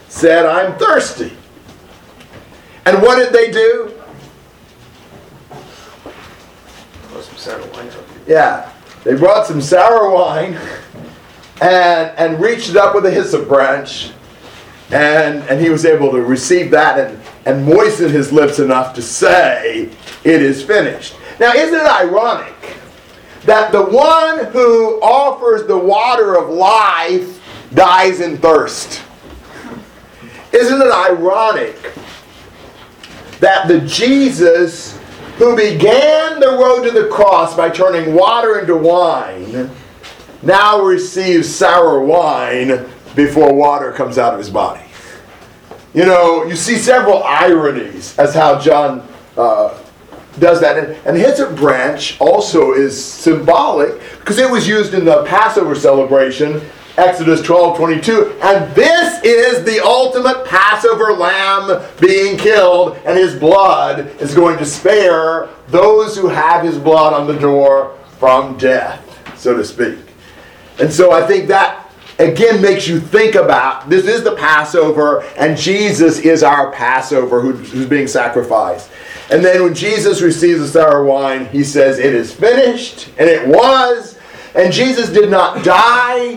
said, 0.10 0.46
I'm 0.46 0.78
thirsty. 0.78 1.32
And 2.86 3.02
what 3.02 3.18
did 3.18 3.34
they 3.34 3.52
do? 3.52 3.94
Yeah. 8.28 8.72
They 9.04 9.16
brought 9.16 9.46
some 9.46 9.62
sour 9.62 10.10
wine 10.10 10.58
and, 11.62 12.12
and 12.18 12.40
reached 12.40 12.76
up 12.76 12.96
with 12.96 13.06
a 13.06 13.12
hyssop 13.12 13.48
branch. 13.48 14.12
And, 14.92 15.44
and 15.50 15.60
he 15.60 15.70
was 15.70 15.86
able 15.86 16.12
to 16.12 16.22
receive 16.22 16.72
that 16.72 17.00
and, 17.00 17.22
and 17.46 17.66
moisten 17.66 18.10
his 18.10 18.32
lips 18.32 18.60
enough 18.60 18.94
to 18.96 19.02
say, 19.02 19.90
It 20.24 20.42
is 20.42 20.64
finished. 20.64 21.16
Now, 21.40 21.54
isn't 21.54 21.76
it 21.76 21.86
ironic 21.86 22.78
that 23.44 23.72
the 23.72 23.84
one 23.84 24.46
who 24.46 25.02
offers 25.02 25.68
the 25.68 25.78
water 25.78 26.38
of 26.38 26.50
life 26.50 27.42
dies 27.74 28.22
in 28.22 28.38
thirst? 28.38 29.04
Isn't 30.54 30.82
it 30.82 30.92
ironic 30.92 31.94
that 33.40 33.68
the 33.68 33.82
Jesus 33.82 34.98
who 35.38 35.56
began 35.56 36.40
the 36.40 36.52
road 36.52 36.84
to 36.86 36.92
the 36.92 37.10
cross 37.10 37.56
by 37.56 37.70
turning 37.70 38.16
water 38.16 38.60
into 38.60 38.78
wine 38.78 39.70
now 40.42 40.82
receives 40.82 41.54
sour 41.54 42.00
wine 42.00 42.90
before 43.16 43.54
water 43.54 43.92
comes 43.92 44.18
out 44.18 44.34
of 44.34 44.40
his 44.40 44.50
body? 44.50 44.86
You 45.94 46.06
know, 46.06 46.46
you 46.46 46.56
see 46.56 46.78
several 46.78 47.24
ironies 47.24 48.18
as 48.18 48.34
how 48.34 48.60
John 48.60 49.06
uh, 49.38 49.78
does 50.40 50.62
that. 50.62 50.78
And, 50.78 50.96
and 51.06 51.18
hyssop 51.18 51.56
branch 51.56 52.20
also 52.20 52.74
is 52.74 53.04
symbolic 53.04 54.00
because 54.20 54.38
it 54.38 54.50
was 54.50 54.68
used 54.68 54.94
in 54.94 55.06
the 55.06 55.24
Passover 55.26 55.76
celebration, 55.76 56.62
Exodus 56.98 57.42
12 57.42 57.78
22. 57.78 58.40
And 58.42 58.74
this 58.76 59.24
is 59.24 59.64
the 59.66 59.84
ultimate 59.84 60.46
Passover 60.46 61.14
lamb 61.14 61.84
being 62.00 62.38
killed, 62.38 62.98
and 63.06 63.18
his 63.18 63.36
blood 63.36 64.08
is 64.22 64.34
going 64.34 64.58
to 64.60 64.66
spare 64.66 65.50
those 65.68 66.16
who 66.16 66.28
have 66.28 66.64
his 66.64 66.78
blood 66.78 67.14
on 67.14 67.28
the 67.28 67.38
door 67.40 67.98
from 68.20 68.58
death, 68.58 69.02
so 69.38 69.56
to 69.58 69.64
speak. 69.66 69.98
And 70.80 70.92
so 70.92 71.12
I 71.12 71.26
think 71.26 71.48
that 71.48 71.82
again 72.18 72.62
makes 72.62 72.88
you 72.88 73.00
think 73.00 73.36
about 73.36 73.90
this 73.90 74.06
is 74.06 74.24
the 74.24 74.36
Passover, 74.36 75.22
and 75.38 75.58
Jesus 75.58 76.20
is 76.20 76.44
our 76.44 76.72
Passover 76.72 77.42
who- 77.42 77.54
who's 77.54 77.86
being 77.88 78.08
sacrificed. 78.08 78.90
And 79.30 79.44
then 79.44 79.64
when 79.64 79.74
Jesus 79.74 80.22
receives 80.22 80.60
the 80.60 80.68
sour 80.68 81.04
wine, 81.04 81.48
he 81.48 81.64
says, 81.64 81.98
It 81.98 82.14
is 82.14 82.32
finished, 82.32 83.10
and 83.18 83.30
it 83.30 83.48
was. 83.48 84.20
And 84.54 84.72
Jesus 84.72 85.10
did 85.10 85.30
not 85.30 85.64
die 85.64 86.36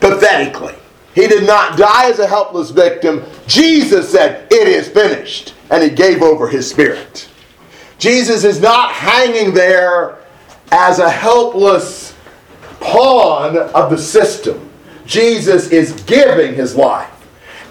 pathetically. 0.00 0.74
He 1.14 1.28
did 1.28 1.46
not 1.46 1.76
die 1.76 2.10
as 2.10 2.18
a 2.18 2.26
helpless 2.26 2.70
victim. 2.70 3.24
Jesus 3.46 4.10
said, 4.10 4.50
It 4.50 4.66
is 4.66 4.88
finished. 4.88 5.54
And 5.70 5.82
he 5.82 5.90
gave 5.90 6.22
over 6.22 6.48
his 6.48 6.68
spirit. 6.68 7.28
Jesus 7.98 8.44
is 8.44 8.60
not 8.60 8.92
hanging 8.92 9.54
there 9.54 10.18
as 10.70 10.98
a 10.98 11.08
helpless 11.08 12.16
pawn 12.80 13.56
of 13.56 13.90
the 13.90 13.98
system. 13.98 14.70
Jesus 15.06 15.68
is 15.68 15.92
giving 16.02 16.54
his 16.54 16.74
life. 16.74 17.10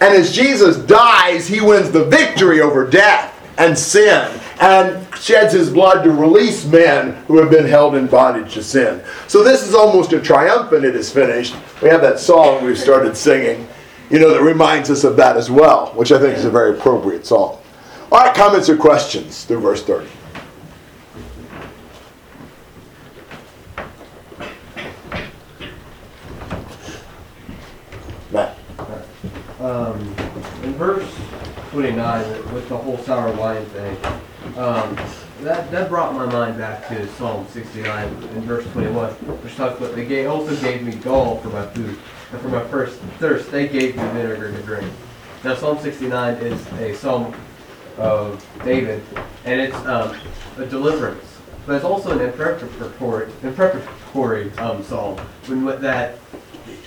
And 0.00 0.14
as 0.14 0.34
Jesus 0.34 0.78
dies, 0.78 1.46
he 1.46 1.60
wins 1.60 1.90
the 1.90 2.04
victory 2.04 2.60
over 2.60 2.88
death 2.88 3.32
and 3.58 3.78
sin 3.78 4.40
and 4.62 5.04
sheds 5.16 5.52
his 5.52 5.70
blood 5.70 6.04
to 6.04 6.12
release 6.12 6.64
men 6.64 7.14
who 7.26 7.36
have 7.38 7.50
been 7.50 7.66
held 7.66 7.96
in 7.96 8.06
bondage 8.06 8.54
to 8.54 8.62
sin. 8.62 9.02
So 9.26 9.42
this 9.42 9.66
is 9.66 9.74
almost 9.74 10.12
a 10.12 10.20
triumphant, 10.20 10.84
it 10.84 10.94
is 10.94 11.10
finished. 11.10 11.56
We 11.82 11.88
have 11.88 12.00
that 12.02 12.20
song 12.20 12.64
we've 12.64 12.78
started 12.78 13.16
singing, 13.16 13.66
you 14.08 14.20
know, 14.20 14.32
that 14.32 14.40
reminds 14.40 14.88
us 14.88 15.02
of 15.02 15.16
that 15.16 15.36
as 15.36 15.50
well, 15.50 15.86
which 15.94 16.12
I 16.12 16.20
think 16.20 16.38
is 16.38 16.44
a 16.44 16.50
very 16.50 16.78
appropriate 16.78 17.26
song. 17.26 17.58
All 18.12 18.20
right, 18.20 18.32
comments 18.36 18.68
or 18.68 18.76
questions 18.76 19.44
through 19.44 19.58
verse 19.58 19.82
30. 19.82 20.08
Matt. 28.30 28.56
Um, 29.58 29.98
in 30.62 30.74
verse 30.74 31.12
29, 31.72 32.54
with 32.54 32.68
the 32.68 32.76
whole 32.76 32.98
sour 32.98 33.32
wine 33.34 33.64
thing, 33.66 33.96
um, 34.56 34.96
that, 35.42 35.70
that 35.70 35.88
brought 35.88 36.14
my 36.14 36.26
mind 36.26 36.58
back 36.58 36.86
to 36.88 37.08
Psalm 37.14 37.46
69 37.48 38.08
in 38.08 38.42
verse 38.42 38.66
21, 38.72 39.10
which 39.12 39.56
talks 39.56 39.78
about 39.78 39.94
they 39.94 40.04
gave, 40.04 40.28
also 40.28 40.54
gave 40.60 40.82
me 40.82 40.94
gall 40.94 41.38
for 41.38 41.48
my 41.48 41.66
food, 41.68 41.98
and 42.32 42.40
for 42.40 42.48
my 42.48 42.62
first 42.68 42.98
thirst 43.18 43.50
they 43.50 43.66
gave 43.66 43.96
me 43.96 44.02
vinegar 44.08 44.52
to 44.52 44.62
drink. 44.62 44.90
Now 45.42 45.54
Psalm 45.54 45.78
69 45.78 46.34
is 46.34 46.66
a 46.74 46.94
psalm 46.94 47.34
of 47.96 48.46
David, 48.64 49.02
and 49.44 49.60
it's 49.60 49.76
um, 49.86 50.16
a 50.58 50.66
deliverance, 50.66 51.38
but 51.66 51.76
it's 51.76 51.84
also 51.84 52.18
an 52.18 52.20
imprecatory, 52.20 53.30
imprecatory 53.42 54.52
um, 54.58 54.82
psalm. 54.82 55.18
When 55.46 55.64
that 55.80 56.18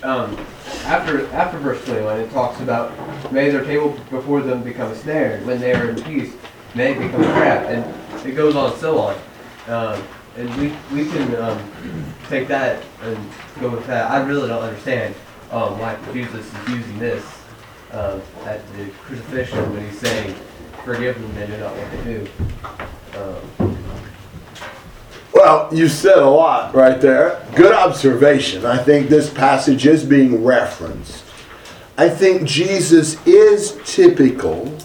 um, 0.04 0.38
after 0.86 1.28
after 1.34 1.58
verse 1.58 1.84
21, 1.86 2.20
it 2.20 2.32
talks 2.32 2.60
about 2.62 2.94
may 3.32 3.50
their 3.50 3.66
table 3.66 3.98
before 4.10 4.42
them 4.42 4.64
become 4.64 4.92
a 4.92 4.96
snare, 4.96 5.42
when 5.42 5.60
they 5.60 5.74
are 5.74 5.90
in 5.90 6.02
peace, 6.04 6.34
may 6.76 6.94
become 6.94 7.24
crap, 7.24 7.66
and 7.66 8.28
it 8.28 8.36
goes 8.36 8.56
on 8.56 8.78
so 8.78 9.00
on. 9.00 9.16
Um, 9.68 10.04
and 10.38 10.54
we 10.56 10.74
we 10.94 11.10
can 11.10 11.36
um, 11.38 11.60
take 12.28 12.48
that 12.50 12.84
and 13.02 13.18
go 13.62 13.70
with 13.70 13.88
that. 13.88 14.12
I 14.12 14.24
really 14.26 14.48
don't 14.48 14.62
understand 14.62 15.16
um, 15.52 15.80
why 15.80 15.98
Jesus 16.14 16.46
is 16.46 16.70
using 16.70 17.00
this 17.00 17.24
um, 17.92 18.22
at 18.46 18.62
the 18.76 18.90
crucifixion 19.04 19.74
when 19.74 19.90
he's 19.90 20.00
saying, 20.00 20.36
"Forgive 20.84 21.20
them; 21.20 21.34
they 21.36 21.48
do 21.48 21.58
not 21.58 21.74
what 21.76 21.92
they 21.92 22.04
do." 22.04 22.28
Um, 23.18 23.72
Well, 25.34 25.70
you 25.74 25.90
said 25.90 26.18
a 26.18 26.30
lot 26.30 26.74
right 26.74 27.00
there. 27.02 27.46
Good 27.56 27.74
observation. 27.74 28.66
I 28.66 28.78
think 28.78 29.10
this 29.10 29.30
passage 29.30 29.86
is 29.86 30.06
being 30.06 30.46
referenced. 30.46 31.26
I 31.98 32.10
think 32.10 32.48
Jesus 32.48 33.18
is 33.28 33.78
typical, 33.86 34.78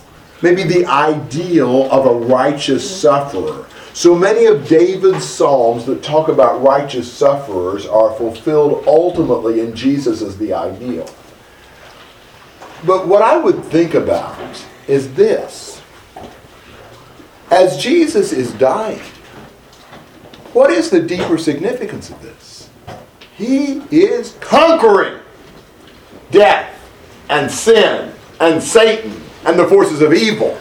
maybe 0.42 0.62
the 0.62 0.86
ideal 0.86 1.90
of 1.90 2.06
a 2.06 2.26
righteous 2.26 2.88
sufferer. 3.00 3.66
So 3.92 4.14
many 4.14 4.46
of 4.46 4.68
David's 4.68 5.28
psalms 5.28 5.84
that 5.86 6.02
talk 6.02 6.28
about 6.28 6.62
righteous 6.62 7.12
sufferers 7.12 7.86
are 7.86 8.14
fulfilled 8.14 8.84
ultimately 8.86 9.60
in 9.60 9.74
Jesus 9.74 10.22
as 10.22 10.38
the 10.38 10.52
ideal. 10.52 11.08
But 12.86 13.08
what 13.08 13.22
I 13.22 13.36
would 13.36 13.64
think 13.64 13.94
about 13.94 14.64
is 14.86 15.12
this. 15.14 15.82
As 17.50 17.82
Jesus 17.82 18.32
is 18.32 18.52
dying, 18.54 19.02
what 20.52 20.70
is 20.70 20.88
the 20.88 21.00
deeper 21.00 21.36
significance 21.36 22.10
of 22.10 22.22
this? 22.22 22.70
He 23.36 23.82
is 23.90 24.36
conquering 24.40 25.20
death 26.30 26.76
and 27.28 27.50
sin 27.50 28.12
and 28.38 28.62
Satan 28.62 29.19
and 29.44 29.58
the 29.58 29.68
forces 29.68 30.02
of 30.02 30.12
evil. 30.12 30.58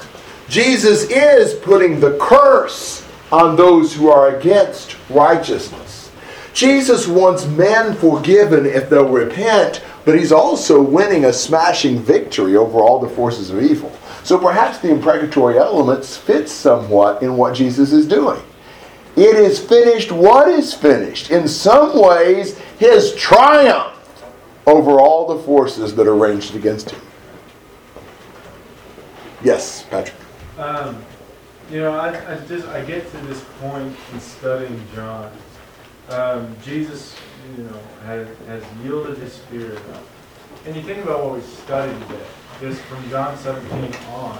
Jesus 0.47 1.03
is 1.09 1.53
putting 1.53 1.99
the 1.99 2.17
curse 2.19 3.07
on 3.31 3.55
those 3.55 3.93
who 3.93 4.09
are 4.09 4.35
against 4.35 4.97
righteousness. 5.09 6.11
Jesus 6.53 7.07
wants 7.07 7.45
men 7.45 7.95
forgiven 7.95 8.65
if 8.65 8.89
they'll 8.89 9.07
repent, 9.07 9.83
but 10.05 10.17
he's 10.17 10.31
also 10.31 10.81
winning 10.81 11.25
a 11.25 11.33
smashing 11.33 11.99
victory 11.99 12.55
over 12.55 12.79
all 12.79 12.99
the 12.99 13.09
forces 13.09 13.51
of 13.51 13.61
evil. 13.61 13.91
So 14.23 14.37
perhaps 14.37 14.79
the 14.79 14.89
imprecatory 14.89 15.57
elements 15.57 16.17
fit 16.17 16.49
somewhat 16.49 17.21
in 17.21 17.37
what 17.37 17.55
Jesus 17.55 17.93
is 17.93 18.07
doing. 18.07 18.41
It 19.15 19.35
is 19.35 19.59
finished. 19.59 20.11
What 20.11 20.49
is 20.49 20.73
finished? 20.73 21.31
In 21.31 21.47
some 21.47 21.99
ways, 22.01 22.57
his 22.79 23.13
triumph 23.15 23.95
over 24.65 24.99
all 24.99 25.27
the 25.27 25.43
forces 25.43 25.95
that 25.95 26.07
are 26.07 26.15
ranged 26.15 26.55
against 26.55 26.91
him. 26.91 27.01
Yes, 29.43 29.83
Patrick. 29.83 30.15
Um, 30.57 31.03
you 31.71 31.79
know, 31.79 31.93
I, 31.93 32.09
I 32.33 32.39
just 32.45 32.67
I 32.67 32.83
get 32.83 33.09
to 33.11 33.17
this 33.19 33.43
point 33.61 33.95
in 34.13 34.19
studying 34.19 34.81
John. 34.93 35.31
Um, 36.09 36.55
Jesus, 36.63 37.15
you 37.55 37.63
know, 37.63 37.79
has, 38.05 38.27
has 38.47 38.63
yielded 38.83 39.17
his 39.17 39.33
spirit 39.33 39.77
up. 39.93 40.03
And 40.65 40.75
you 40.75 40.81
think 40.81 41.03
about 41.03 41.23
what 41.23 41.35
we 41.35 41.41
studied 41.41 41.99
today, 42.07 42.25
just 42.59 42.81
from 42.81 43.07
John 43.09 43.37
17 43.37 43.93
on, 44.09 44.39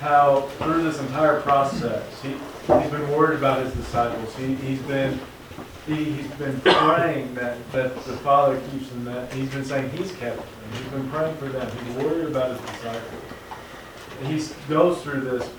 how 0.00 0.42
through 0.58 0.84
this 0.84 1.00
entire 1.00 1.40
process, 1.40 2.22
he, 2.22 2.30
he's 2.30 2.90
been 2.90 3.10
worried 3.10 3.38
about 3.38 3.62
his 3.64 3.74
disciples. 3.74 4.34
He, 4.36 4.54
he's 4.54 4.80
been 4.82 5.20
he, 5.86 6.04
he's 6.04 6.30
been 6.32 6.60
praying 6.60 7.34
that, 7.34 7.58
that 7.72 7.94
the 8.04 8.16
Father 8.18 8.60
keeps 8.70 8.88
them, 8.90 9.04
that 9.04 9.32
he's 9.32 9.50
been 9.50 9.64
saying 9.64 9.90
he's 9.90 10.12
kept 10.12 10.36
them. 10.36 10.46
He's 10.72 10.92
been 10.92 11.10
praying 11.10 11.36
for 11.36 11.48
them. 11.48 11.70
He's 11.84 11.96
worried 11.96 12.28
about 12.28 12.52
his 12.52 12.60
disciples. 12.70 13.31
He 14.24 14.42
goes 14.68 15.02
through 15.02 15.20
this 15.22 15.50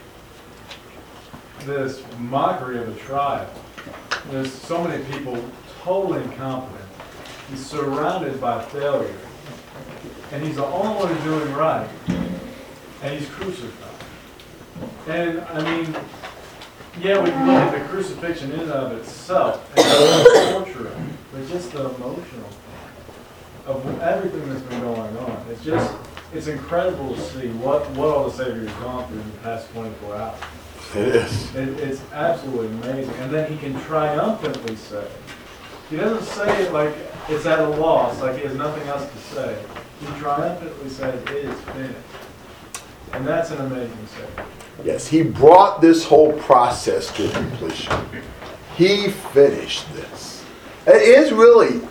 this 1.66 2.04
mockery 2.20 2.78
of 2.78 2.90
a 2.90 3.00
trial. 3.00 3.50
There's 4.30 4.52
so 4.52 4.84
many 4.84 5.04
people 5.06 5.38
totally 5.82 6.22
incompetent. 6.24 6.90
He's 7.50 7.66
surrounded 7.66 8.40
by 8.42 8.64
failure. 8.66 9.16
And 10.32 10.44
he's 10.44 10.58
the 10.58 10.66
only 10.66 10.96
one 10.96 11.14
who's 11.14 11.24
doing 11.24 11.54
right. 11.54 11.90
And 13.02 13.18
he's 13.18 13.30
crucified. 13.30 13.90
And 15.08 15.40
I 15.42 15.64
mean, 15.64 15.96
yeah, 17.02 17.22
we 17.22 17.30
can 17.30 17.48
look 17.48 17.56
at 17.56 17.80
the 17.80 17.88
crucifixion 17.88 18.52
in 18.52 18.62
and 18.62 18.72
of 18.72 18.92
itself 18.94 19.72
and 19.78 20.54
torture 20.54 20.92
but 21.34 21.48
just 21.48 21.72
the 21.72 21.90
emotional 21.96 22.50
of 23.66 24.02
everything 24.02 24.48
that's 24.50 24.62
been 24.62 24.82
going 24.82 25.18
on. 25.18 25.46
It's 25.50 25.64
just, 25.64 25.94
it's 26.34 26.48
incredible 26.48 27.16
to 27.16 27.22
see 27.22 27.48
what, 27.50 27.90
what 27.92 28.10
all 28.10 28.30
the 28.30 28.32
Savior 28.32 28.68
has 28.68 28.84
gone 28.84 29.08
through 29.08 29.20
in 29.20 29.32
the 29.32 29.38
past 29.40 29.72
24 29.72 30.16
hours. 30.16 30.40
It 30.96 31.08
is. 31.16 31.56
It, 31.56 31.70
it's 31.80 32.02
absolutely 32.12 32.68
amazing. 32.68 33.14
And 33.16 33.32
then 33.32 33.52
he 33.52 33.58
can 33.58 33.80
triumphantly 33.82 34.76
say, 34.76 35.08
he 35.90 35.98
doesn't 35.98 36.24
say 36.24 36.66
it 36.66 36.74
like 36.74 36.96
it's 37.30 37.46
at 37.46 37.60
a 37.60 37.68
loss, 37.68 38.22
like 38.22 38.38
he 38.38 38.44
has 38.44 38.56
nothing 38.56 38.88
else 38.88 39.10
to 39.10 39.18
say. 39.18 39.64
He 40.00 40.08
triumphantly 40.20 40.90
says, 40.90 41.22
it 41.24 41.30
is 41.30 41.62
finished. 41.62 41.98
And 43.14 43.28
that's 43.28 43.52
an 43.52 43.60
amazing 43.62 44.08
statement. 44.08 44.48
Yes, 44.84 45.08
he 45.08 45.22
brought 45.22 45.82
this 45.82 46.04
whole 46.04 46.34
process 46.34 47.16
to 47.16 47.30
completion. 47.30 47.94
He 48.76 49.10
finished 49.10 49.92
this. 49.94 50.44
It 50.88 51.02
is 51.02 51.32
really 51.32 51.82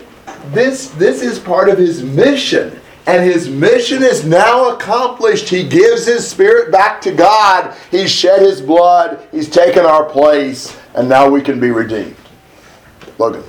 this 0.47 0.89
this 0.89 1.21
is 1.21 1.39
part 1.39 1.69
of 1.69 1.77
his 1.77 2.03
mission. 2.03 2.79
And 3.05 3.23
his 3.23 3.49
mission 3.49 4.01
is 4.01 4.25
now 4.25 4.69
accomplished. 4.69 5.49
He 5.49 5.67
gives 5.67 6.05
his 6.05 6.25
spirit 6.27 6.71
back 6.71 7.01
to 7.01 7.11
God. 7.11 7.75
He's 7.91 8.09
shed 8.09 8.41
his 8.41 8.61
blood. 8.61 9.27
He's 9.31 9.49
taken 9.49 9.85
our 9.85 10.05
place. 10.05 10.77
And 10.95 11.09
now 11.09 11.29
we 11.29 11.41
can 11.41 11.59
be 11.59 11.71
redeemed. 11.71 12.15
Logan. 13.17 13.43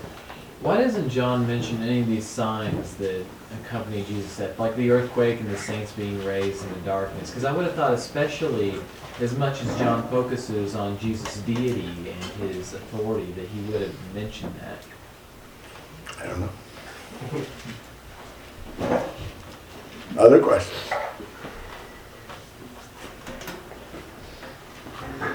Why 0.61 0.79
doesn't 0.79 1.09
John 1.09 1.47
mention 1.47 1.83
any 1.83 2.01
of 2.01 2.07
these 2.07 2.27
signs 2.27 2.95
that 2.97 3.25
accompany 3.61 4.03
Jesus' 4.05 4.39
death, 4.39 4.59
like 4.59 4.75
the 4.77 4.91
earthquake 4.91 5.39
and 5.39 5.49
the 5.51 5.59
saints 5.59 5.93
being 5.93 6.25
raised 6.25 6.65
in 6.65 6.73
the 6.73 6.81
darkness? 6.81 7.31
Because 7.31 7.45
I 7.45 7.53
would 7.53 7.67
have 7.67 7.75
thought, 7.75 7.93
especially 7.93 8.75
as 9.21 9.37
much 9.37 9.63
as 9.63 9.79
John 9.79 10.09
focuses 10.09 10.75
on 10.75 10.99
Jesus' 10.99 11.37
deity 11.43 12.11
and 12.11 12.51
his 12.51 12.75
authority, 12.75 13.31
that 13.33 13.47
he 13.47 13.61
would 13.71 13.83
have 13.83 14.15
mentioned 14.15 14.55
that. 14.61 14.79
I 16.19 16.27
don't 16.27 16.41
know. 16.41 16.51
Other 20.19 20.41
questions? 20.41 20.93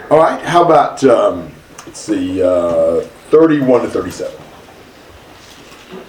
All 0.09 0.17
right, 0.17 0.41
how 0.41 0.63
about, 0.63 1.03
um, 1.03 1.51
let's 1.85 1.99
see, 1.99 2.41
uh, 2.41 3.01
31 3.29 3.81
to 3.81 3.89
37? 3.89 4.41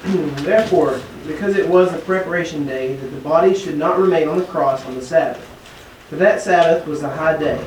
Therefore, 0.45 1.01
because 1.27 1.57
it 1.57 1.69
was 1.69 1.93
the 1.93 1.99
preparation 1.99 2.65
day, 2.65 2.97
that 2.97 3.09
the 3.09 3.21
body 3.21 3.55
should 3.55 3.77
not 3.77 3.99
remain 3.99 4.29
on 4.29 4.39
the 4.39 4.45
cross 4.45 4.85
on 4.87 4.95
the 4.95 5.03
Sabbath. 5.03 5.45
For 6.09 6.17
that 6.17 6.41
Sabbath 6.41 6.87
was 6.87 7.03
a 7.03 7.15
high 7.15 7.37
day. 7.37 7.67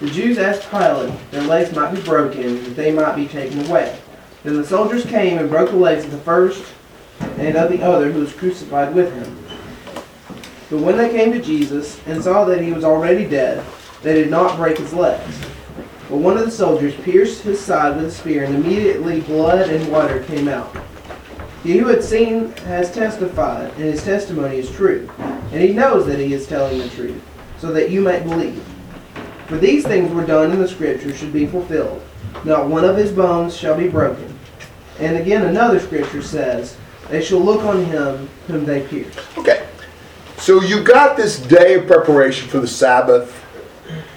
The 0.00 0.10
Jews 0.10 0.38
asked 0.38 0.70
Pilate 0.70 1.12
their 1.30 1.42
legs 1.42 1.74
might 1.74 1.94
be 1.94 2.02
broken, 2.02 2.62
that 2.64 2.76
they 2.76 2.92
might 2.92 3.16
be 3.16 3.26
taken 3.26 3.64
away. 3.66 3.98
Then 4.42 4.56
the 4.56 4.66
soldiers 4.66 5.04
came 5.04 5.38
and 5.38 5.48
broke 5.48 5.70
the 5.70 5.76
legs 5.76 6.04
of 6.04 6.10
the 6.10 6.18
first 6.18 6.64
and 7.20 7.56
of 7.56 7.70
the 7.70 7.82
other 7.82 8.10
who 8.10 8.20
was 8.20 8.32
crucified 8.32 8.94
with 8.94 9.12
him. 9.12 9.49
But 10.70 10.78
when 10.78 10.96
they 10.96 11.10
came 11.10 11.32
to 11.32 11.42
Jesus 11.42 12.00
and 12.06 12.22
saw 12.22 12.44
that 12.44 12.62
he 12.62 12.72
was 12.72 12.84
already 12.84 13.26
dead, 13.26 13.64
they 14.02 14.14
did 14.14 14.30
not 14.30 14.56
break 14.56 14.78
his 14.78 14.94
legs. 14.94 15.36
But 16.08 16.18
one 16.18 16.38
of 16.38 16.44
the 16.44 16.50
soldiers 16.50 16.94
pierced 16.94 17.42
his 17.42 17.60
side 17.60 17.96
with 17.96 18.06
a 18.06 18.10
spear, 18.10 18.44
and 18.44 18.54
immediately 18.54 19.20
blood 19.20 19.68
and 19.68 19.90
water 19.92 20.22
came 20.24 20.48
out. 20.48 20.76
He 21.62 21.76
who 21.76 21.88
had 21.88 22.02
seen 22.02 22.52
has 22.64 22.92
testified, 22.92 23.72
and 23.72 23.84
his 23.84 24.02
testimony 24.02 24.58
is 24.58 24.70
true. 24.70 25.10
And 25.18 25.60
he 25.60 25.72
knows 25.72 26.06
that 26.06 26.18
he 26.18 26.32
is 26.32 26.46
telling 26.46 26.78
the 26.78 26.88
truth, 26.90 27.22
so 27.58 27.72
that 27.72 27.90
you 27.90 28.00
might 28.00 28.24
believe. 28.24 28.64
For 29.46 29.58
these 29.58 29.84
things 29.84 30.12
were 30.12 30.24
done 30.24 30.52
in 30.52 30.60
the 30.60 30.68
scripture 30.68 31.14
should 31.14 31.32
be 31.32 31.46
fulfilled. 31.46 32.00
Not 32.44 32.68
one 32.68 32.84
of 32.84 32.96
his 32.96 33.12
bones 33.12 33.56
shall 33.56 33.76
be 33.76 33.88
broken. 33.88 34.38
And 35.00 35.16
again, 35.16 35.46
another 35.46 35.80
scripture 35.80 36.22
says, 36.22 36.76
They 37.08 37.22
shall 37.22 37.40
look 37.40 37.64
on 37.64 37.84
him 37.84 38.28
whom 38.46 38.64
they 38.64 38.86
pierced. 38.86 39.18
Okay. 39.36 39.66
So 40.40 40.62
you've 40.62 40.86
got 40.86 41.18
this 41.18 41.38
day 41.38 41.74
of 41.74 41.86
preparation 41.86 42.48
for 42.48 42.60
the 42.60 42.66
Sabbath. 42.66 43.44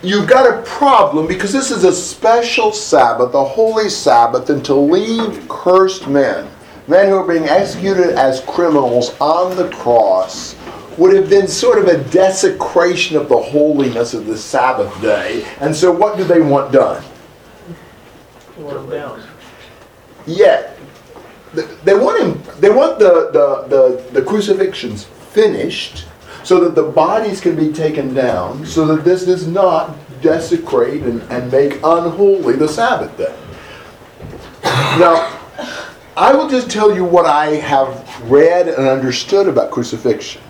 You've 0.01 0.27
got 0.27 0.51
a 0.51 0.61
problem 0.63 1.27
because 1.27 1.51
this 1.51 1.69
is 1.69 1.83
a 1.83 1.93
special 1.93 2.71
Sabbath, 2.71 3.33
a 3.33 3.43
holy 3.43 3.89
Sabbath, 3.89 4.49
and 4.49 4.63
to 4.63 4.73
leave 4.73 5.45
cursed 5.49 6.07
men, 6.07 6.49
men 6.87 7.09
who 7.09 7.17
are 7.17 7.27
being 7.27 7.49
executed 7.49 8.11
as 8.17 8.39
criminals 8.41 9.13
on 9.19 9.57
the 9.57 9.69
cross, 9.71 10.55
would 10.97 11.13
have 11.13 11.29
been 11.29 11.47
sort 11.47 11.77
of 11.77 11.87
a 11.87 12.01
desecration 12.09 13.17
of 13.17 13.27
the 13.27 13.37
holiness 13.37 14.13
of 14.13 14.25
the 14.25 14.37
Sabbath 14.37 15.01
day. 15.01 15.45
And 15.59 15.75
so, 15.75 15.91
what 15.91 16.15
do 16.15 16.23
they 16.23 16.39
want 16.39 16.71
done? 16.71 17.03
Yet, 20.25 20.77
th- 21.53 21.67
they 21.83 21.95
want 21.95 22.21
him. 22.21 22.59
They 22.61 22.69
want 22.69 22.97
the, 22.97 23.29
the, 23.33 23.67
the, 23.67 24.19
the 24.19 24.21
crucifixions 24.21 25.03
finished, 25.03 26.05
so 26.43 26.59
that 26.59 26.75
the 26.75 26.83
bodies 26.83 27.39
can 27.39 27.55
be 27.55 27.71
taken 27.71 28.13
down, 28.13 28.65
so 28.65 28.85
that 28.85 29.03
this 29.03 29.25
does 29.25 29.47
not 29.47 29.95
desecrate 30.21 31.03
and, 31.03 31.21
and 31.23 31.51
make 31.51 31.75
unholy 31.83 32.55
the 32.55 32.67
Sabbath 32.67 33.17
day. 33.17 33.35
Now, 34.63 35.39
I 36.15 36.33
will 36.33 36.47
just 36.47 36.69
tell 36.69 36.95
you 36.95 37.03
what 37.03 37.25
I 37.25 37.55
have 37.55 38.29
read 38.29 38.67
and 38.67 38.87
understood 38.87 39.47
about 39.47 39.71
crucifixion. 39.71 40.41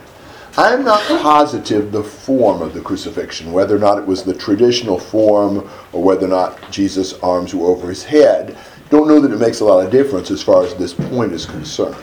I'm 0.56 0.84
not 0.84 1.02
positive 1.22 1.92
the 1.92 2.04
form 2.04 2.62
of 2.62 2.74
the 2.74 2.82
crucifixion, 2.82 3.52
whether 3.52 3.76
or 3.76 3.80
not 3.80 3.98
it 3.98 4.06
was 4.06 4.24
the 4.24 4.36
traditional 4.36 5.00
form 5.00 5.70
or 5.92 6.04
whether 6.04 6.26
or 6.26 6.30
not 6.30 6.70
Jesus' 6.70 7.14
arms 7.20 7.56
were 7.56 7.68
over 7.68 7.90
his 7.90 8.04
head. 8.04 8.58
Don't 8.90 9.08
know 9.08 9.20
that 9.20 9.32
it 9.32 9.40
makes 9.40 9.62
a 9.62 9.66
lot 9.66 9.84
of 9.84 9.92
difference 9.92 10.30
as 10.30 10.44
far 10.44 10.64
as 10.64 10.76
this 10.76 10.94
point 10.94 11.32
is 11.32 11.48
concerned. 11.48 11.96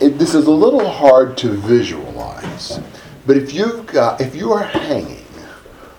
It, 0.00 0.16
this 0.16 0.32
is 0.32 0.46
a 0.46 0.52
little 0.52 0.88
hard 0.88 1.36
to 1.38 1.48
visualize, 1.48 2.78
but 3.26 3.36
if 3.36 3.52
you've 3.52 3.84
got, 3.86 4.20
uh, 4.20 4.24
if 4.24 4.36
you 4.36 4.52
are 4.52 4.62
hanging 4.62 5.24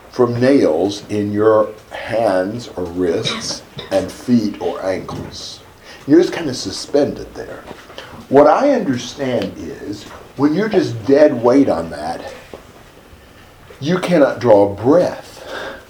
from 0.10 0.40
nails 0.40 1.06
in 1.10 1.34
your 1.34 1.74
hands 1.92 2.70
or 2.70 2.86
wrists 2.86 3.62
and 3.92 4.10
feet 4.10 4.62
or 4.62 4.82
ankles, 4.86 5.60
you're 6.08 6.22
just 6.22 6.32
kind 6.32 6.50
of 6.50 6.56
suspended 6.56 7.34
there. 7.34 7.62
What 8.30 8.48
I 8.48 8.72
understand 8.72 9.54
is 9.58 10.06
when 10.38 10.54
you're 10.54 10.70
just 10.70 11.06
dead 11.06 11.44
weight 11.44 11.68
on 11.68 11.90
that, 11.90 12.34
you 13.82 14.00
cannot 14.00 14.40
draw 14.40 14.72
a 14.72 14.76
breath 14.76 15.46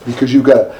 because 0.07 0.33
you've 0.33 0.45
got 0.45 0.55
to 0.55 0.75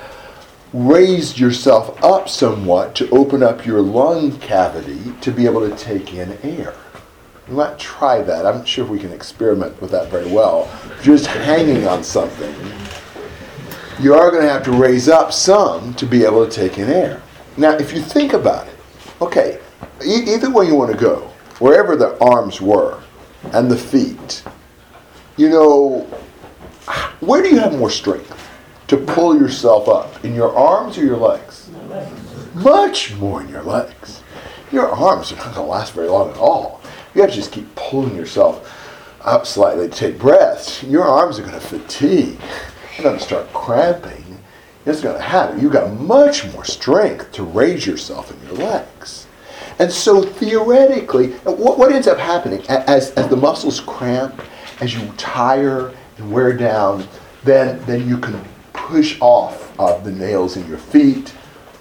raise 0.74 1.40
yourself 1.40 2.04
up 2.04 2.28
somewhat 2.28 2.96
to 2.96 3.10
open 3.12 3.44
up 3.44 3.68
your 3.68 3.82
lung 3.82 4.32
cavity 4.40 5.14
to 5.22 5.32
be 5.32 5.46
able 5.46 5.68
to 5.68 5.76
take 5.76 6.16
in 6.16 6.36
air. 6.42 6.74
You 7.50 7.56
might 7.56 7.80
try 7.80 8.22
that. 8.22 8.46
I'm 8.46 8.60
not 8.60 8.68
sure 8.68 8.86
if 8.86 8.92
we 8.92 9.00
can 9.00 9.12
experiment 9.12 9.82
with 9.82 9.90
that 9.92 10.12
very 10.12 10.32
well. 10.32 10.72
Just 11.02 11.26
hanging 11.26 11.88
on 11.88 12.04
something, 12.04 12.54
you 14.00 14.14
are 14.14 14.30
going 14.30 14.44
to 14.44 14.50
have 14.50 14.64
to 14.66 14.72
raise 14.72 15.10
up 15.10 15.34
some 15.34 15.96
to 15.96 16.06
be 16.06 16.24
able 16.24 16.46
to 16.46 16.52
take 16.52 16.78
in 16.78 16.90
air. 16.90 17.22
Now, 17.58 17.72
if 17.72 17.92
you 17.92 18.02
think 18.02 18.34
about 18.34 18.68
it, 18.68 18.76
okay, 19.20 19.60
e- 20.06 20.34
either 20.34 20.52
way 20.52 20.68
you 20.68 20.76
want 20.76 20.92
to 20.92 20.98
go, 20.98 21.22
wherever 21.58 21.96
the 21.96 22.18
arms 22.24 22.62
were 22.62 23.02
and 23.52 23.70
the 23.70 23.78
feet, 23.78 24.44
you 25.36 25.50
know, 25.50 26.02
where 27.20 27.42
do 27.42 27.50
you 27.50 27.58
have 27.58 27.78
more 27.78 27.90
strength 27.90 28.48
to 28.88 28.98
pull 28.98 29.36
yourself 29.36 29.90
up? 29.90 30.24
In 30.24 30.36
your 30.36 30.56
arms 30.56 31.00
or 31.00 31.04
your 31.04 31.18
legs? 31.18 31.70
Much 32.54 33.16
more 33.16 33.42
in 33.42 33.50
your 33.50 33.64
legs. 33.64 34.22
Your 34.72 34.88
arms 34.90 35.32
are 35.32 35.36
not 35.38 35.46
going 35.46 35.56
to 35.56 35.62
last 35.64 35.94
very 35.94 36.10
long 36.10 36.30
at 36.30 36.38
all. 36.38 36.79
You 37.14 37.22
have 37.22 37.32
to 37.32 37.36
just 37.36 37.52
keep 37.52 37.74
pulling 37.76 38.16
yourself 38.16 38.76
up 39.22 39.46
slightly 39.46 39.90
to 39.90 39.96
take 39.96 40.20
breaths. 40.20 40.84
Your 40.84 41.04
arms 41.04 41.40
are 41.40 41.44
going 41.44 41.54
to 41.54 41.60
fatigue. 41.60 42.40
You're 42.96 43.04
going 43.04 43.18
to 43.18 43.24
start 43.24 43.52
cramping. 43.54 44.40
It's 44.86 45.02
going 45.02 45.16
to 45.16 45.22
happen. 45.22 45.60
You've 45.60 45.74
got 45.74 45.92
much 46.00 46.52
more 46.54 46.66
strength 46.66 47.32
to 47.34 47.44
raise 47.44 47.86
yourself 47.86 48.32
in 48.32 48.48
your 48.48 48.58
legs. 48.58 49.28
And 49.78 49.92
so 49.92 50.22
theoretically, 50.22 51.32
what, 51.44 51.78
what 51.78 51.92
ends 51.92 52.08
up 52.08 52.18
happening 52.18 52.62
as, 52.68 53.12
as 53.12 53.28
the 53.30 53.36
muscles 53.36 53.80
cramp, 53.80 54.42
as 54.82 54.94
you 54.94 55.12
tire 55.18 55.94
and 56.18 56.32
wear 56.32 56.54
down, 56.54 57.08
then, 57.44 57.84
then 57.86 58.08
you 58.08 58.18
can 58.18 58.42
push 58.74 59.18
off 59.22 59.78
of 59.80 60.04
the 60.04 60.12
nails 60.12 60.58
in 60.58 60.68
your 60.68 60.78
feet 60.78 61.34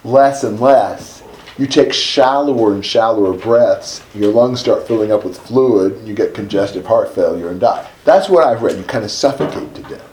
less 0.04 0.44
and 0.44 0.60
less. 0.60 1.22
You 1.58 1.66
take 1.66 1.92
shallower 1.92 2.72
and 2.72 2.84
shallower 2.84 3.32
breaths, 3.32 4.04
your 4.14 4.32
lungs 4.32 4.60
start 4.60 4.86
filling 4.86 5.10
up 5.10 5.24
with 5.24 5.38
fluid, 5.38 6.06
you 6.06 6.14
get 6.14 6.34
congestive 6.34 6.86
heart 6.86 7.14
failure 7.14 7.50
and 7.50 7.60
die. 7.60 7.88
That's 8.04 8.28
what 8.28 8.46
I've 8.46 8.62
read. 8.62 8.76
You 8.76 8.84
kind 8.84 9.04
of 9.04 9.10
suffocate 9.10 9.74
to 9.74 9.82
death. 9.82 10.04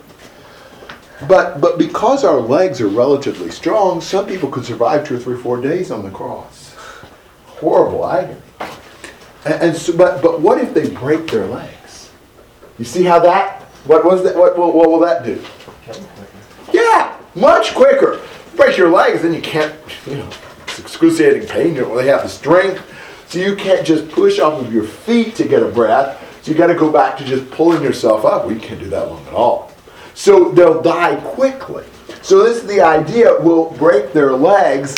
But, 1.28 1.62
but 1.62 1.78
because 1.78 2.26
our 2.26 2.40
legs 2.40 2.82
are 2.82 2.88
relatively 2.88 3.52
strong, 3.52 4.02
some 4.02 4.26
people 4.26 4.50
could 4.50 4.66
survive 4.66 5.08
two 5.08 5.16
or 5.16 5.20
three, 5.20 5.38
four 5.38 5.62
days 5.62 5.92
on 5.92 6.04
the 6.04 6.12
cross 6.12 6.66
horrible 7.60 8.06
agony. 8.08 8.40
And, 9.46 9.54
and 9.62 9.78
so, 9.78 9.96
but 9.96 10.22
but 10.22 10.42
what 10.42 10.60
if 10.60 10.74
they 10.74 10.90
break 10.90 11.28
their 11.28 11.46
legs? 11.46 12.12
You 12.78 12.86
see 12.86 13.04
how 13.04 13.20
that? 13.20 13.62
What 13.86 14.04
was 14.04 14.24
that? 14.24 14.36
What, 14.36 14.58
what, 14.58 14.74
what 14.74 14.90
will 14.90 15.00
that 15.00 15.24
do? 15.24 15.42
Yeah, 16.74 17.18
much 17.36 17.74
quicker. 17.74 18.22
Break 18.56 18.78
your 18.78 18.90
legs, 18.90 19.22
then 19.22 19.34
you 19.34 19.42
can't. 19.42 19.76
You 20.06 20.18
know, 20.18 20.30
it's 20.78 20.86
excruciating 20.86 21.48
pain. 21.48 21.76
You 21.76 21.82
don't 21.82 21.92
really 21.92 22.08
have 22.08 22.24
the 22.24 22.30
strength, 22.30 22.84
so 23.28 23.40
you 23.40 23.56
can't 23.56 23.86
just 23.86 24.10
push 24.12 24.40
off 24.40 24.62
of 24.62 24.74
your 24.74 24.84
feet 24.84 25.36
to 25.36 25.48
get 25.48 25.64
a 25.64 25.68
breath. 25.68 26.22
So 26.44 26.52
you 26.52 26.58
got 26.58 26.68
to 26.68 26.76
go 26.76 26.92
back 26.92 27.18
to 27.18 27.26
just 27.26 27.50
pulling 27.52 27.82
yourself 27.82 28.26
up. 28.26 28.46
We 28.46 28.60
can't 28.60 28.80
do 28.80 28.90
that 28.90 29.10
long 29.10 29.26
at 29.28 29.34
all. 29.34 29.72
So 30.14 30.52
they'll 30.52 30.82
die 30.82 31.16
quickly. 31.18 31.86
So 32.22 32.44
this 32.44 32.58
is 32.58 32.68
the 32.68 32.82
idea. 32.82 33.36
We'll 33.40 33.72
break 33.72 34.14
their 34.14 34.34
legs 34.34 34.96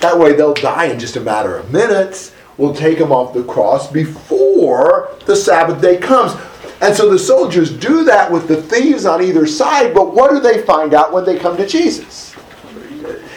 that 0.00 0.18
way 0.18 0.32
they'll 0.32 0.54
die 0.54 0.86
in 0.86 0.98
just 0.98 1.16
a 1.16 1.20
matter 1.20 1.56
of 1.56 1.70
minutes. 1.70 2.34
We'll 2.56 2.74
take 2.74 2.98
them 2.98 3.12
off 3.12 3.34
the 3.34 3.44
cross 3.44 3.90
before 3.90 5.10
the 5.26 5.36
Sabbath 5.36 5.80
day 5.80 5.98
comes. 5.98 6.32
And 6.80 6.96
so 6.96 7.10
the 7.10 7.18
soldiers 7.18 7.70
do 7.76 8.04
that 8.04 8.30
with 8.30 8.48
the 8.48 8.60
thieves 8.60 9.04
on 9.04 9.22
either 9.22 9.46
side, 9.46 9.94
but 9.94 10.14
what 10.14 10.30
do 10.30 10.40
they 10.40 10.62
find 10.62 10.94
out 10.94 11.12
when 11.12 11.24
they 11.26 11.38
come 11.38 11.56
to 11.58 11.66
Jesus? 11.66 12.34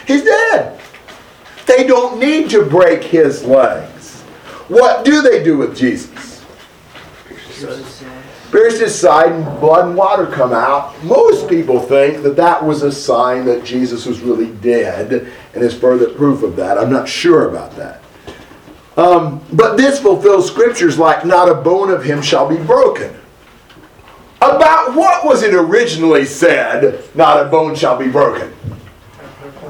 He's 0.08 0.24
dead. 0.24 0.80
They 1.66 1.86
don't 1.86 2.20
need 2.20 2.49
to 2.51 2.66
break 2.66 3.03
his 3.03 3.43
legs. 3.43 4.22
What 4.68 5.05
do 5.05 5.22
they 5.22 5.43
do 5.43 5.57
with 5.57 5.76
Jesus? 5.76 6.43
Pierce 8.51 8.80
his 8.80 8.93
side 8.93 9.32
and 9.32 9.59
blood 9.59 9.88
and 9.88 9.95
water 9.95 10.28
come 10.28 10.53
out. 10.53 11.01
Most 11.03 11.49
people 11.49 11.80
think 11.80 12.22
that 12.24 12.36
that 12.36 12.64
was 12.64 12.84
a 12.84 12.91
sign 12.91 13.45
that 13.45 13.64
Jesus 13.64 14.05
was 14.05 14.20
really 14.20 14.51
dead 14.57 15.32
and 15.53 15.64
is 15.64 15.74
further 15.74 16.09
proof 16.09 16.43
of 16.43 16.55
that. 16.57 16.78
I'm 16.78 16.91
not 16.91 17.07
sure 17.07 17.49
about 17.49 17.76
that. 17.78 18.01
Um, 18.95 19.41
but 19.53 19.76
this 19.76 19.99
fulfills 19.99 20.45
scriptures 20.45 20.99
like, 20.99 21.26
not 21.26 21.49
a 21.49 21.55
bone 21.55 21.89
of 21.89 22.03
him 22.03 22.22
shall 22.22 22.47
be 22.47 22.57
broken. 22.57 23.16
About 24.36 24.93
what 24.93 25.26
was 25.26 25.41
it 25.41 25.55
originally 25.55 26.26
said, 26.26 27.03
not 27.16 27.43
a 27.43 27.49
bone 27.49 27.76
shall 27.76 27.97
be 27.97 28.09
broken? 28.09 28.53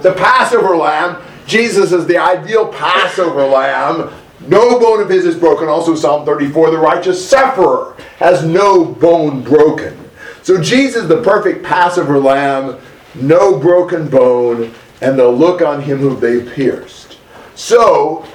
The 0.01 0.13
Passover 0.13 0.75
lamb. 0.75 1.21
Jesus 1.45 1.91
is 1.91 2.05
the 2.07 2.17
ideal 2.17 2.67
Passover 2.67 3.45
lamb 3.45 4.11
No 4.47 4.79
bone 4.79 5.01
of 5.01 5.09
his 5.09 5.25
is 5.25 5.35
broken. 5.35 5.67
Also, 5.67 5.95
Psalm 5.95 6.25
34 6.25 6.71
the 6.71 6.77
righteous 6.77 7.27
sufferer 7.27 7.95
has 8.17 8.43
no 8.45 8.85
bone 8.85 9.41
broken. 9.41 9.97
So, 10.41 10.61
Jesus, 10.61 11.07
the 11.07 11.21
perfect 11.21 11.63
Passover 11.63 12.19
lamb, 12.19 12.79
no 13.15 13.57
broken 13.57 14.09
bone, 14.09 14.73
and 15.01 15.17
the 15.17 15.27
look 15.27 15.61
on 15.61 15.81
him 15.81 15.99
whom 15.99 16.19
they 16.19 16.43
pierced. 16.43 17.19
So, 17.55 18.25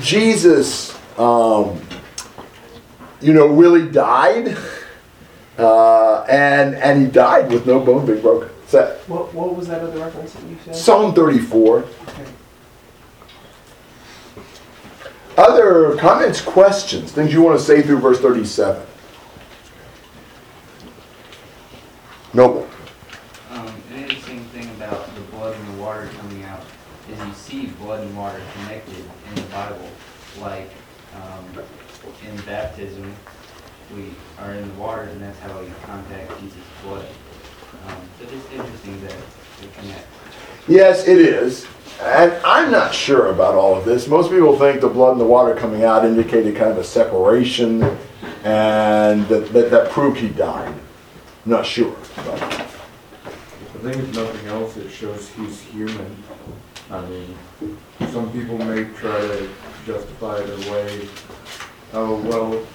Jesus, 0.00 0.98
um, 1.18 1.80
you 3.20 3.32
know, 3.32 3.46
really 3.46 3.88
died, 3.88 4.56
uh, 5.58 6.22
and 6.22 6.74
and 6.74 7.02
he 7.02 7.06
died 7.06 7.52
with 7.52 7.66
no 7.66 7.78
bone 7.78 8.06
being 8.06 8.20
broken. 8.20 8.48
So, 8.70 8.96
What, 9.08 9.34
what 9.34 9.56
was 9.56 9.66
that 9.66 9.80
other 9.80 9.98
reference 9.98 10.32
that 10.32 10.44
you 10.44 10.56
said? 10.64 10.76
Psalm 10.76 11.12
34. 11.12 11.84
Other 15.36 15.96
comments, 15.96 16.40
questions, 16.40 17.10
things 17.10 17.32
you 17.32 17.42
want 17.42 17.58
to 17.58 17.64
say 17.64 17.82
through 17.82 17.98
verse 17.98 18.20
37? 18.20 18.80
Noble. 22.32 22.68
Um, 23.50 23.66
an 23.66 24.02
interesting 24.02 24.44
thing 24.50 24.70
about 24.76 25.12
the 25.16 25.20
blood 25.22 25.56
and 25.56 25.74
the 25.74 25.82
water 25.82 26.08
coming 26.20 26.44
out 26.44 26.62
is 27.10 27.18
you 27.18 27.32
see 27.32 27.66
blood 27.82 28.06
and 28.06 28.16
water 28.16 28.40
connected 28.54 29.04
in 29.30 29.34
the 29.34 29.42
Bible. 29.50 29.88
Like 30.40 30.70
um, 31.16 31.64
in 32.24 32.36
baptism, 32.42 33.12
we 33.96 34.10
are 34.38 34.54
in 34.54 34.68
the 34.68 34.74
water, 34.74 35.02
and 35.02 35.20
that's 35.20 35.40
how 35.40 35.60
we 35.60 35.66
contact 35.82 36.38
Jesus' 36.40 36.62
blood. 36.84 37.08
Um, 37.86 37.96
so 38.18 38.24
it's 38.24 38.52
interesting 38.52 39.00
that 39.02 39.14
they 39.60 39.68
connect. 39.80 40.06
Yes, 40.68 41.06
it 41.06 41.18
is. 41.18 41.66
And 42.00 42.32
I'm 42.44 42.70
not 42.70 42.94
sure 42.94 43.30
about 43.30 43.54
all 43.54 43.76
of 43.76 43.84
this. 43.84 44.08
Most 44.08 44.30
people 44.30 44.58
think 44.58 44.80
the 44.80 44.88
blood 44.88 45.12
and 45.12 45.20
the 45.20 45.26
water 45.26 45.54
coming 45.54 45.84
out 45.84 46.04
indicated 46.04 46.56
kind 46.56 46.70
of 46.70 46.78
a 46.78 46.84
separation 46.84 47.82
and 48.44 49.26
that, 49.28 49.52
that, 49.52 49.70
that 49.70 49.90
proved 49.90 50.18
he 50.18 50.28
died. 50.28 50.68
I'm 51.44 51.50
not 51.50 51.66
sure. 51.66 51.96
But. 52.16 52.42
I 52.42 53.82
think 53.82 53.96
if 53.96 54.14
nothing 54.14 54.46
else, 54.48 54.76
it 54.76 54.90
shows 54.90 55.28
he's 55.30 55.60
human. 55.62 56.22
I 56.90 57.04
mean, 57.06 57.36
some 58.10 58.32
people 58.32 58.58
may 58.58 58.84
try 58.94 59.18
to 59.20 59.48
justify 59.86 60.38
it 60.38 60.66
away. 60.66 61.08
Oh, 61.92 62.16
well, 62.22 62.66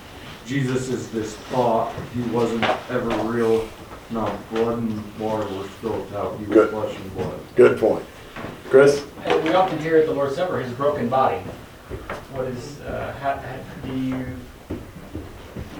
Jesus 0.45 0.89
is 0.89 1.11
this 1.11 1.35
thought. 1.35 1.93
He 2.13 2.21
wasn't 2.29 2.63
ever 2.89 3.09
real. 3.23 3.67
No, 4.11 4.37
blood 4.51 4.77
and 4.79 5.19
water 5.19 5.47
were 5.55 5.67
spilt 5.67 6.13
out. 6.13 6.37
He 6.39 6.45
was 6.45 6.53
Good. 6.53 6.69
flesh 6.69 6.95
and 6.95 7.15
blood. 7.15 7.39
Good 7.55 7.79
point. 7.79 8.05
Chris? 8.69 9.03
And 9.23 9.43
we 9.43 9.53
often 9.53 9.79
hear 9.79 9.97
at 9.97 10.05
the 10.05 10.13
Lord's 10.13 10.35
Supper 10.35 10.59
his 10.59 10.71
broken 10.73 11.09
body. 11.09 11.37
What 12.33 12.45
is, 12.45 12.79
uh, 12.81 13.13
how, 13.19 13.37
how 13.37 13.57
do 13.87 13.93
you, 13.93 14.15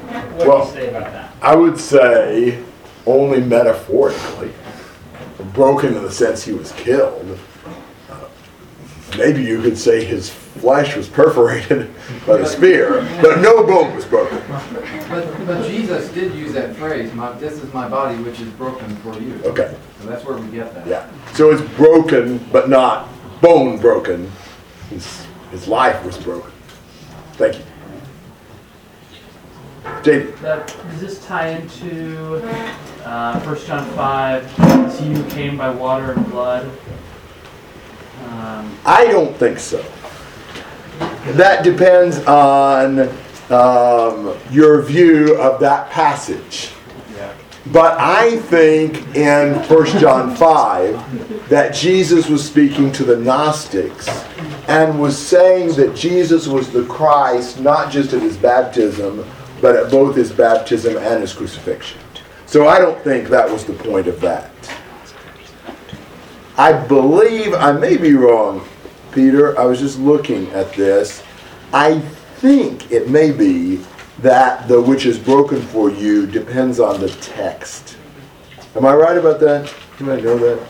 what 0.07 0.39
do 0.39 0.47
Well, 0.49 0.65
you 0.67 0.71
say 0.73 0.89
about 0.89 1.11
that? 1.13 1.33
I 1.41 1.55
would 1.55 1.79
say 1.79 2.63
only 3.05 3.41
metaphorically. 3.41 4.51
Broken 5.53 5.95
in 5.95 6.03
the 6.03 6.11
sense 6.11 6.43
he 6.43 6.53
was 6.53 6.71
killed. 6.73 7.37
Uh, 8.09 8.25
Maybe 9.17 9.43
you 9.43 9.61
could 9.61 9.77
say 9.77 10.03
his 10.03 10.29
flesh 10.59 10.95
was 10.95 11.07
perforated 11.07 11.93
by 12.27 12.37
the 12.37 12.45
spear, 12.45 13.01
but 13.21 13.39
no 13.41 13.63
bone 13.63 13.95
was 13.95 14.05
broken. 14.05 14.41
But, 15.09 15.45
but 15.45 15.67
Jesus 15.67 16.09
did 16.11 16.33
use 16.33 16.53
that 16.53 16.75
phrase, 16.75 17.13
my, 17.13 17.31
this 17.33 17.61
is 17.61 17.73
my 17.73 17.87
body 17.87 18.21
which 18.23 18.39
is 18.39 18.49
broken 18.53 18.95
for 18.97 19.19
you. 19.19 19.39
Okay. 19.45 19.75
So 20.01 20.07
that's 20.07 20.25
where 20.25 20.37
we 20.37 20.47
get 20.51 20.73
that. 20.73 20.87
Yeah. 20.87 21.09
So 21.33 21.51
it's 21.51 21.61
broken, 21.75 22.39
but 22.51 22.69
not 22.69 23.09
bone 23.41 23.77
broken. 23.77 24.31
His, 24.89 25.25
his 25.51 25.67
life 25.67 26.03
was 26.05 26.17
broken. 26.17 26.51
Thank 27.33 27.57
you. 27.57 27.63
David. 30.03 30.37
That, 30.37 30.67
does 30.67 31.01
this 31.01 31.25
tie 31.25 31.49
into 31.49 32.37
uh, 33.03 33.39
1 33.41 33.65
John 33.65 33.87
5? 33.91 34.55
It's 34.57 34.99
he 34.99 35.13
who 35.13 35.29
came 35.29 35.57
by 35.57 35.69
water 35.69 36.13
and 36.13 36.25
blood. 36.31 36.65
Um, 38.25 38.77
I 38.85 39.05
don't 39.05 39.35
think 39.35 39.59
so. 39.59 39.83
That 41.35 41.63
depends 41.63 42.19
on 42.25 43.09
um, 43.49 44.37
your 44.51 44.81
view 44.81 45.35
of 45.39 45.59
that 45.59 45.89
passage. 45.89 46.71
But 47.71 47.99
I 47.99 48.37
think 48.41 49.15
in 49.15 49.55
1 49.55 49.85
John 49.99 50.35
5 50.35 51.49
that 51.49 51.73
Jesus 51.73 52.29
was 52.29 52.45
speaking 52.45 52.91
to 52.91 53.03
the 53.03 53.17
Gnostics 53.17 54.07
and 54.67 54.99
was 54.99 55.17
saying 55.17 55.73
that 55.75 55.95
Jesus 55.95 56.47
was 56.47 56.71
the 56.71 56.85
Christ 56.85 57.59
not 57.59 57.91
just 57.91 58.13
at 58.13 58.21
his 58.21 58.37
baptism, 58.37 59.25
but 59.61 59.75
at 59.75 59.89
both 59.89 60.15
his 60.15 60.31
baptism 60.31 60.95
and 60.97 61.21
his 61.21 61.33
crucifixion. 61.33 61.99
So 62.45 62.67
I 62.67 62.77
don't 62.77 63.01
think 63.03 63.29
that 63.29 63.49
was 63.49 63.65
the 63.65 63.73
point 63.73 64.07
of 64.07 64.21
that. 64.21 64.51
I 66.57 66.71
believe, 66.71 67.53
I 67.53 67.71
may 67.71 67.97
be 67.97 68.13
wrong, 68.13 68.65
Peter, 69.15 69.57
I 69.57 69.63
was 69.63 69.79
just 69.79 69.97
looking 69.97 70.51
at 70.51 70.73
this. 70.73 71.23
I 71.71 71.99
think 71.99 72.91
it 72.91 73.09
may 73.09 73.31
be 73.31 73.79
that 74.19 74.67
the 74.67 74.81
which 74.81 75.05
is 75.05 75.17
broken 75.17 75.61
for 75.61 75.89
you 75.89 76.27
depends 76.27 76.81
on 76.81 76.99
the 76.99 77.07
text. 77.07 77.95
Am 78.75 78.85
I 78.85 78.93
right 78.93 79.17
about 79.17 79.39
that? 79.39 79.73
Do 79.97 80.11
I 80.11 80.19
know 80.19 80.37
that? 80.37 80.67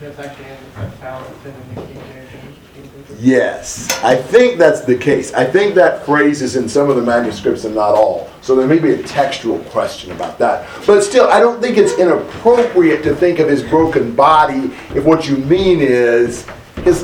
That's 0.00 0.18
actually 0.18 0.44
in 0.44 0.58
the 0.74 0.96
balance 0.96 1.46
in 1.46 1.54
the 1.74 1.80
King 1.80 1.94
James. 1.94 3.20
Yes, 3.20 3.90
I 4.04 4.16
think 4.16 4.58
that's 4.58 4.82
the 4.82 4.96
case. 4.98 5.32
I 5.32 5.46
think 5.46 5.74
that 5.76 6.04
phrase 6.04 6.42
is 6.42 6.56
in 6.56 6.68
some 6.68 6.90
of 6.90 6.96
the 6.96 7.02
manuscripts 7.02 7.64
and 7.64 7.74
not 7.74 7.94
all. 7.94 8.28
So 8.42 8.54
there 8.54 8.66
may 8.66 8.78
be 8.78 8.92
a 8.92 9.02
textual 9.02 9.60
question 9.70 10.12
about 10.12 10.38
that. 10.40 10.68
But 10.86 11.00
still, 11.00 11.26
I 11.28 11.40
don't 11.40 11.62
think 11.62 11.78
it's 11.78 11.98
inappropriate 11.98 13.02
to 13.04 13.16
think 13.16 13.38
of 13.38 13.48
his 13.48 13.62
broken 13.62 14.14
body 14.14 14.74
if 14.94 15.04
what 15.04 15.26
you 15.26 15.38
mean 15.38 15.80
is 15.80 16.46
his, 16.86 17.02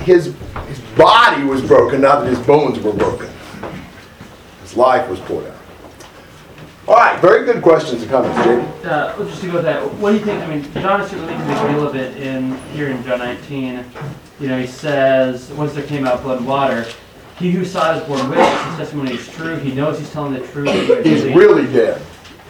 his, 0.00 0.34
his 0.66 0.80
body 0.96 1.44
was 1.44 1.62
broken, 1.62 2.02
not 2.02 2.20
that 2.20 2.28
his 2.28 2.46
bones 2.46 2.78
were 2.78 2.92
broken. 2.92 3.30
His 4.60 4.76
life 4.76 5.08
was 5.08 5.18
poured 5.20 5.46
out. 5.46 5.56
All 6.86 6.96
right, 6.96 7.18
very 7.22 7.46
good 7.46 7.62
questions 7.62 8.02
and 8.02 8.10
comments, 8.10 8.44
Jamie. 8.44 8.68
uh, 8.84 9.16
just 9.24 9.40
to 9.40 9.46
go 9.46 9.54
with 9.54 9.64
that, 9.64 9.82
what 9.94 10.10
do 10.10 10.18
you 10.18 10.24
think? 10.24 10.42
I 10.42 10.46
mean, 10.46 10.70
John 10.74 11.00
is 11.00 11.10
certainly 11.10 11.34
making 11.34 11.50
a 11.50 11.68
deal 11.68 11.86
of 11.86 11.96
it 11.96 12.18
in 12.18 12.54
here 12.74 12.88
in 12.88 13.02
John 13.04 13.20
19. 13.20 13.82
You 14.40 14.48
know, 14.48 14.60
he 14.60 14.66
says, 14.66 15.50
"Once 15.52 15.72
there 15.72 15.86
came 15.86 16.06
out 16.06 16.22
blood 16.22 16.38
and 16.38 16.46
water, 16.46 16.84
he 17.38 17.50
who 17.50 17.64
saw 17.64 17.94
it 17.94 18.02
is 18.02 18.06
borne 18.06 18.28
witness. 18.28 18.64
His 18.66 18.76
testimony 18.76 19.14
is 19.14 19.26
true. 19.28 19.56
He 19.56 19.72
knows 19.72 19.98
he's 19.98 20.10
telling 20.12 20.34
the 20.34 20.46
truth." 20.48 21.02
He's 21.04 21.24
really 21.24 21.66
dead. 21.72 22.02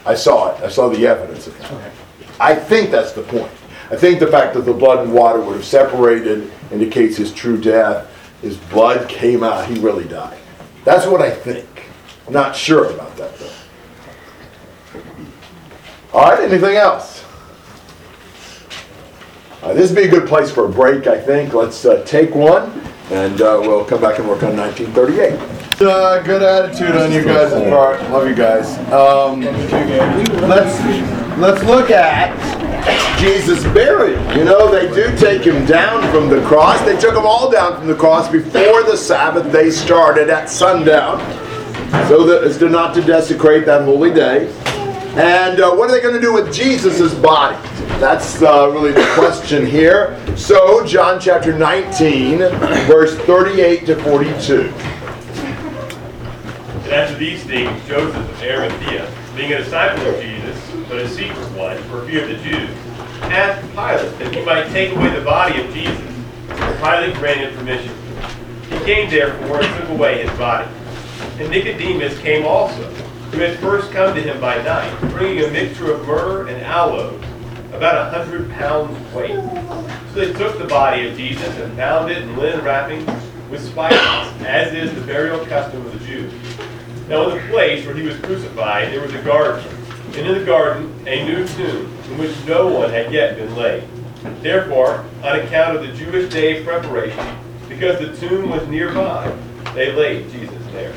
I 0.04 0.14
saw 0.16 0.52
it. 0.52 0.64
I 0.64 0.68
saw 0.68 0.88
the 0.88 1.06
evidence 1.06 1.46
of 1.46 1.56
that. 1.58 1.92
I 2.40 2.56
think 2.56 2.90
that's 2.90 3.12
the 3.12 3.22
point. 3.22 3.52
I 3.92 3.96
think 3.96 4.18
the 4.18 4.26
fact 4.26 4.54
that 4.54 4.62
the 4.62 4.72
blood 4.72 5.04
and 5.04 5.12
water 5.14 5.38
would 5.40 5.54
have 5.54 5.64
separated 5.64 6.50
indicates 6.74 7.16
his 7.16 7.32
true 7.32 7.60
death. 7.60 8.10
His 8.42 8.56
blood 8.56 9.08
came 9.08 9.42
out. 9.42 9.66
He 9.66 9.78
really 9.78 10.06
died. 10.06 10.38
That's 10.84 11.06
what 11.06 11.22
I 11.22 11.30
think. 11.30 11.66
I'm 12.26 12.32
not 12.32 12.54
sure 12.54 12.90
about 12.90 13.16
that 13.16 13.38
though. 13.38 13.50
All 16.12 16.30
right, 16.30 16.40
anything 16.40 16.76
else? 16.76 17.24
Uh, 19.62 19.72
this 19.72 19.90
would 19.90 19.96
be 19.96 20.02
a 20.02 20.10
good 20.10 20.28
place 20.28 20.50
for 20.50 20.66
a 20.66 20.68
break, 20.68 21.06
I 21.06 21.18
think. 21.18 21.54
Let's 21.54 21.84
uh, 21.86 22.04
take 22.04 22.34
one, 22.34 22.70
and 23.10 23.40
uh, 23.40 23.58
we'll 23.62 23.84
come 23.84 24.00
back 24.00 24.18
and 24.18 24.28
work 24.28 24.42
on 24.42 24.56
1938. 24.56 25.63
Uh, 25.80 26.22
good 26.22 26.40
attitude 26.40 26.94
on 26.94 27.10
you 27.10 27.24
guys' 27.24 27.52
part. 27.68 28.00
Love 28.10 28.28
you 28.28 28.34
guys. 28.34 28.78
Um, 28.92 29.40
let's 30.48 30.78
let's 31.38 31.64
look 31.64 31.90
at 31.90 32.30
Jesus' 33.18 33.64
burial. 33.64 34.22
You 34.36 34.44
know, 34.44 34.70
they 34.70 34.86
do 34.94 35.16
take 35.16 35.42
him 35.42 35.66
down 35.66 36.08
from 36.12 36.28
the 36.28 36.46
cross. 36.46 36.80
They 36.82 36.96
took 36.96 37.16
him 37.16 37.26
all 37.26 37.50
down 37.50 37.76
from 37.76 37.88
the 37.88 37.94
cross 37.96 38.30
before 38.30 38.84
the 38.84 38.96
Sabbath 38.96 39.50
day 39.50 39.70
started 39.70 40.30
at 40.30 40.48
sundown, 40.48 41.18
so 42.06 42.24
that 42.24 42.44
as 42.44 42.56
to 42.58 42.68
not 42.68 42.94
to 42.94 43.02
desecrate 43.02 43.66
that 43.66 43.82
holy 43.82 44.14
day. 44.14 44.52
And 45.16 45.60
uh, 45.60 45.74
what 45.74 45.90
are 45.90 45.92
they 45.92 46.00
going 46.00 46.14
to 46.14 46.20
do 46.20 46.32
with 46.32 46.54
Jesus' 46.54 47.14
body? 47.14 47.56
That's 47.98 48.40
uh, 48.42 48.70
really 48.72 48.92
the 48.92 49.08
question 49.14 49.66
here. 49.66 50.20
So, 50.36 50.86
John 50.86 51.20
chapter 51.20 51.56
19, 51.56 52.38
verse 52.86 53.16
38 53.18 53.86
to 53.86 53.96
42. 54.02 54.72
And 56.84 56.92
after 56.92 57.16
these 57.16 57.42
things, 57.44 57.88
Joseph 57.88 58.16
of 58.16 58.42
Arimathea, 58.42 59.10
being 59.34 59.52
a 59.52 59.58
disciple 59.58 60.06
of 60.06 60.20
Jesus, 60.20 60.70
but 60.86 60.98
a 60.98 61.08
secret 61.08 61.50
one, 61.52 61.78
for 61.84 62.04
fear 62.06 62.24
of 62.24 62.28
the 62.28 62.36
Jews, 62.36 62.70
asked 63.22 63.66
Pilate 63.70 64.18
that 64.18 64.34
he 64.34 64.44
might 64.44 64.68
take 64.68 64.94
away 64.94 65.08
the 65.08 65.24
body 65.24 65.60
of 65.62 65.72
Jesus. 65.72 66.14
And 66.48 66.78
Pilate 66.78 67.14
granted 67.14 67.54
permission. 67.56 67.96
He 68.68 68.78
came 68.84 69.08
therefore 69.08 69.62
and 69.62 69.80
took 69.80 69.90
away 69.90 70.26
his 70.26 70.38
body. 70.38 70.68
And 71.38 71.50
Nicodemus 71.50 72.18
came 72.20 72.44
also, 72.44 72.84
who 73.32 73.38
had 73.38 73.58
first 73.60 73.90
come 73.90 74.14
to 74.14 74.20
him 74.20 74.38
by 74.38 74.62
night, 74.62 74.94
bringing 75.10 75.42
a 75.42 75.50
mixture 75.50 75.90
of 75.92 76.06
myrrh 76.06 76.48
and 76.48 76.62
aloes, 76.62 77.18
about 77.72 78.06
a 78.06 78.16
hundred 78.16 78.50
pounds 78.52 79.14
weight. 79.14 79.34
So 80.12 80.20
they 80.20 80.32
took 80.34 80.58
the 80.58 80.66
body 80.66 81.08
of 81.08 81.16
Jesus 81.16 81.48
and 81.58 81.74
bound 81.78 82.12
it 82.12 82.18
in 82.18 82.36
linen 82.36 82.62
wrappings 82.62 83.08
with 83.50 83.64
spices, 83.64 84.42
as 84.42 84.74
is 84.74 84.94
the 84.94 85.00
burial 85.00 85.44
custom 85.46 85.84
of 85.84 85.98
the 85.98 86.06
Jews. 86.06 86.32
Now 87.08 87.28
in 87.28 87.36
the 87.36 87.48
place 87.50 87.84
where 87.84 87.94
he 87.94 88.02
was 88.02 88.16
crucified, 88.20 88.92
there 88.92 89.02
was 89.02 89.12
a 89.12 89.22
garden, 89.22 89.64
and 90.06 90.26
in 90.26 90.38
the 90.38 90.44
garden 90.44 90.90
a 91.06 91.24
new 91.26 91.46
tomb, 91.48 91.92
in 92.10 92.18
which 92.18 92.34
no 92.46 92.66
one 92.68 92.90
had 92.90 93.12
yet 93.12 93.36
been 93.36 93.54
laid. 93.56 93.84
Therefore, 94.40 95.04
on 95.22 95.38
account 95.40 95.76
of 95.76 95.82
the 95.82 95.92
Jewish 95.92 96.32
day 96.32 96.58
of 96.58 96.64
preparation, 96.64 97.26
because 97.68 97.98
the 97.98 98.16
tomb 98.26 98.48
was 98.48 98.66
nearby, 98.68 99.30
they 99.74 99.92
laid 99.92 100.30
Jesus 100.30 100.62
there. 100.72 100.94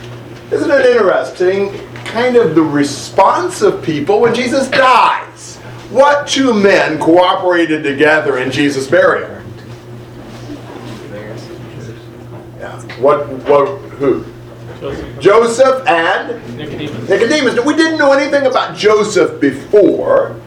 Isn't 0.50 0.72
it 0.72 0.86
interesting, 0.86 1.78
kind 2.06 2.38
of 2.38 2.56
the 2.56 2.62
response 2.62 3.62
of 3.62 3.84
people 3.84 4.22
when 4.22 4.34
Jesus 4.34 4.70
dies? 4.70 5.58
What 5.90 6.26
two 6.26 6.54
men 6.54 7.00
cooperated 7.00 7.84
together 7.84 8.38
in 8.38 8.50
Jesus' 8.50 8.88
burial? 8.88 9.42
Yeah. 12.60 12.82
What, 13.00 13.28
what, 13.44 13.68
who? 14.00 14.24
Joseph 15.20 15.88
and 15.88 16.58
Nicodemus. 16.58 17.10
Nicodemus. 17.10 17.66
We 17.66 17.76
didn't 17.76 17.98
know 17.98 18.12
anything 18.12 18.46
about 18.46 18.78
Joseph 18.78 19.42
before, 19.42 20.40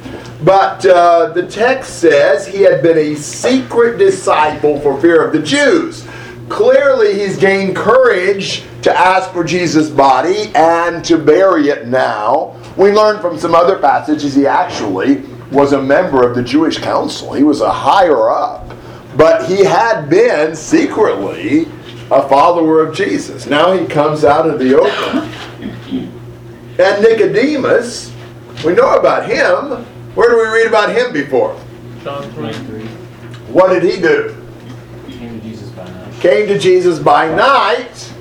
but 0.45 0.85
uh, 0.87 1.33
the 1.33 1.47
text 1.47 1.99
says 2.01 2.47
he 2.47 2.62
had 2.62 2.83
been 2.83 2.97
a 2.97 3.16
secret 3.16 3.99
disciple 3.99 4.81
for 4.81 5.01
fear 5.01 5.24
of 5.24 5.33
the 5.33 5.43
Jews. 5.43 6.07
Clearly, 6.49 7.14
he's 7.14 7.37
gained 7.37 7.76
courage 7.76 8.64
to 8.83 8.97
ask 8.97 9.31
for 9.31 9.45
Jesus' 9.45 9.89
body 9.89 10.51
and 10.55 11.05
to 11.05 11.18
bury 11.18 11.68
it 11.68 11.87
now. 11.87 12.57
We 12.76 12.93
learn 12.93 13.20
from 13.20 13.39
some 13.39 13.55
other 13.55 13.78
passages 13.78 14.35
he 14.35 14.47
actually 14.47 15.22
was 15.51 15.72
a 15.72 15.83
member 15.83 16.28
of 16.28 16.35
the 16.37 16.43
Jewish 16.43 16.78
council. 16.78 17.33
He 17.33 17.43
was 17.43 17.61
a 17.61 17.70
higher 17.70 18.31
up, 18.31 18.72
but 19.16 19.49
he 19.49 19.64
had 19.64 20.09
been 20.09 20.55
secretly 20.55 21.66
a 22.11 22.28
follower 22.28 22.84
of 22.84 22.94
Jesus. 22.94 23.46
Now 23.46 23.72
he 23.72 23.86
comes 23.86 24.24
out 24.24 24.48
of 24.48 24.58
the 24.58 24.78
open. 24.78 25.30
And 26.78 27.02
Nicodemus, 27.02 28.12
we 28.64 28.72
know 28.72 28.96
about 28.96 29.28
him. 29.28 29.84
Where 30.14 30.30
do 30.30 30.36
we 30.38 30.58
read 30.58 30.66
about 30.66 30.94
him 30.94 31.12
before? 31.12 31.58
John 32.02 32.30
3. 32.32 32.86
What 33.52 33.68
did 33.68 33.82
he 33.82 34.00
do? 34.00 34.36
Came 35.08 35.38
to 35.38 35.40
Jesus 35.40 35.70
by 35.70 35.84
night. 35.84 36.20
Came 36.20 36.46
to 36.48 36.58
Jesus 36.58 36.98
by 36.98 37.34
night. 37.34 38.12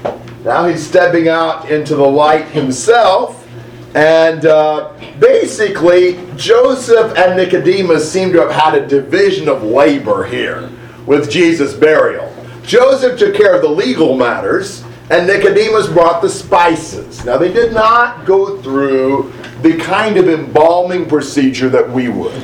Now 0.44 0.66
he's 0.68 0.86
stepping 0.86 1.28
out 1.28 1.70
into 1.70 1.96
the 1.96 2.08
light 2.08 2.48
himself. 2.48 3.48
And 3.96 4.46
uh, 4.46 4.94
basically, 5.20 6.20
Joseph 6.36 7.18
and 7.18 7.38
Nicodemus 7.38 8.12
seem 8.12 8.32
to 8.34 8.40
have 8.40 8.52
had 8.52 8.76
a 8.76 8.86
division 8.86 9.48
of 9.48 9.64
labor 9.64 10.26
here 10.26 10.70
with 11.06 11.32
Jesus' 11.32 11.74
burial. 11.74 12.36
Joseph 12.70 13.18
took 13.18 13.34
care 13.34 13.56
of 13.56 13.64
the 13.64 13.68
legal 13.68 14.16
matters, 14.16 14.84
and 15.10 15.26
Nicodemus 15.26 15.88
brought 15.88 16.22
the 16.22 16.30
spices. 16.30 17.26
Now, 17.26 17.36
they 17.36 17.52
did 17.52 17.74
not 17.74 18.28
go 18.28 18.62
through 18.62 19.34
the 19.64 19.76
kind 19.78 20.18
of 20.18 20.30
embalming 20.30 21.10
procedure 21.10 21.68
that 21.70 21.90
we 21.90 22.10
would. 22.10 22.44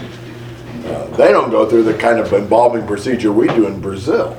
Uh, 0.84 1.05
they 1.15 1.32
don't 1.32 1.51
go 1.51 1.69
through 1.69 1.84
the 1.84 1.93
kind 1.93 2.17
of 2.17 2.34
embalming 2.34 2.88
procedure 2.88 3.32
we 3.32 3.47
do 3.49 3.67
in 3.67 3.80
Brazil. 3.80 4.36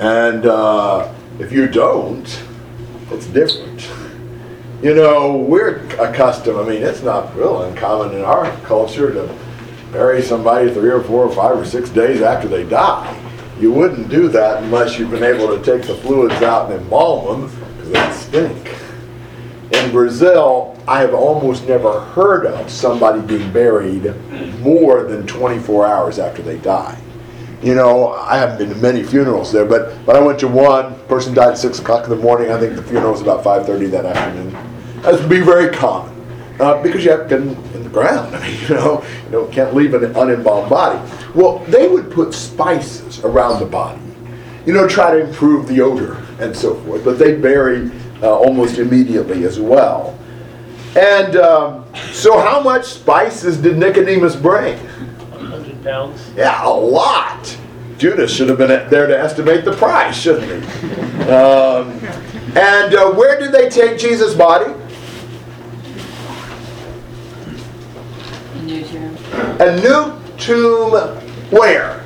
And 0.00 0.46
uh, 0.46 1.14
if 1.38 1.52
you 1.52 1.68
don't, 1.68 2.42
it's 3.12 3.26
different. 3.26 3.88
You 4.82 4.96
know, 4.96 5.36
we're 5.36 5.76
accustomed, 6.00 6.58
I 6.58 6.68
mean, 6.68 6.82
it's 6.82 7.04
not 7.04 7.36
real 7.36 7.62
uncommon 7.62 8.16
in 8.16 8.24
our 8.24 8.50
culture 8.62 9.12
to 9.12 9.32
bury 9.92 10.22
somebody 10.22 10.74
three 10.74 10.90
or 10.90 11.04
four 11.04 11.24
or 11.24 11.32
five 11.32 11.56
or 11.56 11.64
six 11.64 11.88
days 11.88 12.20
after 12.20 12.48
they 12.48 12.64
die. 12.64 13.27
You 13.60 13.72
wouldn't 13.72 14.08
do 14.08 14.28
that 14.28 14.62
unless 14.62 14.98
you've 14.98 15.10
been 15.10 15.24
able 15.24 15.48
to 15.48 15.62
take 15.64 15.86
the 15.86 15.94
fluids 15.96 16.42
out 16.42 16.70
and 16.70 16.80
embalm 16.80 17.40
them, 17.40 17.76
because 17.76 17.92
they 17.92 18.12
stink. 18.12 18.74
In 19.72 19.90
Brazil, 19.90 20.80
I 20.86 21.00
have 21.00 21.12
almost 21.12 21.66
never 21.66 22.00
heard 22.00 22.46
of 22.46 22.70
somebody 22.70 23.20
being 23.20 23.52
buried 23.52 24.14
more 24.60 25.02
than 25.02 25.26
24 25.26 25.86
hours 25.86 26.18
after 26.18 26.40
they 26.40 26.58
die. 26.58 26.98
You 27.62 27.74
know, 27.74 28.12
I 28.12 28.36
haven't 28.36 28.58
been 28.58 28.68
to 28.68 28.76
many 28.76 29.02
funerals 29.02 29.50
there, 29.50 29.64
but, 29.64 30.06
but 30.06 30.14
I 30.14 30.20
went 30.20 30.38
to 30.40 30.48
one. 30.48 30.94
Person 31.08 31.34
died 31.34 31.50
at 31.50 31.58
6 31.58 31.80
o'clock 31.80 32.04
in 32.04 32.10
the 32.10 32.16
morning. 32.16 32.52
I 32.52 32.60
think 32.60 32.76
the 32.76 32.82
funeral 32.82 33.10
was 33.10 33.20
about 33.20 33.44
5.30 33.44 33.90
that 33.90 34.06
afternoon. 34.06 34.52
That 35.02 35.14
would 35.14 35.28
be 35.28 35.40
very 35.40 35.74
common 35.74 36.14
uh, 36.60 36.80
because 36.82 37.04
you 37.04 37.10
have 37.10 37.28
to 37.28 37.36
get 38.02 38.12
in, 38.12 38.18
in 38.18 38.24
the 38.24 38.30
ground. 38.30 38.36
I 38.36 38.40
mean, 38.48 38.60
you 38.62 38.68
know, 38.74 39.04
you 39.24 39.30
know, 39.30 39.46
can't 39.46 39.74
leave 39.74 39.94
an 39.94 40.02
unembalmed 40.14 40.68
body. 40.68 40.98
Well, 41.34 41.58
they 41.66 41.88
would 41.88 42.10
put 42.10 42.34
spices 42.34 43.24
around 43.24 43.60
the 43.60 43.66
body, 43.66 44.00
you 44.66 44.72
know, 44.72 44.88
try 44.88 45.12
to 45.12 45.26
improve 45.26 45.68
the 45.68 45.80
odor 45.80 46.22
and 46.40 46.56
so 46.56 46.74
forth. 46.82 47.04
But 47.04 47.18
they 47.18 47.36
bury 47.36 47.90
uh, 48.22 48.36
almost 48.36 48.78
immediately 48.78 49.44
as 49.44 49.60
well. 49.60 50.18
And 50.96 51.36
um, 51.36 51.84
so, 52.12 52.40
how 52.40 52.62
much 52.62 52.86
spices 52.86 53.58
did 53.58 53.78
Nicodemus 53.78 54.34
bring? 54.34 54.78
100 54.78 55.84
pounds. 55.84 56.30
Yeah, 56.34 56.66
a 56.66 56.70
lot. 56.70 57.56
Judas 57.98 58.34
should 58.34 58.48
have 58.48 58.58
been 58.58 58.68
there 58.90 59.06
to 59.06 59.18
estimate 59.18 59.64
the 59.64 59.72
price, 59.72 60.16
shouldn't 60.16 60.46
he? 60.46 61.22
Um, 61.28 61.90
and 62.56 62.94
uh, 62.94 63.10
where 63.12 63.38
did 63.38 63.52
they 63.52 63.68
take 63.68 63.98
Jesus' 63.98 64.34
body? 64.34 64.72
New 68.62 68.84
tomb. 68.84 69.16
A 69.60 69.80
new 69.80 70.18
tomb 70.36 70.92
where? 71.50 72.04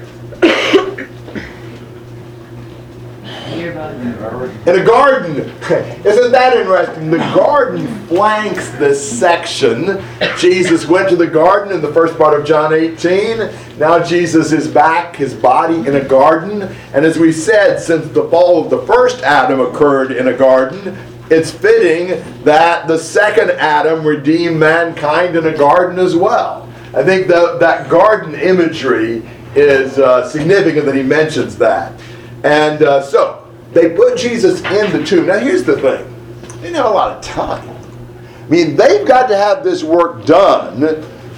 In 4.64 4.78
a 4.78 4.84
garden. 4.84 5.36
Isn't 6.04 6.32
that 6.32 6.56
interesting? 6.56 7.10
The 7.10 7.18
garden 7.18 7.86
flanks 8.06 8.70
this 8.72 9.18
section. 9.18 10.02
Jesus 10.38 10.86
went 10.86 11.08
to 11.08 11.16
the 11.16 11.26
garden 11.26 11.74
in 11.74 11.82
the 11.82 11.92
first 11.92 12.16
part 12.16 12.38
of 12.38 12.46
John 12.46 12.72
18. 12.72 13.78
Now 13.78 14.02
Jesus 14.02 14.52
is 14.52 14.68
back, 14.68 15.16
his 15.16 15.34
body 15.34 15.76
in 15.76 15.96
a 15.96 16.04
garden. 16.04 16.62
And 16.94 17.04
as 17.04 17.18
we 17.18 17.32
said, 17.32 17.78
since 17.78 18.06
the 18.08 18.28
fall 18.30 18.62
of 18.62 18.70
the 18.70 18.86
first 18.86 19.22
Adam 19.22 19.60
occurred 19.60 20.12
in 20.12 20.28
a 20.28 20.32
garden, 20.32 20.96
it's 21.30 21.50
fitting 21.50 22.22
that 22.44 22.86
the 22.86 22.98
second 22.98 23.50
Adam 23.52 24.06
redeemed 24.06 24.58
mankind 24.58 25.34
in 25.34 25.46
a 25.46 25.56
garden 25.56 25.98
as 25.98 26.14
well. 26.14 26.71
I 26.94 27.02
think 27.02 27.26
that 27.28 27.58
that 27.60 27.88
garden 27.88 28.34
imagery 28.34 29.22
is 29.54 29.98
uh, 29.98 30.28
significant 30.28 30.86
that 30.86 30.94
he 30.94 31.02
mentions 31.02 31.56
that. 31.58 31.98
And 32.44 32.82
uh, 32.82 33.02
so, 33.02 33.50
they 33.72 33.94
put 33.96 34.18
Jesus 34.18 34.60
in 34.64 34.92
the 34.92 35.04
tomb. 35.04 35.26
Now, 35.26 35.38
here's 35.38 35.64
the 35.64 35.76
thing 35.76 36.08
they 36.42 36.68
didn't 36.68 36.76
have 36.76 36.86
a 36.86 36.90
lot 36.90 37.16
of 37.16 37.24
time. 37.24 37.68
I 37.68 38.48
mean, 38.48 38.76
they've 38.76 39.06
got 39.06 39.28
to 39.28 39.36
have 39.36 39.64
this 39.64 39.82
work 39.82 40.26
done 40.26 40.80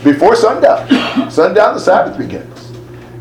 before 0.03 0.35
sundown. 0.35 0.89
sundown, 1.31 1.75
the 1.75 1.81
Sabbath 1.81 2.19
begins. 2.19 2.73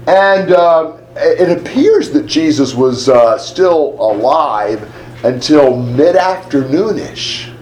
And 0.07 0.51
uh, 0.51 0.97
it 1.15 1.57
appears 1.57 2.09
that 2.11 2.25
Jesus 2.25 2.73
was 2.73 3.09
uh, 3.09 3.37
still 3.37 3.95
alive 3.99 4.91
until 5.23 5.77
mid 5.77 6.15
afternoonish. 6.15 7.53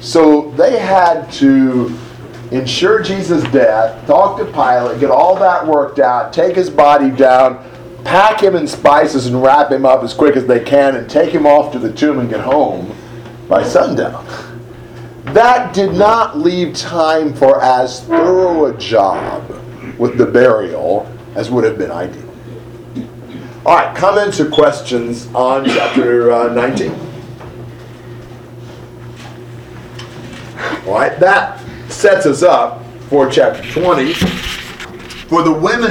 So 0.00 0.50
they 0.52 0.78
had 0.78 1.30
to 1.32 1.96
ensure 2.50 3.02
Jesus' 3.02 3.44
death, 3.52 4.06
talk 4.06 4.38
to 4.38 4.44
Pilate, 4.44 5.00
get 5.00 5.10
all 5.10 5.36
that 5.36 5.66
worked 5.66 5.98
out, 5.98 6.32
take 6.32 6.56
his 6.56 6.68
body 6.68 7.10
down, 7.10 7.64
pack 8.04 8.42
him 8.42 8.56
in 8.56 8.66
spices 8.66 9.26
and 9.26 9.42
wrap 9.42 9.70
him 9.70 9.84
up 9.84 10.02
as 10.02 10.14
quick 10.14 10.36
as 10.36 10.46
they 10.46 10.62
can, 10.62 10.96
and 10.96 11.08
take 11.08 11.30
him 11.30 11.46
off 11.46 11.72
to 11.72 11.78
the 11.78 11.92
tomb 11.92 12.18
and 12.18 12.28
get 12.28 12.40
home 12.40 12.94
by 13.48 13.62
sundown. 13.62 14.24
That 15.26 15.74
did 15.74 15.92
not 15.92 16.38
leave 16.38 16.74
time 16.74 17.34
for 17.34 17.62
as 17.62 18.04
thorough 18.04 18.66
a 18.66 18.76
job 18.78 19.48
with 19.98 20.18
the 20.18 20.26
burial 20.26 21.06
as 21.34 21.50
would 21.50 21.64
have 21.64 21.78
been 21.78 21.90
ideal. 21.90 22.28
All 23.64 23.76
right, 23.76 23.94
comments 23.96 24.40
or 24.40 24.50
questions 24.50 25.28
on 25.34 25.66
chapter 25.66 26.32
uh, 26.32 26.52
19? 26.52 26.92
All 30.86 30.94
right, 30.94 31.20
that 31.20 31.62
sets 31.92 32.26
us 32.26 32.42
up 32.42 32.84
for 33.08 33.30
chapter 33.30 33.62
20. 33.72 34.14
For 34.14 35.42
the 35.42 35.52
women 35.52 35.88